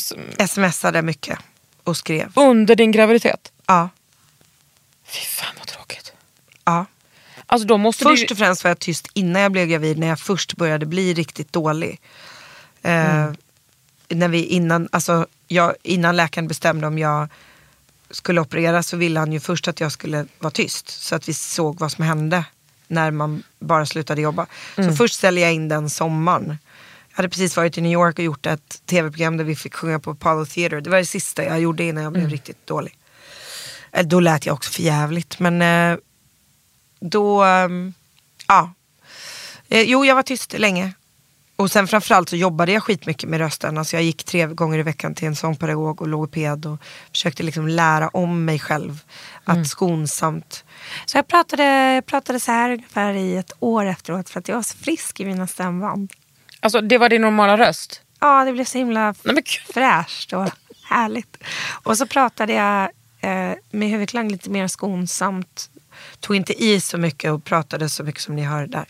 smsade 0.48 1.02
mycket 1.02 1.38
och 1.84 1.96
skrev. 1.96 2.32
under 2.36 2.76
din 2.76 2.92
graviditet? 2.92 3.52
Ja, 3.66 3.88
Fy 5.06 5.20
fan 5.20 5.54
vad 5.58 5.66
tråkigt. 5.66 6.12
ja. 6.64 6.86
Alltså 7.46 7.66
då 7.68 7.76
måste 7.78 8.04
Först 8.04 8.30
och 8.30 8.38
främst 8.38 8.64
var 8.64 8.70
jag 8.70 8.78
tyst 8.78 9.08
innan 9.14 9.42
jag 9.42 9.52
blev 9.52 9.66
gravid, 9.68 9.98
när 9.98 10.06
jag 10.06 10.20
först 10.20 10.56
började 10.56 10.86
bli 10.86 11.14
riktigt 11.14 11.52
dålig. 11.52 12.00
Eh, 12.82 13.14
Mm. 13.24 13.36
när 14.08 14.28
vi 14.28 14.44
innan, 14.44 14.88
alltså, 14.92 15.26
jag, 15.48 15.74
innan 15.83 16.16
läkaren 16.16 16.48
bestämde 16.48 16.87
om 16.87 16.98
jag 16.98 17.28
skulle 18.11 18.40
operera 18.40 18.83
så 18.83 18.96
ville 18.96 19.20
han 19.20 19.33
ju 19.33 19.40
först 19.40 19.68
att 19.68 19.80
jag 19.80 19.92
skulle 19.92 20.26
vara 20.38 20.50
tyst. 20.50 20.88
Så 20.88 21.14
att 21.14 21.28
vi 21.28 21.35
såg 21.35 21.78
vad 21.80 21.92
som 21.92 22.04
hände 22.04 22.44
när 22.88 23.11
man 23.11 23.42
bara 23.59 23.87
slutade 23.87 24.20
jobba. 24.20 24.46
Mm. 24.76 24.90
Så 24.90 24.96
först 24.96 25.14
ställde 25.14 25.40
jag 25.40 25.52
in 25.54 25.68
den 25.68 25.90
sommaren. 25.90 26.59
Jag 27.11 27.16
hade 27.16 27.28
precis 27.28 27.57
varit 27.57 27.78
i 27.78 27.80
New 27.80 27.92
York 27.92 28.18
och 28.18 28.24
gjort 28.24 28.46
ett 28.46 28.83
tv-program 28.87 29.37
där 29.37 29.44
vi 29.44 29.57
fick 29.57 29.74
sjunga 29.74 29.98
på 29.98 30.11
Apollo 30.11 30.46
Theater. 30.46 30.80
Det 30.80 30.90
var 30.90 30.98
det 30.98 31.07
sista 31.07 31.44
jag 31.44 31.61
gjorde 31.61 31.85
innan 31.85 32.02
jag 32.04 32.12
blev 32.12 32.22
Mm. 32.24 32.33
riktigt 32.33 32.66
dålig. 32.66 32.98
Eh, 33.92 34.07
Då 34.07 34.20
lät 34.20 34.46
jag 34.46 34.52
också 34.54 34.70
för 34.70 34.83
jävligt 34.83 35.38
men 35.38 35.62
eh, 35.62 35.98
då, 37.00 37.42
ehm, 37.44 37.94
ja. 38.48 38.72
Eh, 39.68 39.83
jo, 39.83 40.04
jag 40.04 40.14
var 40.14 40.22
tyst 40.22 40.59
länge. 40.59 40.92
Och 41.56 41.70
sen 41.70 41.86
framförallt 41.86 42.28
så 42.28 42.36
jobbade 42.36 42.72
jag 42.72 42.82
skitmycket 42.82 43.28
med 43.28 43.38
rösten. 43.38 43.78
Alltså 43.78 43.96
jag 43.96 44.02
gick 44.02 44.24
tre 44.24 44.46
gånger 44.46 44.78
i 44.78 44.82
veckan 44.82 45.14
till 45.14 45.28
en 45.28 45.36
sångpedagog 45.36 46.02
och 46.02 46.08
logoped 46.08 46.66
och 46.66 46.78
försökte 47.10 47.42
liksom 47.42 47.68
lära 47.68 48.08
om 48.08 48.44
mig 48.44 48.58
själv. 48.58 49.00
Att 49.44 49.66
skonsamt. 49.66 50.64
Så 51.06 51.18
jag 51.18 51.28
pratade, 51.28 51.64
jag 51.94 52.06
pratade 52.06 52.40
så 52.40 52.52
här 52.52 52.70
ungefär 52.70 53.14
i 53.14 53.36
ett 53.36 53.52
år 53.60 53.86
efteråt 53.86 54.30
för 54.30 54.40
att 54.40 54.48
jag 54.48 54.56
var 54.56 54.62
så 54.62 54.76
frisk 54.76 55.20
i 55.20 55.24
mina 55.24 55.46
stämband. 55.46 56.12
Alltså 56.60 56.80
det 56.80 56.98
var 56.98 57.08
din 57.08 57.22
normala 57.22 57.58
röst? 57.58 58.02
Ja, 58.20 58.44
det 58.44 58.52
blev 58.52 58.64
så 58.64 58.78
himla 58.78 59.14
Nej, 59.22 59.44
fräscht 59.74 60.32
och 60.32 60.50
härligt. 60.84 61.36
Och 61.82 61.98
så 61.98 62.06
pratade 62.06 62.52
jag 62.52 62.82
eh, 63.20 63.56
med 63.70 63.88
huvudklang 63.88 64.28
lite 64.28 64.50
mer 64.50 64.68
skonsamt. 64.68 65.70
Tog 66.20 66.37
inte 66.37 66.64
i 66.64 66.80
så 66.80 66.98
mycket 66.98 67.30
och 67.33 67.44
pratade 67.44 67.88
så 67.88 68.04
mycket 68.04 68.20
som 68.22 68.37
ni 68.37 68.42
hör 68.42 68.66
där. 68.66 68.87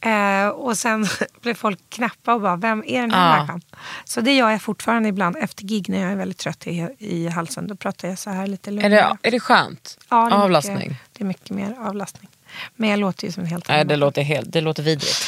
Eh, 0.00 0.48
och 0.48 0.78
sen 0.78 1.06
blev 1.42 1.54
folk 1.54 1.78
knäppa 1.88 2.34
och 2.34 2.40
bara, 2.40 2.56
vem 2.56 2.84
är 2.86 3.00
den 3.00 3.10
här 3.10 3.28
Ja. 3.30 3.36
människan? 3.36 3.60
Så 4.04 4.20
det 4.20 4.32
gör 4.32 4.50
jag 4.50 4.62
fortfarande 4.62 5.08
ibland 5.08 5.36
efter 5.36 5.64
gig 5.64 5.88
när 5.88 6.02
jag 6.02 6.12
är 6.12 6.16
väldigt 6.16 6.38
trött 6.38 6.66
i, 6.66 6.88
i 6.98 7.28
halsen. 7.28 7.66
Då 7.66 7.74
pratar 7.76 8.08
jag 8.08 8.18
så 8.18 8.30
här 8.30 8.46
lite 8.46 8.70
Är 8.70 8.72
lugnare. 8.72 9.16
det, 9.22 9.28
är 9.28 9.30
det 9.30 9.40
skönt? 9.40 9.98
Ja, 10.08 10.28
det 10.30 10.34
är 10.36 10.38
Avlastning? 10.42 10.76
Mycket, 10.78 10.96
det 11.12 11.24
är 11.24 11.26
mycket 11.26 11.50
mer 11.50 11.76
avlastning. 11.80 12.28
Men 12.76 12.90
jag 12.90 12.98
låter 12.98 13.26
ju 13.26 13.32
som 13.32 13.42
en 13.42 13.48
helt 13.50 13.68
Nej 13.68 13.74
annan 13.76 13.86
det 13.88 13.92
människa. 13.92 14.06
låter, 14.06 14.22
helt, 14.22 14.52
det 14.52 14.60
låter 14.60 14.82
vidrigt. 14.82 15.24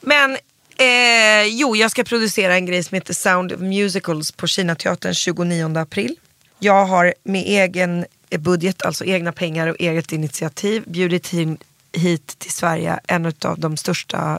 Men 0.00 0.36
eh, 0.78 1.42
jo, 1.46 1.76
jag 1.76 1.90
ska 1.90 2.04
producera 2.04 2.54
en 2.54 2.66
grej 2.66 2.84
som 2.84 2.94
heter 2.94 3.14
Sound 3.14 3.52
of 3.52 3.60
Musicals 3.60 4.32
på 4.32 4.46
Kinateatern 4.46 5.14
29 5.14 5.78
april. 5.78 6.16
Jag 6.58 6.86
har 6.86 7.14
med 7.24 7.42
egen 7.46 8.06
budget, 8.30 8.82
alltså 8.82 9.04
egna 9.04 9.32
pengar 9.32 9.66
och 9.66 9.76
eget 9.78 10.12
initiativ 10.12 10.84
bjudit 10.86 11.32
in, 11.32 11.58
hit 11.92 12.38
till 12.38 12.52
Sverige 12.52 13.00
en 13.08 13.26
av 13.26 13.58
de 13.58 13.76
största 13.76 14.38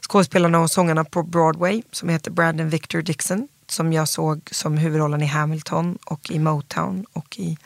skådespelarna 0.00 0.60
och 0.60 0.70
sångarna 0.70 1.04
på 1.04 1.22
Broadway 1.22 1.82
som 1.92 2.08
heter 2.08 2.30
Brandon 2.30 2.68
Victor 2.68 3.02
Dixon. 3.02 3.48
Som 3.66 3.92
jag 3.92 4.08
såg 4.08 4.48
som 4.52 4.78
huvudrollen 4.78 5.22
i 5.22 5.26
Hamilton 5.26 5.98
och 6.04 6.30
i 6.30 6.38
Motown 6.38 7.06
och 7.12 7.38
i 7.38 7.56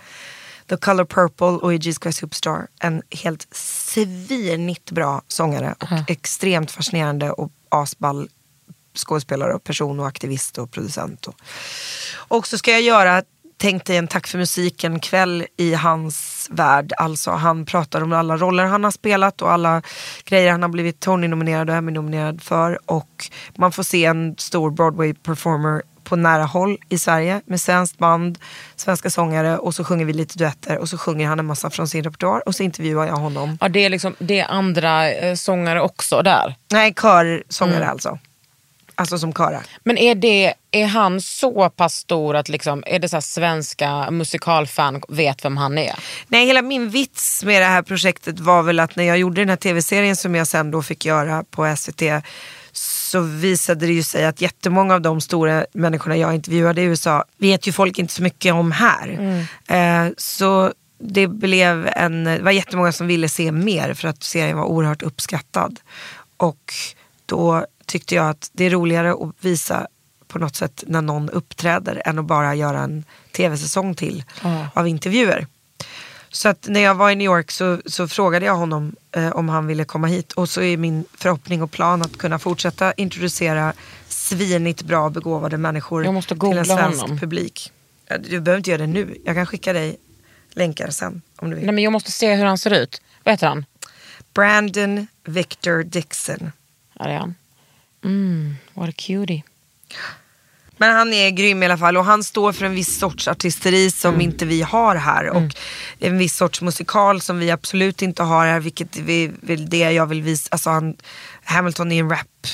The 0.69 0.77
Color 0.77 1.05
Purple 1.05 1.47
och 1.47 1.75
i 1.75 1.77
Jesus 1.77 2.03
Christ 2.03 2.19
Superstar. 2.19 2.67
En 2.79 3.03
helt 3.11 3.47
svinigt 3.55 4.91
bra 4.91 5.23
sångare 5.29 5.75
och 5.79 6.11
extremt 6.11 6.71
fascinerande 6.71 7.31
och 7.31 7.53
asball 7.69 8.29
skådespelare 8.95 9.55
och 9.55 9.65
person 9.65 10.01
och 10.01 10.07
aktivist 10.07 10.59
och 10.59 10.71
producent. 10.71 11.27
Och, 11.27 11.35
och 12.11 12.47
så 12.47 12.59
ska 12.59 12.71
jag 12.71 12.83
göra 12.83 13.23
Tänk 13.61 13.85
dig 13.85 13.97
en 13.97 14.09
Tack 14.09 14.27
för 14.27 14.39
musiken 14.39 15.01
kväll 15.01 15.47
i 15.57 15.75
hans 15.75 16.49
värld. 16.51 16.93
Alltså 16.97 17.31
han 17.31 17.67
pratar 17.67 18.03
om 18.03 18.13
alla 18.13 18.37
roller 18.37 18.65
han 18.65 18.85
har 18.85 18.91
spelat 18.91 19.43
och 19.43 19.53
alla 19.53 19.83
grejer 20.25 20.53
han 20.53 20.63
har 20.63 20.69
blivit 20.69 21.01
Tony-nominerad 21.01 21.71
och 21.71 21.77
Emmy-nominerad 21.77 22.43
för. 22.43 22.79
Och 22.91 23.31
man 23.55 23.73
får 23.73 23.83
se 23.83 24.05
en 24.05 24.35
stor 24.39 24.71
Broadway-performer 24.71 25.83
på 26.05 26.17
nära 26.17 26.45
håll 26.45 26.79
i 26.89 26.99
Sverige 26.99 27.41
med 27.47 27.61
svenskt 27.61 27.99
band, 27.99 28.39
svenska 28.77 29.11
sångare 29.11 29.59
och 29.59 29.75
så 29.75 29.85
sjunger 29.85 30.05
vi 30.05 30.13
lite 30.13 30.39
duetter 30.39 30.79
och 30.79 30.89
så 30.89 30.99
sjunger 30.99 31.29
han 31.29 31.39
en 31.39 31.47
massa 31.47 31.71
från 31.71 31.89
sin 31.89 32.05
repertoar 32.05 32.49
och 32.49 32.55
så 32.55 32.63
intervjuar 32.63 33.07
jag 33.07 33.17
honom. 33.17 33.59
Ja, 33.61 33.69
det, 33.69 33.85
är 33.85 33.91
liksom, 33.91 34.15
det 34.19 34.41
är 34.41 34.47
andra 34.49 35.13
eh, 35.13 35.35
sångare 35.35 35.81
också 35.81 36.23
där. 36.23 36.55
Nej, 36.73 36.95
körsångare 36.95 37.89
alltså. 37.89 38.19
Alltså 38.99 39.19
som 39.19 39.33
körar. 39.33 39.67
Men 39.85 39.99
är, 39.99 40.15
det, 40.15 40.55
är 40.71 40.87
han 40.87 41.21
så 41.21 41.71
pass 41.71 41.95
stor 41.95 42.37
att 42.37 42.49
liksom, 42.49 42.83
är 42.87 42.99
det 42.99 43.09
så 43.09 43.21
svenska 43.21 44.11
musikalfan 44.11 45.03
vet 45.09 45.45
vem 45.45 45.57
han 45.57 45.79
är? 45.79 45.95
Nej, 46.27 46.47
hela 46.47 46.63
min 46.63 46.91
vits 46.91 47.45
med 47.45 47.63
det 47.63 47.67
här 47.67 47.83
projektet 47.83 48.41
var 48.41 48.63
väl 48.63 48.81
att 48.81 48.97
när 48.97 49.05
jag 49.05 49.19
gjorde 49.19 49.41
den 49.41 49.49
här 49.49 49.57
tv-serien 49.57 50.17
som 50.17 50.35
jag 50.35 50.47
sen 50.47 50.71
då 50.71 50.83
fick 50.83 51.05
göra 51.05 51.45
på 51.51 51.77
SVT 51.77 52.03
så 52.73 53.21
visade 53.21 53.87
det 53.87 53.93
ju 53.93 54.03
sig 54.03 54.25
att 54.25 54.41
jättemånga 54.41 54.95
av 54.95 55.01
de 55.01 55.21
stora 55.21 55.67
människorna 55.73 56.17
jag 56.17 56.35
intervjuade 56.35 56.81
i 56.81 56.85
USA 56.85 57.25
vet 57.37 57.67
ju 57.67 57.73
folk 57.73 57.99
inte 57.99 58.13
så 58.13 58.23
mycket 58.23 58.55
om 58.55 58.73
här. 58.73 59.19
Eh, 59.67 60.13
så 60.17 60.73
det, 60.99 61.27
blev 61.27 61.89
en, 61.97 62.25
det 62.25 62.43
var 62.43 62.51
jättemånga 62.51 62.93
som 62.93 63.07
ville 63.07 63.29
se 63.29 63.53
mer 63.53 63.95
för 63.95 64.09
att 64.09 64.23
serien 64.23 64.57
var 64.57 64.65
oerhört 64.65 65.03
uppskattad. 65.03 65.81
Och 66.37 66.75
då 67.27 67.67
tyckte 67.89 68.15
jag 68.15 68.29
att 68.29 68.51
det 68.53 68.65
är 68.65 68.71
roligare 68.71 69.13
att 69.13 69.35
visa 69.41 69.87
på 70.29 70.39
något 70.39 70.57
sätt 70.57 70.85
när 70.87 71.03
någon 71.03 71.31
uppträder 71.31 72.03
än 72.05 72.19
att 72.19 72.25
bara 72.25 72.55
göra 72.55 72.81
en 72.81 73.05
tv-säsong 73.33 73.95
till 73.95 74.25
av 74.75 74.89
intervjuer. 74.89 75.47
Så 76.31 76.49
att 76.49 76.67
när 76.69 76.81
jag 76.81 76.95
var 76.95 77.11
i 77.11 77.15
New 77.15 77.25
York 77.25 77.51
så, 77.51 77.81
så 77.87 78.09
frågade 78.09 78.47
jag 78.47 78.55
honom 78.57 78.97
eh, 79.13 79.29
om 79.31 79.49
han 79.49 79.67
ville 79.67 79.85
komma 79.85 80.07
hit 80.07 80.33
och 80.33 80.49
så 80.49 80.63
är 80.63 80.77
min 80.77 81.05
förhoppning 81.15 81.63
och 81.63 81.71
plan 81.71 82.03
att 82.03 82.19
kunna 82.19 82.39
fortsätta 82.39 82.93
introducera 82.93 83.73
svinigt 84.09 84.83
bra 84.83 85.11
begåvade 85.11 85.57
människor 85.59 86.23
till 86.39 86.59
en 86.59 86.65
svensk 86.65 87.01
honom. 87.01 87.19
publik. 87.19 87.73
Ja, 88.09 88.19
Du 88.19 88.41
behöver 88.41 88.57
inte 88.59 88.71
göra 88.71 88.81
det 88.81 88.87
nu. 88.87 89.19
Jag 89.25 89.37
kan 89.37 89.47
skicka 89.47 89.73
dig 89.73 89.97
länkar 90.53 90.91
sen 90.91 91.23
om 91.37 91.51
du 91.51 91.57
vill. 91.57 91.65
Nej, 91.67 91.75
men 91.75 91.85
jag 91.85 91.93
måste 91.93 92.13
se 92.13 92.35
hur 92.35 92.45
han 92.45 92.59
ser 92.59 92.71
ut. 92.71 93.03
Vad 93.25 93.33
heter 93.33 93.47
han? 93.47 93.65
Brandon 94.35 95.07
Victor 95.25 95.83
Dixon. 95.83 96.53
Här 97.01 97.09
är 97.09 97.19
han. 97.19 97.35
Mm, 98.05 98.57
what 98.75 98.89
a 98.89 98.93
cutie. 98.97 99.43
Men 100.81 100.95
han 100.97 101.13
är 101.13 101.31
grym 101.31 101.63
i 101.63 101.67
alla 101.67 101.79
fall 101.79 101.97
och 101.97 102.05
han 102.05 102.25
står 102.25 102.53
för 102.53 102.67
en 102.67 102.73
viss 102.75 102.99
sorts 102.99 103.29
artisteri 103.29 103.91
som 103.91 104.09
Mm. 104.15 104.21
inte 104.21 104.47
vi 104.47 104.63
har 104.63 104.97
här. 104.97 105.31
Och 105.31 105.43
en 105.99 106.19
viss 106.19 106.37
sorts 106.37 106.63
musikal 106.63 107.21
som 107.21 107.39
vi 107.39 107.51
absolut 107.51 108.03
inte 108.03 108.23
har 108.23 108.47
här. 108.47 108.61
Vilket 108.61 108.97
vi, 108.97 109.31
vill, 109.43 109.71
det 109.71 109.79
jag 109.79 110.07
vill 110.07 110.23
visa. 110.23 110.49
Alltså 110.51 110.71
han, 110.71 110.97
Hamilton 111.45 111.93
är 111.93 112.01
en 112.01 112.11
rap 112.11 112.47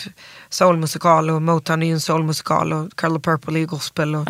soulmusikal 0.49 1.30
och 1.30 1.42
Motown 1.42 1.82
är 1.82 1.86
ju 1.86 1.92
en 1.92 2.01
soulmusikal 2.01 2.72
och 2.72 2.97
Color 2.97 3.18
Purple 3.20 3.55
är 3.59 3.61
ju 3.61 3.66
gospel. 3.66 4.14
Och 4.14 4.26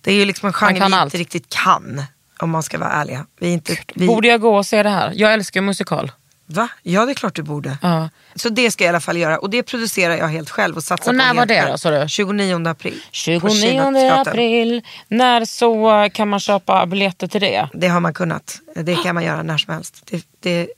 Det 0.00 0.10
är 0.10 0.14
ju 0.16 0.24
liksom 0.24 0.46
en 0.46 0.52
genre 0.52 0.74
vi 0.88 0.94
allt. 0.94 1.04
inte 1.14 1.18
riktigt 1.18 1.48
kan. 1.48 2.02
Om 2.38 2.50
man 2.50 2.62
ska 2.62 2.78
vara 2.78 2.90
ärliga. 2.92 3.26
Vi 3.40 3.48
inte, 3.52 3.76
vi, 3.94 4.06
Borde 4.06 4.28
jag 4.28 4.40
gå 4.40 4.56
och 4.56 4.66
se 4.66 4.82
det 4.82 4.90
här? 4.90 5.12
Jag 5.14 5.32
älskar 5.32 5.60
musikal. 5.60 6.12
Va? 6.52 6.68
Ja 6.82 7.06
det 7.06 7.12
är 7.12 7.14
klart 7.14 7.34
du 7.36 7.42
borde. 7.42 7.78
Ja. 7.82 8.08
Så 8.34 8.48
det 8.48 8.70
ska 8.70 8.84
jag 8.84 8.88
i 8.88 8.88
alla 8.88 9.00
fall 9.00 9.16
göra 9.16 9.38
och 9.38 9.50
det 9.50 9.62
producerar 9.62 10.16
jag 10.16 10.28
helt 10.28 10.50
själv 10.50 10.76
och 10.76 10.84
satsar 10.84 11.10
Och 11.10 11.16
när 11.16 11.30
på 11.30 11.36
var 11.36 11.46
det 11.46 11.68
då, 11.70 11.78
sa 11.78 11.90
du? 11.90 12.08
29 12.08 12.68
april. 12.68 12.92
på 12.92 13.48
29 13.48 13.70
Kinnatteatern. 13.70 14.28
april. 14.32 14.82
När 15.08 15.44
så 15.44 16.08
kan 16.12 16.28
man 16.28 16.40
köpa 16.40 16.86
biljetter 16.86 17.26
till 17.26 17.40
det? 17.40 17.68
Det 17.72 17.88
har 17.88 18.00
man 18.00 18.14
kunnat. 18.14 18.60
Det 18.74 18.94
kan 18.94 19.14
man 19.14 19.24
göra 19.24 19.42
när 19.42 19.58
som 19.58 19.74
helst. 19.74 20.02
Det, 20.10 20.26
det, 20.40 20.68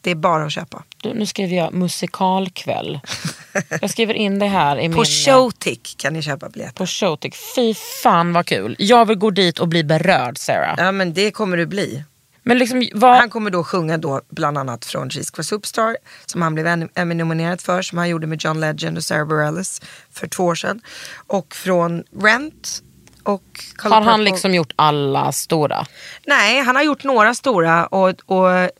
det 0.00 0.10
är 0.10 0.14
bara 0.14 0.44
att 0.44 0.52
köpa. 0.52 0.82
Du, 1.02 1.14
nu 1.14 1.26
skriver 1.26 1.56
jag 1.56 1.74
musikalkväll. 1.74 3.00
Jag 3.80 3.90
skriver 3.90 4.14
in 4.14 4.38
det 4.38 4.46
här 4.46 4.78
i 4.78 4.88
min... 4.88 4.96
På 4.96 5.04
Showtick 5.04 5.94
kan 5.98 6.12
ni 6.12 6.22
köpa 6.22 6.48
biljetter. 6.48 6.74
På 6.74 6.86
Showtick. 6.86 7.34
Fy 7.56 7.74
fan 7.74 8.32
vad 8.32 8.46
kul. 8.46 8.76
Jag 8.78 9.04
vill 9.06 9.18
gå 9.18 9.30
dit 9.30 9.58
och 9.58 9.68
bli 9.68 9.84
berörd 9.84 10.38
Sarah. 10.38 10.74
Ja 10.78 10.92
men 10.92 11.14
det 11.14 11.30
kommer 11.30 11.56
du 11.56 11.66
bli. 11.66 12.04
Men 12.42 12.58
liksom, 12.58 12.88
vad... 12.94 13.16
Han 13.16 13.30
kommer 13.30 13.50
då 13.50 13.64
sjunga 13.64 13.98
då 13.98 14.20
bland 14.28 14.58
annat 14.58 14.84
från 14.84 15.08
Jesus 15.08 15.34
Christ 15.34 15.50
Superstar 15.50 15.96
som 16.26 16.42
han 16.42 16.54
blev 16.54 16.66
Emmy-nominerad 16.94 17.60
för 17.60 17.82
som 17.82 17.98
han 17.98 18.08
gjorde 18.08 18.26
med 18.26 18.44
John 18.44 18.60
Legend 18.60 18.96
och 18.96 19.04
Sarah 19.04 19.28
Bareilles 19.28 19.82
för 20.12 20.26
två 20.26 20.44
år 20.44 20.54
sedan. 20.54 20.80
Och 21.26 21.54
från 21.54 22.04
Rent 22.22 22.82
och 23.22 23.64
har 23.78 24.00
han 24.00 24.24
liksom 24.24 24.54
gjort 24.54 24.72
alla 24.76 25.32
stora? 25.32 25.86
Nej, 26.26 26.60
han 26.60 26.76
har 26.76 26.82
gjort 26.82 27.04
några 27.04 27.34
stora 27.34 27.86
och, 27.86 28.08
och 28.26 28.70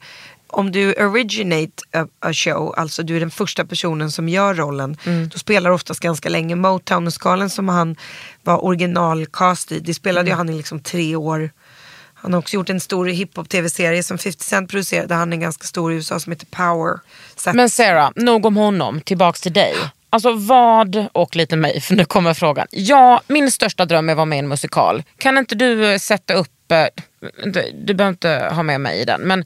om 0.46 0.72
du 0.72 0.94
originate 0.94 1.72
a, 1.92 2.06
a 2.20 2.32
show, 2.32 2.74
alltså 2.76 3.02
du 3.02 3.16
är 3.16 3.20
den 3.20 3.30
första 3.30 3.64
personen 3.64 4.11
som 4.11 4.28
gör 4.28 4.54
rollen, 4.54 4.96
då 5.32 5.38
spelar 5.38 5.70
du 5.70 5.74
oftast 5.74 6.00
ganska 6.00 6.28
länge. 6.28 6.54
Motown-musikalen 6.54 7.50
som 7.50 7.68
han 7.68 7.96
var 8.42 8.64
originalcast 8.64 9.72
i, 9.72 9.80
det 9.80 9.94
spelade 9.94 10.30
ju 10.30 10.36
han 10.36 10.48
i 10.48 10.56
liksom 10.56 10.80
tre 10.80 11.16
år. 11.16 11.50
Han 12.23 12.33
har 12.33 12.39
också 12.39 12.55
gjort 12.55 12.71
en 12.71 12.81
stor 12.81 13.07
hiphop-tv-serie 13.07 14.03
som 14.03 14.18
50 14.18 14.45
Cent 14.45 14.71
producerade, 14.71 15.14
han 15.14 15.33
är 15.33 15.37
ganska 15.37 15.64
stor 15.64 15.93
i 15.93 15.97
USA 15.97 16.21
som 16.21 16.33
heter 16.33 16.47
Power. 16.47 16.99
Så 17.37 17.53
Men 17.53 17.71
Sarah, 17.71 18.11
nog 18.16 18.47
om 18.47 18.57
honom. 18.57 19.01
Tillbaks 19.01 19.41
till 19.41 19.53
dig. 19.53 19.75
Alltså 20.11 20.33
vad, 20.33 21.07
och 21.12 21.37
lite 21.37 21.57
mig, 21.57 21.81
för 21.81 21.95
nu 21.95 22.05
kommer 22.05 22.35
frågan. 22.35 22.66
Ja, 22.71 23.21
min 23.27 23.51
största 23.51 23.85
dröm 23.85 24.09
är 24.09 24.12
att 24.12 24.16
vara 24.16 24.25
med 24.25 24.37
i 24.37 24.39
en 24.39 24.49
musikal. 24.49 25.03
Kan 25.18 25.39
inte 25.39 25.55
du 25.55 25.93
eh, 25.93 25.99
sätta 25.99 26.35
upp, 26.35 26.73
eh, 26.73 26.87
du, 27.45 27.73
du 27.85 27.95
behöver 27.95 28.12
inte 28.12 28.51
ha 28.53 28.62
med 28.62 28.81
mig 28.81 29.01
i 29.01 29.05
den, 29.05 29.21
men 29.21 29.45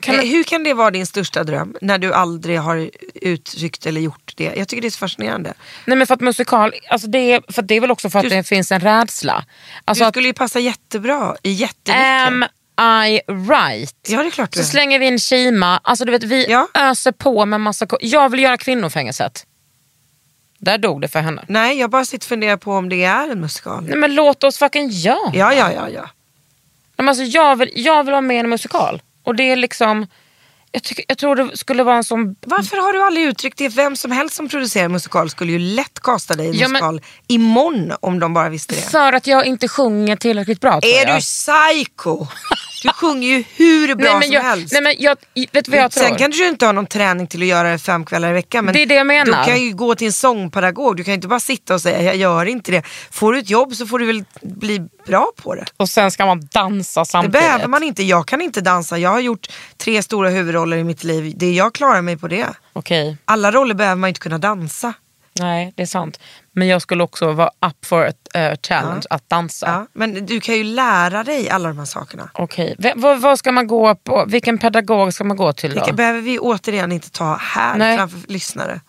kan 0.00 0.14
Eh, 0.14 0.20
Hur 0.20 0.42
kan 0.44 0.64
det 0.64 0.74
vara 0.74 0.90
din 0.90 1.06
största 1.06 1.44
dröm 1.44 1.76
när 1.80 1.98
du 1.98 2.12
aldrig 2.12 2.58
har 2.60 2.90
uttryckt 3.14 3.86
eller 3.86 4.00
gjort 4.00 4.32
det? 4.36 4.54
Jag 4.56 4.68
tycker 4.68 4.82
det 4.82 4.88
är 4.88 4.90
så 4.90 4.98
fascinerande. 4.98 5.54
nej 5.86 5.96
men 5.96 6.06
för 6.06 6.14
att 6.14 6.20
musikal, 6.20 6.72
alltså 6.90 7.08
det, 7.08 7.18
är, 7.32 7.52
för 7.52 7.62
att 7.62 7.68
det 7.68 7.74
är 7.74 7.80
väl 7.80 7.90
också 7.90 8.10
för 8.10 8.18
att 8.18 8.22
Du- 8.22 8.28
det 8.28 8.44
finns 8.44 8.72
en 8.72 8.80
rädsla. 8.80 9.44
Alltså 9.84 10.04
Du 10.04 10.08
att, 10.08 10.14
skulle 10.14 10.28
ju 10.28 10.34
passa 10.34 10.58
jättebra 10.60 11.36
i 11.42 11.50
jättemycket. 11.52 12.02
am 12.26 12.44
I 13.06 13.20
right? 13.50 13.96
Ja 14.08 14.22
det 14.22 14.28
är 14.28 14.30
klart 14.30 14.54
Så 14.54 14.64
slänger 14.64 14.98
vi 14.98 15.06
in 15.06 15.18
Kima, 15.18 15.80
alltså 15.84 16.04
du 16.04 16.12
vet 16.12 16.22
vi 16.24 16.46
Ja. 16.50 16.68
öser 16.74 17.12
på 17.12 17.46
med 17.46 17.60
massa, 17.60 17.86
jag 18.00 18.28
vill 18.28 18.40
göra 18.40 18.56
kvinnofängelset. 18.56 19.46
Där 20.58 20.78
dog 20.78 21.00
det 21.00 21.08
för 21.08 21.20
henne. 21.20 21.44
Nej, 21.48 21.78
jag 21.78 21.90
bara 21.90 22.04
sitter 22.04 22.24
och 22.24 22.28
funderar 22.28 22.56
på 22.56 22.72
om 22.72 22.88
det 22.88 23.04
är 23.04 23.28
en 23.30 23.40
musikal. 23.40 23.84
Nej 23.84 23.98
men 23.98 24.14
låt 24.14 24.44
oss 24.44 24.58
fucking 24.58 24.88
göra. 24.88 25.30
Ja, 25.34 25.54
ja, 25.54 25.72
ja, 25.72 25.88
ja. 25.88 26.10
Men 26.96 27.08
alltså, 27.08 27.24
jag, 27.24 27.56
vill, 27.56 27.70
jag 27.74 28.04
vill 28.04 28.10
vara 28.12 28.20
med 28.20 28.36
i 28.36 28.40
en 28.40 28.48
musikal. 28.50 29.02
Och 29.26 29.34
det 29.36 29.42
är 29.52 29.56
liksom, 29.56 30.06
jag, 30.72 30.82
tycker, 30.82 31.04
jag 31.08 31.18
tror 31.18 31.36
det 31.36 31.56
skulle 31.56 31.82
vara 31.82 31.96
en 31.96 32.04
sån... 32.04 32.36
Varför 32.46 32.76
har 32.76 32.92
du 32.92 33.02
aldrig 33.02 33.26
uttryckt 33.26 33.58
det? 33.58 33.68
Vem 33.68 33.96
som 33.96 34.10
helst 34.10 34.36
som 34.36 34.48
producerar 34.48 34.88
musikal 34.88 35.30
skulle 35.30 35.52
ju 35.52 35.58
lätt 35.58 36.00
kasta 36.00 36.34
dig 36.34 36.46
i 36.46 36.50
Ja, 36.60 36.68
men- 36.68 36.72
musikal 36.72 37.00
imorgon 37.26 37.92
om 38.00 38.18
de 38.20 38.34
bara 38.34 38.48
visste 38.48 38.74
det. 38.74 38.80
För 38.80 39.12
att 39.12 39.26
jag 39.26 39.46
inte 39.46 39.68
sjunger 39.68 40.16
tillräckligt 40.16 40.60
bra 40.60 40.80
tror 40.80 40.92
Är 40.92 41.06
jag. 41.06 41.16
du 41.16 41.20
psycho? 41.20 42.26
Du 42.82 42.88
sjunger 42.88 43.28
ju 43.28 43.44
hur 43.56 43.94
bra 43.94 44.12
nej, 44.18 44.22
som 44.28 44.32
jag, 44.34 44.42
helst. 44.42 44.72
nej 44.72 44.82
men 44.82 44.94
jag, 44.98 45.16
vet 45.52 45.68
vad 45.68 45.78
jag 45.78 45.92
Sen 45.92 46.06
tror? 46.08 46.18
kan 46.18 46.30
du 46.30 46.36
ju 46.36 46.48
inte 46.48 46.64
ha 46.66 46.72
någon 46.72 46.86
träning 46.86 47.26
till 47.26 47.42
att 47.42 47.48
göra 47.48 47.70
det 47.70 47.78
fem 47.78 48.04
kvällar 48.04 48.30
i 48.30 48.32
veckan. 48.32 48.64
Men 48.64 48.74
Det 48.74 48.82
är 48.82 48.86
det 48.86 48.94
jag 48.94 49.06
menar. 49.06 49.38
Du 49.44 49.50
kan 49.50 49.62
ju 49.62 49.72
gå 49.74 49.94
till 49.94 50.06
en 50.06 50.12
sångpedagog. 50.12 50.96
Du 50.96 51.04
kan 51.04 51.12
ju 51.12 51.14
inte 51.14 51.28
bara 51.28 51.40
sitta 51.40 51.74
och 51.74 51.80
säga 51.80 52.02
jag 52.02 52.16
gör 52.16 52.46
inte 52.46 52.72
det. 52.72 52.82
Får 53.10 53.32
du 53.32 53.38
ett 53.38 53.50
jobb 53.50 53.74
så 53.74 53.86
får 53.86 53.98
du 53.98 54.06
väl 54.06 54.24
bli 54.42 54.80
bra 55.06 55.32
på 55.42 55.54
det. 55.54 55.64
Och 55.76 55.88
sen 55.88 56.10
ska 56.10 56.26
man 56.26 56.48
dansa 56.52 57.00
Det 57.00 57.06
samtidigt. 57.06 57.32
behöver 57.32 57.66
man 57.68 57.82
inte. 57.82 58.02
Jag 58.02 58.26
kan 58.28 58.40
inte 58.40 58.60
dansa. 58.60 58.98
Jag 58.98 59.10
har 59.10 59.20
gjort 59.20 59.46
tre 59.76 60.02
stora 60.02 60.28
huvudroller 60.30 60.76
i 60.76 60.84
mitt 60.84 61.04
liv. 61.04 61.32
Det 61.36 61.52
jag 61.52 61.72
klarar 61.74 62.02
mig 62.02 62.16
på 62.18 62.28
det. 62.28 62.46
Okej, 62.72 63.16
Alla 63.24 63.52
roller 63.52 63.74
behöver 63.74 63.96
man 63.96 64.08
inte 64.08 64.20
kunna 64.20 64.38
dansa. 64.38 64.94
Nej 65.40 65.72
det 65.76 65.82
är 65.82 65.86
sant. 65.86 66.20
Men 66.52 66.68
jag 66.68 66.82
skulle 66.82 67.04
också 67.04 67.32
vara 67.32 67.50
up 67.66 67.84
for 67.84 68.06
ett 68.06 68.28
eh, 68.34 68.52
challenge 68.62 69.02
att 69.10 69.28
dansa. 69.28 69.66
Ja, 69.66 69.86
men 69.92 70.26
du 70.26 70.40
kan 70.40 70.54
ju 70.54 70.64
lära 70.64 71.24
dig 71.24 71.50
alla 71.50 71.68
de 71.68 71.78
här 71.78 71.84
sakerna. 71.84 72.30
Okej, 72.34 72.76
vad, 72.96 73.20
vad 73.20 73.38
ska 73.38 73.52
man 73.52 73.66
gå 73.66 73.94
på? 73.94 74.24
Vilken 74.28 74.58
pedagog 74.58 75.14
ska 75.14 75.24
man 75.24 75.36
gå 75.36 75.52
till 75.52 75.70
då? 75.70 75.74
Vilka 75.74 75.92
behöver 75.92 76.20
vi 76.20 76.38
återigen 76.38 76.92
inte 76.92 77.10
ta 77.10 77.36
här 77.36 77.78
Nej. 77.78 77.96
framför 77.96 78.20
lyssnare. 78.32 78.80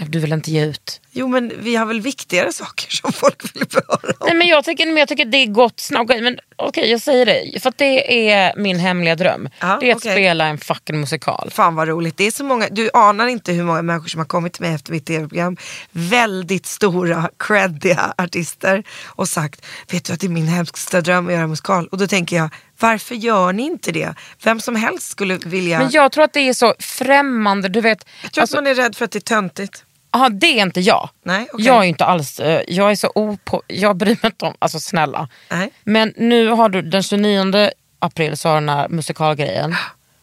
Du 0.00 0.18
vill 0.18 0.32
inte 0.32 0.50
ge 0.50 0.64
ut? 0.64 1.00
Jo 1.10 1.28
men 1.28 1.52
vi 1.58 1.76
har 1.76 1.86
väl 1.86 2.00
viktigare 2.00 2.52
saker 2.52 2.90
som 2.90 3.12
folk 3.12 3.54
vill 3.54 3.66
höra 3.72 3.98
om. 4.02 4.26
Nej 4.26 4.34
men 4.34 4.46
jag 4.46 4.64
tycker, 4.64 4.86
men 4.86 4.96
jag 4.96 5.08
tycker 5.08 5.24
det 5.24 5.36
är 5.36 5.46
gott 5.46 5.80
snack. 5.80 6.02
Okej, 6.02 6.20
men 6.20 6.38
okej 6.56 6.90
jag 6.90 7.00
säger 7.00 7.26
det. 7.26 7.60
För 7.60 7.68
att 7.68 7.78
det 7.78 8.30
är 8.30 8.52
min 8.56 8.78
hemliga 8.78 9.14
dröm. 9.16 9.48
Ja, 9.60 9.78
det 9.80 9.90
är 9.90 9.94
att 9.94 10.00
spela 10.00 10.46
en 10.46 10.58
fucking 10.58 11.00
musikal. 11.00 11.50
Fan 11.50 11.74
vad 11.74 11.88
roligt. 11.88 12.16
Det 12.16 12.24
är 12.24 12.30
så 12.30 12.44
många, 12.44 12.68
du 12.70 12.90
anar 12.94 13.26
inte 13.26 13.52
hur 13.52 13.64
många 13.64 13.82
människor 13.82 14.08
som 14.08 14.18
har 14.18 14.26
kommit 14.26 14.52
till 14.52 14.62
mig 14.62 14.74
efter 14.74 14.92
mitt 14.92 15.06
tv-program. 15.06 15.56
Väldigt 15.90 16.66
stora, 16.66 17.30
creddiga 17.38 18.14
artister 18.18 18.84
och 19.04 19.28
sagt, 19.28 19.66
vet 19.90 20.04
du 20.04 20.12
att 20.12 20.20
det 20.20 20.26
är 20.26 20.28
min 20.28 20.48
hemska 20.48 21.00
dröm 21.00 21.26
att 21.26 21.32
göra 21.32 21.46
musikal? 21.46 21.86
Och 21.86 21.98
då 21.98 22.06
tänker 22.06 22.36
jag, 22.36 22.48
varför 22.78 23.14
gör 23.14 23.52
ni 23.52 23.62
inte 23.62 23.92
det? 23.92 24.14
Vem 24.42 24.60
som 24.60 24.76
helst 24.76 25.10
skulle 25.10 25.38
vilja. 25.38 25.78
Men 25.78 25.90
jag 25.90 26.12
tror 26.12 26.24
att 26.24 26.32
det 26.32 26.40
är 26.40 26.52
så 26.52 26.74
främmande. 26.78 27.68
Du 27.68 27.80
vet, 27.80 28.06
jag 28.22 28.32
tror 28.32 28.42
alltså, 28.42 28.56
att 28.56 28.64
man 28.64 28.70
är 28.70 28.74
rädd 28.74 28.96
för 28.96 29.04
att 29.04 29.10
det 29.10 29.18
är 29.18 29.20
töntigt. 29.20 29.83
Aha, 30.14 30.28
det 30.28 30.46
är 30.58 30.62
inte 30.62 30.80
jag. 30.80 31.08
Nej, 31.24 31.48
okej. 31.52 31.66
Jag 31.66 31.76
är 31.76 31.82
inte 31.82 32.04
alls, 32.04 32.40
eh, 32.40 32.62
jag 32.68 32.90
är 32.90 32.96
så 32.96 33.12
opå, 33.14 33.62
jag 33.66 33.96
bryr 33.96 34.18
mig 34.22 34.30
inte 34.32 34.44
om, 34.44 34.54
alltså 34.58 34.80
snälla. 34.80 35.28
Nej. 35.50 35.70
Men 35.84 36.12
nu 36.16 36.48
har 36.48 36.68
du 36.68 36.82
den 36.82 37.02
29 37.02 37.70
april 37.98 38.36
så 38.36 38.48
har 38.48 38.54
den 38.54 38.68
här 38.68 38.88
musikalgrejen. 38.88 39.74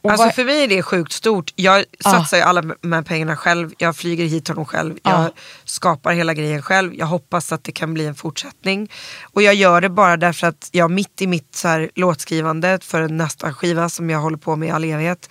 Och 0.03 0.11
Alltså 0.11 0.25
vad- 0.25 0.35
för 0.35 0.43
mig 0.45 0.63
är 0.63 0.67
det 0.67 0.81
sjukt 0.83 1.11
stort. 1.11 1.53
Jag 1.55 1.83
satsar 2.03 2.37
ju 2.37 2.43
alla 2.43 2.61
de 2.61 2.93
här 2.93 3.01
pengarna 3.01 3.35
själv. 3.37 3.71
Jag 3.77 3.95
flyger 3.95 4.25
hit 4.25 4.47
honom 4.47 4.65
själv. 4.65 4.97
Jag 5.03 5.13
Ja. 5.13 5.29
skapar 5.65 6.13
hela 6.13 6.33
grejen 6.33 6.61
själv. 6.61 6.93
Jag 6.95 7.05
hoppas 7.05 7.51
att 7.51 7.63
det 7.63 7.71
kan 7.71 7.93
bli 7.93 8.05
en 8.05 8.15
fortsättning. 8.15 8.91
Och 9.33 9.41
jag 9.41 9.53
gör 9.53 9.81
det 9.81 9.89
bara 9.89 10.17
därför 10.17 10.47
att 10.47 10.69
jag 10.71 10.91
mitt 10.91 11.21
i 11.21 11.27
mitt 11.27 11.55
så 11.55 11.67
här, 11.67 11.89
låtskrivande 11.95 12.79
för 12.81 13.07
nästa 13.07 13.53
skiva 13.53 13.89
som 13.89 14.09
jag 14.09 14.19
håller 14.19 14.37
på 14.37 14.55
med 14.55 14.67
i 14.69 14.71
all 14.71 14.83
evighet 14.83 15.29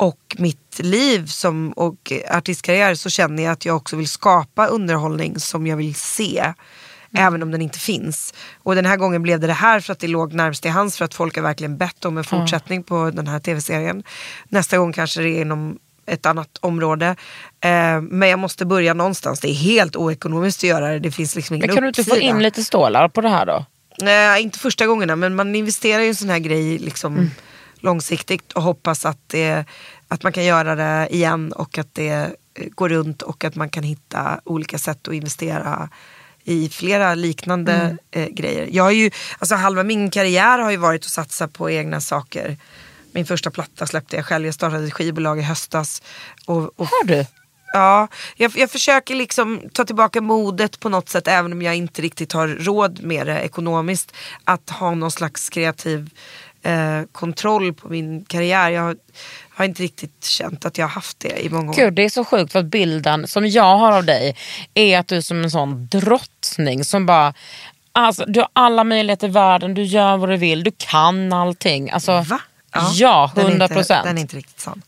och 0.00 0.36
mitt 0.38 0.78
liv 0.78 1.26
som, 1.26 1.72
och 1.72 2.12
artistkarriär 2.30 2.94
så 2.94 3.10
känner 3.10 3.42
jag 3.42 3.52
att 3.52 3.64
jag 3.64 3.76
också 3.76 3.96
vill 3.96 4.08
skapa 4.08 4.66
underhållning 4.66 5.38
som 5.38 5.66
jag 5.66 5.76
vill 5.76 5.94
se. 5.94 6.52
Även 7.16 7.42
om 7.42 7.50
den 7.50 7.62
inte 7.62 7.78
finns. 7.78 8.34
Och 8.62 8.74
den 8.74 8.86
här 8.86 8.96
gången 8.96 9.22
blev 9.22 9.40
det 9.40 9.46
det 9.46 9.52
här 9.52 9.80
för 9.80 9.92
att 9.92 9.98
det 9.98 10.08
låg 10.08 10.32
närmast 10.32 10.62
till 10.62 10.70
hands 10.70 10.98
för 10.98 11.04
att 11.04 11.14
folk 11.14 11.36
har 11.36 11.42
verkligen 11.42 11.76
bett 11.76 12.04
om 12.04 12.18
en 12.18 12.24
fortsättning 12.24 12.82
på 12.82 13.10
den 13.10 13.26
här 13.26 13.40
tv-serien. 13.40 14.02
Nästa 14.48 14.78
gång 14.78 14.92
kanske 14.92 15.20
det 15.20 15.28
är 15.28 15.40
inom 15.40 15.78
ett 16.06 16.26
annat 16.26 16.58
område. 16.60 17.06
Eh, 17.60 18.00
men 18.00 18.28
jag 18.28 18.38
måste 18.38 18.66
börja 18.66 18.94
någonstans. 18.94 19.40
Det 19.40 19.50
är 19.50 19.54
helt 19.54 19.96
oekonomiskt 19.96 20.60
att 20.60 20.68
göra 20.68 20.88
det. 20.88 20.98
Det 20.98 21.10
finns 21.10 21.36
liksom 21.36 21.56
ingen 21.56 21.66
men 21.66 21.76
kan 21.76 21.82
du 21.82 21.88
inte 21.88 22.04
få 22.04 22.10
uppsida. 22.10 22.30
in 22.30 22.42
lite 22.42 22.64
stålar 22.64 23.08
på 23.08 23.20
det 23.20 23.28
här 23.28 23.46
då? 23.46 23.64
Nej, 23.98 24.42
inte 24.42 24.58
första 24.58 24.86
gångerna 24.86 25.16
men 25.16 25.34
man 25.34 25.54
investerar 25.54 26.00
ju 26.00 26.06
i 26.06 26.08
en 26.08 26.14
sån 26.14 26.30
här 26.30 26.38
grej 26.38 26.78
liksom 26.78 27.30
långsiktigt 27.80 28.52
och 28.52 28.62
hoppas 28.62 29.06
att, 29.06 29.18
det, 29.26 29.64
att 30.08 30.22
man 30.22 30.32
kan 30.32 30.44
göra 30.44 30.74
det 30.74 31.08
igen 31.10 31.52
och 31.52 31.78
att 31.78 31.94
det 31.94 32.36
går 32.70 32.88
runt 32.88 33.22
och 33.22 33.44
att 33.44 33.54
man 33.54 33.70
kan 33.70 33.82
hitta 33.82 34.40
olika 34.44 34.78
sätt 34.78 35.08
att 35.08 35.14
investera 35.14 35.88
i 36.44 36.68
flera 36.68 37.14
liknande 37.14 37.72
Mm. 37.72 37.98
eh, 38.10 38.26
grejer. 38.26 38.68
Jag 38.72 38.84
har 38.84 38.90
ju, 38.90 39.10
alltså 39.38 39.54
halva 39.54 39.82
min 39.82 40.10
karriär 40.10 40.58
har 40.58 40.70
ju 40.70 40.76
varit 40.76 41.04
att 41.04 41.10
satsa 41.10 41.48
på 41.48 41.70
egna 41.70 42.00
saker. 42.00 42.56
Min 43.12 43.26
första 43.26 43.50
platta 43.50 43.86
släppte 43.86 44.16
jag 44.16 44.24
själv. 44.26 44.44
Jag 44.44 44.54
startade 44.54 44.86
ett 44.86 44.92
skivbolag 44.92 45.38
i 45.38 45.42
höstas. 45.42 46.02
Och, 46.46 46.80
och 46.80 46.86
Har 46.86 47.04
du? 47.04 47.26
Ja, 47.72 48.08
jag, 48.36 48.52
jag 48.56 48.70
försöker 48.70 49.14
liksom 49.14 49.60
ta 49.72 49.84
tillbaka 49.84 50.20
modet 50.20 50.80
på 50.80 50.88
något 50.88 51.08
sätt 51.08 51.28
även 51.28 51.52
om 51.52 51.62
jag 51.62 51.76
inte 51.76 52.02
riktigt 52.02 52.32
har 52.32 52.48
råd 52.48 53.02
med 53.02 53.26
det 53.26 53.40
ekonomiskt. 53.40 54.12
Att 54.44 54.70
ha 54.70 54.94
någon 54.94 55.10
slags 55.10 55.48
kreativ 55.48 56.10
eh, 56.62 57.00
kontroll 57.12 57.72
på 57.74 57.88
min 57.88 58.24
karriär. 58.24 58.70
Jag 58.70 58.82
har, 58.82 58.96
har 59.50 59.64
inte 59.64 59.82
riktigt 59.82 60.24
känt 60.24 60.64
att 60.64 60.78
jag 60.78 60.84
har 60.86 60.90
haft 60.90 61.20
det 61.20 61.44
i 61.44 61.50
många 61.50 61.70
år. 61.70 61.74
Gud, 61.74 61.94
det 61.94 62.02
är 62.02 62.08
så 62.10 62.24
sjukt 62.24 62.52
för 62.52 62.58
att 62.58 62.64
bilden 62.64 63.26
som 63.26 63.46
jag 63.46 63.76
har 63.78 63.92
av 63.92 64.04
dig 64.04 64.36
är 64.74 64.98
att 64.98 65.08
du 65.08 65.16
är 65.16 65.20
som 65.20 65.44
en 65.44 65.50
sån 65.50 65.86
drottning 65.86 66.84
som 66.84 67.06
bara 67.06 67.34
Alltså, 67.92 68.24
du 68.26 68.40
har 68.40 68.48
alla 68.52 68.84
möjligheter 68.84 69.28
i 69.28 69.30
världen, 69.30 69.74
du 69.74 69.82
gör 69.82 70.16
vad 70.16 70.28
du 70.28 70.36
vill, 70.36 70.64
du 70.64 70.72
kan 70.78 71.32
allting. 71.32 71.90
Alltså, 71.90 72.20
Va? 72.20 72.40
Ja, 72.94 73.32
hundra 73.34 73.52
inte- 73.64 73.74
procent. 73.74 74.04
Den 74.04 74.16
är 74.16 74.20
inte 74.20 74.36
riktigt 74.36 74.60
sann. 74.60 74.82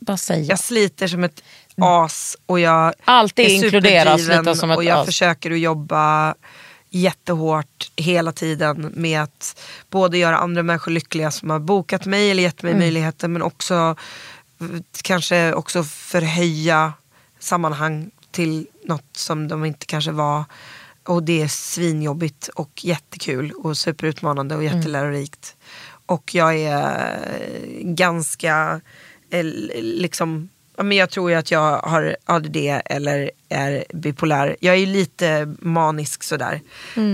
Bara 0.00 0.16
säg 0.16 0.40
ja. 0.40 0.46
Jag 0.48 0.58
sliter 0.58 1.06
som 1.08 1.24
ett 1.24 1.42
as 1.80 2.36
och 2.46 2.60
jag 2.60 2.94
Allt 3.04 3.38
är 3.38 3.42
är 3.42 3.48
superdriven 3.60 4.70
och 4.76 4.84
jag 4.84 4.98
as. 4.98 5.06
försöker 5.06 5.50
att 5.50 5.58
jobba 5.58 6.34
jättehårt 7.00 7.90
hela 7.96 8.32
tiden 8.32 8.92
med 8.94 9.22
att 9.22 9.60
både 9.90 10.18
göra 10.18 10.38
andra 10.38 10.62
människor 10.62 10.92
lyckliga 10.92 11.30
som 11.30 11.50
har 11.50 11.58
bokat 11.58 12.06
mig 12.06 12.30
eller 12.30 12.42
gett 12.42 12.62
mig 12.62 12.72
Mm. 12.72 12.80
möjligheter 12.80 13.28
men 13.28 13.42
också 13.42 13.96
kanske 15.02 15.52
också 15.52 15.84
förhöja 15.84 16.92
sammanhang 17.38 18.10
till 18.30 18.66
något 18.84 19.16
som 19.16 19.48
de 19.48 19.64
inte 19.64 19.86
kanske 19.86 20.10
var. 20.10 20.44
Och 21.04 21.22
det 21.22 21.42
är 21.42 21.48
svinjobbigt 21.48 22.48
och 22.48 22.84
jättekul 22.84 23.50
och 23.52 23.76
superutmanande 23.76 24.54
och 24.56 24.62
Mm. 24.64 24.76
jättelärorikt. 24.78 25.56
Och 26.06 26.34
jag 26.34 26.56
är 26.56 27.08
ganska, 27.82 28.80
eh, 29.30 29.44
liksom, 29.80 30.48
men 30.82 30.92
jag 30.92 31.10
tror 31.10 31.30
ju 31.30 31.36
att 31.36 31.50
jag 31.50 31.78
har 31.78 32.16
ADD 32.24 32.56
eller 32.84 33.30
är 33.48 33.84
bipolär. 33.94 34.56
Jag 34.60 34.74
är 34.74 34.78
ju 34.78 34.86
lite 34.86 35.54
manisk 35.58 36.22
sådär 36.22 36.60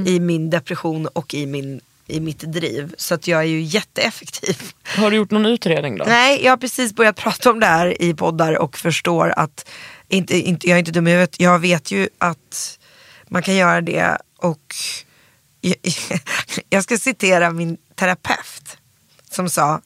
i 0.07 0.21
min 0.21 0.51
depression 0.51 1.07
och 1.07 1.35
i, 1.35 1.47
min, 1.47 1.81
i 2.07 2.21
mitt 2.21 2.39
driv. 2.39 2.95
Så 2.97 3.15
att 3.15 3.27
jag 3.27 3.41
är 3.41 3.47
ju 3.47 3.61
jätteeffektiv. 3.61 4.73
Har 4.85 5.11
du 5.11 5.17
gjort 5.17 5.31
någon 5.31 5.47
utredning 5.47 5.99
då? 5.99 6.05
Nej, 6.09 6.45
jag 6.45 6.53
har 6.53 6.57
precis 6.57 6.95
börjat 6.95 7.17
prata 7.17 7.51
om 7.51 7.61
det 7.61 7.67
här 7.67 8.03
i 8.03 8.15
poddar 8.15 8.59
och 8.59 8.79
förstår 8.79 9.35
att, 9.37 9.69
inte, 10.09 10.39
inte, 10.39 10.69
jag 10.69 10.75
är 10.75 10.79
inte 10.79 10.93
dum 10.93 11.07
i 11.07 11.11
huvudet, 11.11 11.41
jag 11.41 11.59
vet 11.59 11.91
ju 11.91 12.09
att 12.19 12.79
man 13.29 13.43
kan 13.43 13.55
göra 13.55 13.81
det 13.81 14.19
och 14.37 14.75
jag 16.71 16.83
ska 16.83 16.99
citera 16.99 17.51
min 17.51 17.77
terapeut 17.95 18.77
som 19.31 19.49
sa, 19.49 19.81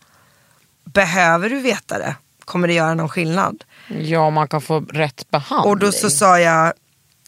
behöver 0.84 1.50
du 1.50 1.60
veta 1.60 1.98
det? 1.98 2.16
Kommer 2.46 2.68
det 2.68 2.74
göra 2.74 2.94
någon 2.94 3.08
skillnad? 3.08 3.64
Ja, 3.88 4.30
man 4.30 4.48
kan 4.48 4.60
få 4.60 4.80
rätt 4.80 5.30
behandling. 5.30 5.70
Och 5.70 5.78
då 5.78 5.92
så 5.92 6.10
sa 6.10 6.40
jag, 6.40 6.72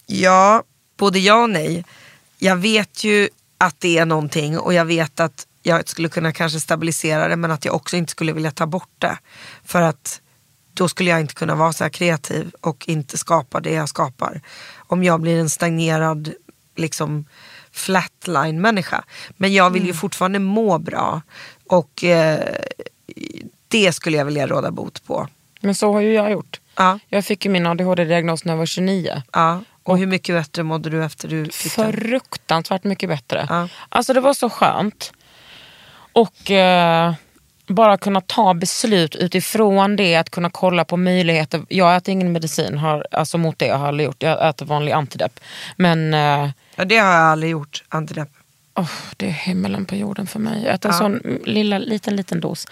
ja, 0.05 0.63
både 0.97 1.19
ja 1.19 1.43
och 1.43 1.49
nej. 1.49 1.85
Jag 2.37 2.55
vet 2.55 3.03
ju 3.03 3.29
att 3.57 3.75
det 3.79 3.97
är 3.97 4.05
någonting 4.05 4.59
och 4.59 4.73
jag 4.73 4.85
vet 4.85 5.19
att 5.19 5.47
jag 5.63 5.89
skulle 5.89 6.09
kunna 6.09 6.31
kanske 6.31 6.59
stabilisera 6.59 7.27
det 7.27 7.35
men 7.35 7.51
att 7.51 7.65
jag 7.65 7.75
också 7.75 7.97
inte 7.97 8.11
skulle 8.11 8.33
vilja 8.33 8.51
ta 8.51 8.65
bort 8.65 8.93
det. 8.97 9.17
För 9.65 9.81
att 9.81 10.21
då 10.73 10.87
skulle 10.87 11.09
jag 11.09 11.19
inte 11.19 11.33
kunna 11.33 11.55
vara 11.55 11.73
så 11.73 11.83
här 11.83 11.91
kreativ 11.91 12.51
och 12.61 12.89
inte 12.89 13.17
skapa 13.17 13.59
det 13.59 13.73
jag 13.73 13.89
skapar. 13.89 14.41
Om 14.77 15.03
jag 15.03 15.21
blir 15.21 15.39
en 15.39 15.49
stagnerad 15.49 16.33
liksom 16.75 17.25
flatline 17.71 18.61
människa. 18.61 19.03
Men 19.37 19.53
jag 19.53 19.69
vill 19.69 19.85
ju 19.85 19.93
fortfarande 19.93 20.39
må 20.39 20.77
bra. 20.77 21.21
Och 21.67 22.03
eh, 22.03 22.55
det 23.69 23.93
skulle 23.93 24.17
jag 24.17 24.25
vilja 24.25 24.47
råda 24.47 24.71
bot 24.71 25.05
på. 25.07 25.27
Men 25.61 25.75
så 25.75 25.93
har 25.93 26.01
ju 26.01 26.13
jag 26.13 26.31
gjort. 26.31 26.59
Ja. 26.75 26.99
Jag 27.07 27.25
fick 27.25 27.45
ju 27.45 27.51
min 27.51 27.65
ADHD-diagnos 27.67 28.45
när 28.45 28.53
jag 28.53 28.57
var 28.57 28.65
29. 28.65 29.21
Ja. 29.33 29.61
Och 29.83 29.97
hur 29.97 30.07
mycket 30.07 30.35
bättre 30.35 30.63
mådde 30.63 30.89
du 30.89 31.03
efter 31.03 31.27
du 31.27 31.45
fick 31.51 31.75
den? 31.75 31.93
Fruktansvärt 31.93 32.83
mycket 32.83 33.09
bättre. 33.09 33.47
Ja. 33.49 33.67
Alltså 33.89 34.13
det 34.13 34.21
var 34.21 34.33
så 34.33 34.49
skönt. 34.49 35.13
Och 36.13 36.51
eh, 36.51 37.13
bara 37.67 37.97
kunna 37.97 38.21
ta 38.21 38.53
beslut 38.53 39.15
utifrån 39.15 39.95
det, 39.95 40.15
att 40.15 40.29
kunna 40.29 40.49
kolla 40.49 40.85
på 40.85 40.97
möjligheter. 40.97 41.61
Jag 41.69 41.95
äter 41.95 42.11
ingen 42.11 42.31
medicin 42.31 42.77
har, 42.77 43.07
alltså 43.11 43.37
mot 43.37 43.59
det, 43.59 43.65
jag 43.65 43.77
har 43.77 43.87
aldrig 43.87 44.05
gjort. 44.05 44.23
Jag 44.23 44.49
äter 44.49 44.65
vanlig 44.65 44.91
antidepp. 44.91 45.39
Men 45.75 46.13
eh, 46.13 46.49
Ja, 46.75 46.85
det 46.85 46.97
har 46.97 47.11
jag 47.11 47.21
aldrig 47.21 47.51
gjort, 47.51 47.83
antidepp. 47.89 48.29
Oh, 48.79 48.89
det 49.17 49.25
är 49.25 49.31
himmelen 49.31 49.85
på 49.85 49.95
jorden 49.95 50.27
för 50.27 50.39
mig. 50.39 50.67
Äter 50.67 50.89
en 50.89 50.97
sån 50.97 51.39
lilla, 51.45 51.77
liten, 51.77 52.15
liten 52.15 52.39
dos. 52.39 52.67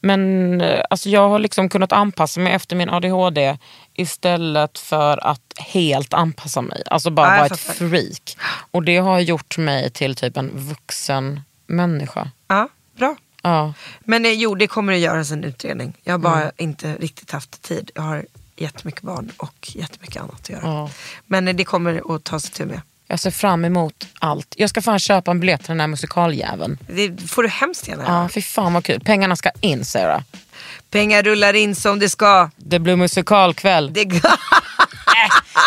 Men 0.00 0.60
eh, 0.60 0.80
alltså, 0.90 1.08
jag 1.08 1.28
har 1.28 1.38
liksom 1.38 1.68
kunnat 1.68 1.92
anpassa 1.92 2.40
mig 2.40 2.52
efter 2.52 2.76
min 2.76 2.90
ADHD 2.90 3.58
istället 3.94 4.78
för 4.78 5.26
att 5.26 5.52
helt 5.58 6.14
anpassa 6.14 6.62
mig. 6.62 6.82
Alltså 6.86 7.10
bara 7.10 7.36
Ja, 7.36 7.36
vara 7.36 7.46
ett 7.46 7.60
freak. 7.60 8.36
Och 8.70 8.82
det 8.82 8.96
har 8.96 9.20
gjort 9.20 9.58
mig 9.58 9.90
till 9.90 10.14
typ 10.14 10.36
en 10.36 10.50
vuxen 10.54 11.40
människa. 11.66 12.30
Ja, 12.48 12.68
bra. 12.96 13.16
Ja. 13.42 13.74
Men 14.00 14.24
eh, 14.24 14.32
jo, 14.32 14.54
det 14.54 14.66
kommer 14.66 14.92
att 14.92 14.98
göras 14.98 15.30
en 15.30 15.44
utredning. 15.44 15.96
Jag 16.04 16.14
har 16.14 16.18
bara 16.18 16.52
inte 16.56 16.94
riktigt 16.94 17.30
haft 17.30 17.62
tid. 17.62 17.90
Jag 17.94 18.02
har 18.02 18.26
jättemycket 18.56 19.02
barn 19.02 19.30
och 19.36 19.70
jättemycket 19.74 20.22
annat 20.22 20.40
att 20.40 20.48
göra. 20.48 20.60
Ja. 20.62 20.90
Men 21.26 21.48
eh, 21.48 21.54
det 21.54 21.64
kommer 21.64 22.14
att 22.14 22.24
ta 22.24 22.40
sig 22.40 22.50
tur 22.50 22.66
med. 22.66 22.80
Jag 23.10 23.20
ser 23.20 23.30
fram 23.30 23.64
emot 23.64 24.06
allt. 24.18 24.54
Jag 24.56 24.70
ska 24.70 24.82
fan 24.82 24.98
köpa 24.98 25.30
en 25.30 25.40
biljett 25.40 25.60
till 25.60 25.68
den 25.68 25.80
här 25.80 25.86
musikaljäveln. 25.86 26.78
Det 26.86 27.30
får 27.30 27.42
du 27.42 27.48
hemskt 27.48 27.88
gärna 27.88 28.04
Ja, 28.06 28.28
fy 28.28 28.42
fan 28.42 28.72
vad 28.72 28.84
kul. 28.84 29.00
Pengarna 29.00 29.36
ska 29.36 29.50
in 29.60 29.84
Sarah. 29.84 30.20
Pengar 30.90 31.22
rullar 31.22 31.54
in 31.54 31.74
som 31.74 31.98
det 31.98 32.08
ska. 32.08 32.50
Det 32.56 32.78
blir 32.78 32.96
musikalkväll. 32.96 33.92
Det... 33.92 34.04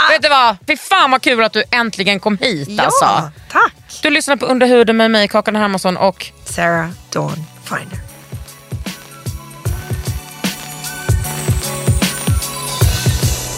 Vet 0.10 0.22
du 0.22 0.30
vad? 0.30 0.58
Fy 0.68 0.78
fan 0.78 1.12
vad 1.12 1.22
kul 1.22 1.44
att 1.44 1.54
du 1.54 1.64
äntligen 1.72 2.20
kom 2.20 2.38
hit 2.38 2.70
ja, 2.70 2.84
alltså. 2.84 3.32
tack. 3.52 4.00
Du 4.02 4.10
lyssnar 4.10 4.36
på 4.36 4.46
Under 4.46 4.68
huden 4.68 4.98
med 4.98 5.12
mig, 5.12 5.28
Kakan 5.28 5.56
Hermansson 5.56 5.98
och 5.98 6.26
Sarah 6.46 6.90
Dawn 7.10 7.46
Finer. 7.64 8.00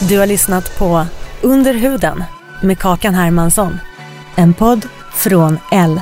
Du 0.09 0.19
har 0.19 0.25
lyssnat 0.25 0.77
på 0.77 1.05
Under 1.41 1.73
huden 1.73 2.23
med 2.65 2.79
Kakan 2.79 3.13
Hermansson. 3.13 3.79
En 4.35 4.53
podd 4.53 4.85
från 5.13 5.57
L. 5.71 6.01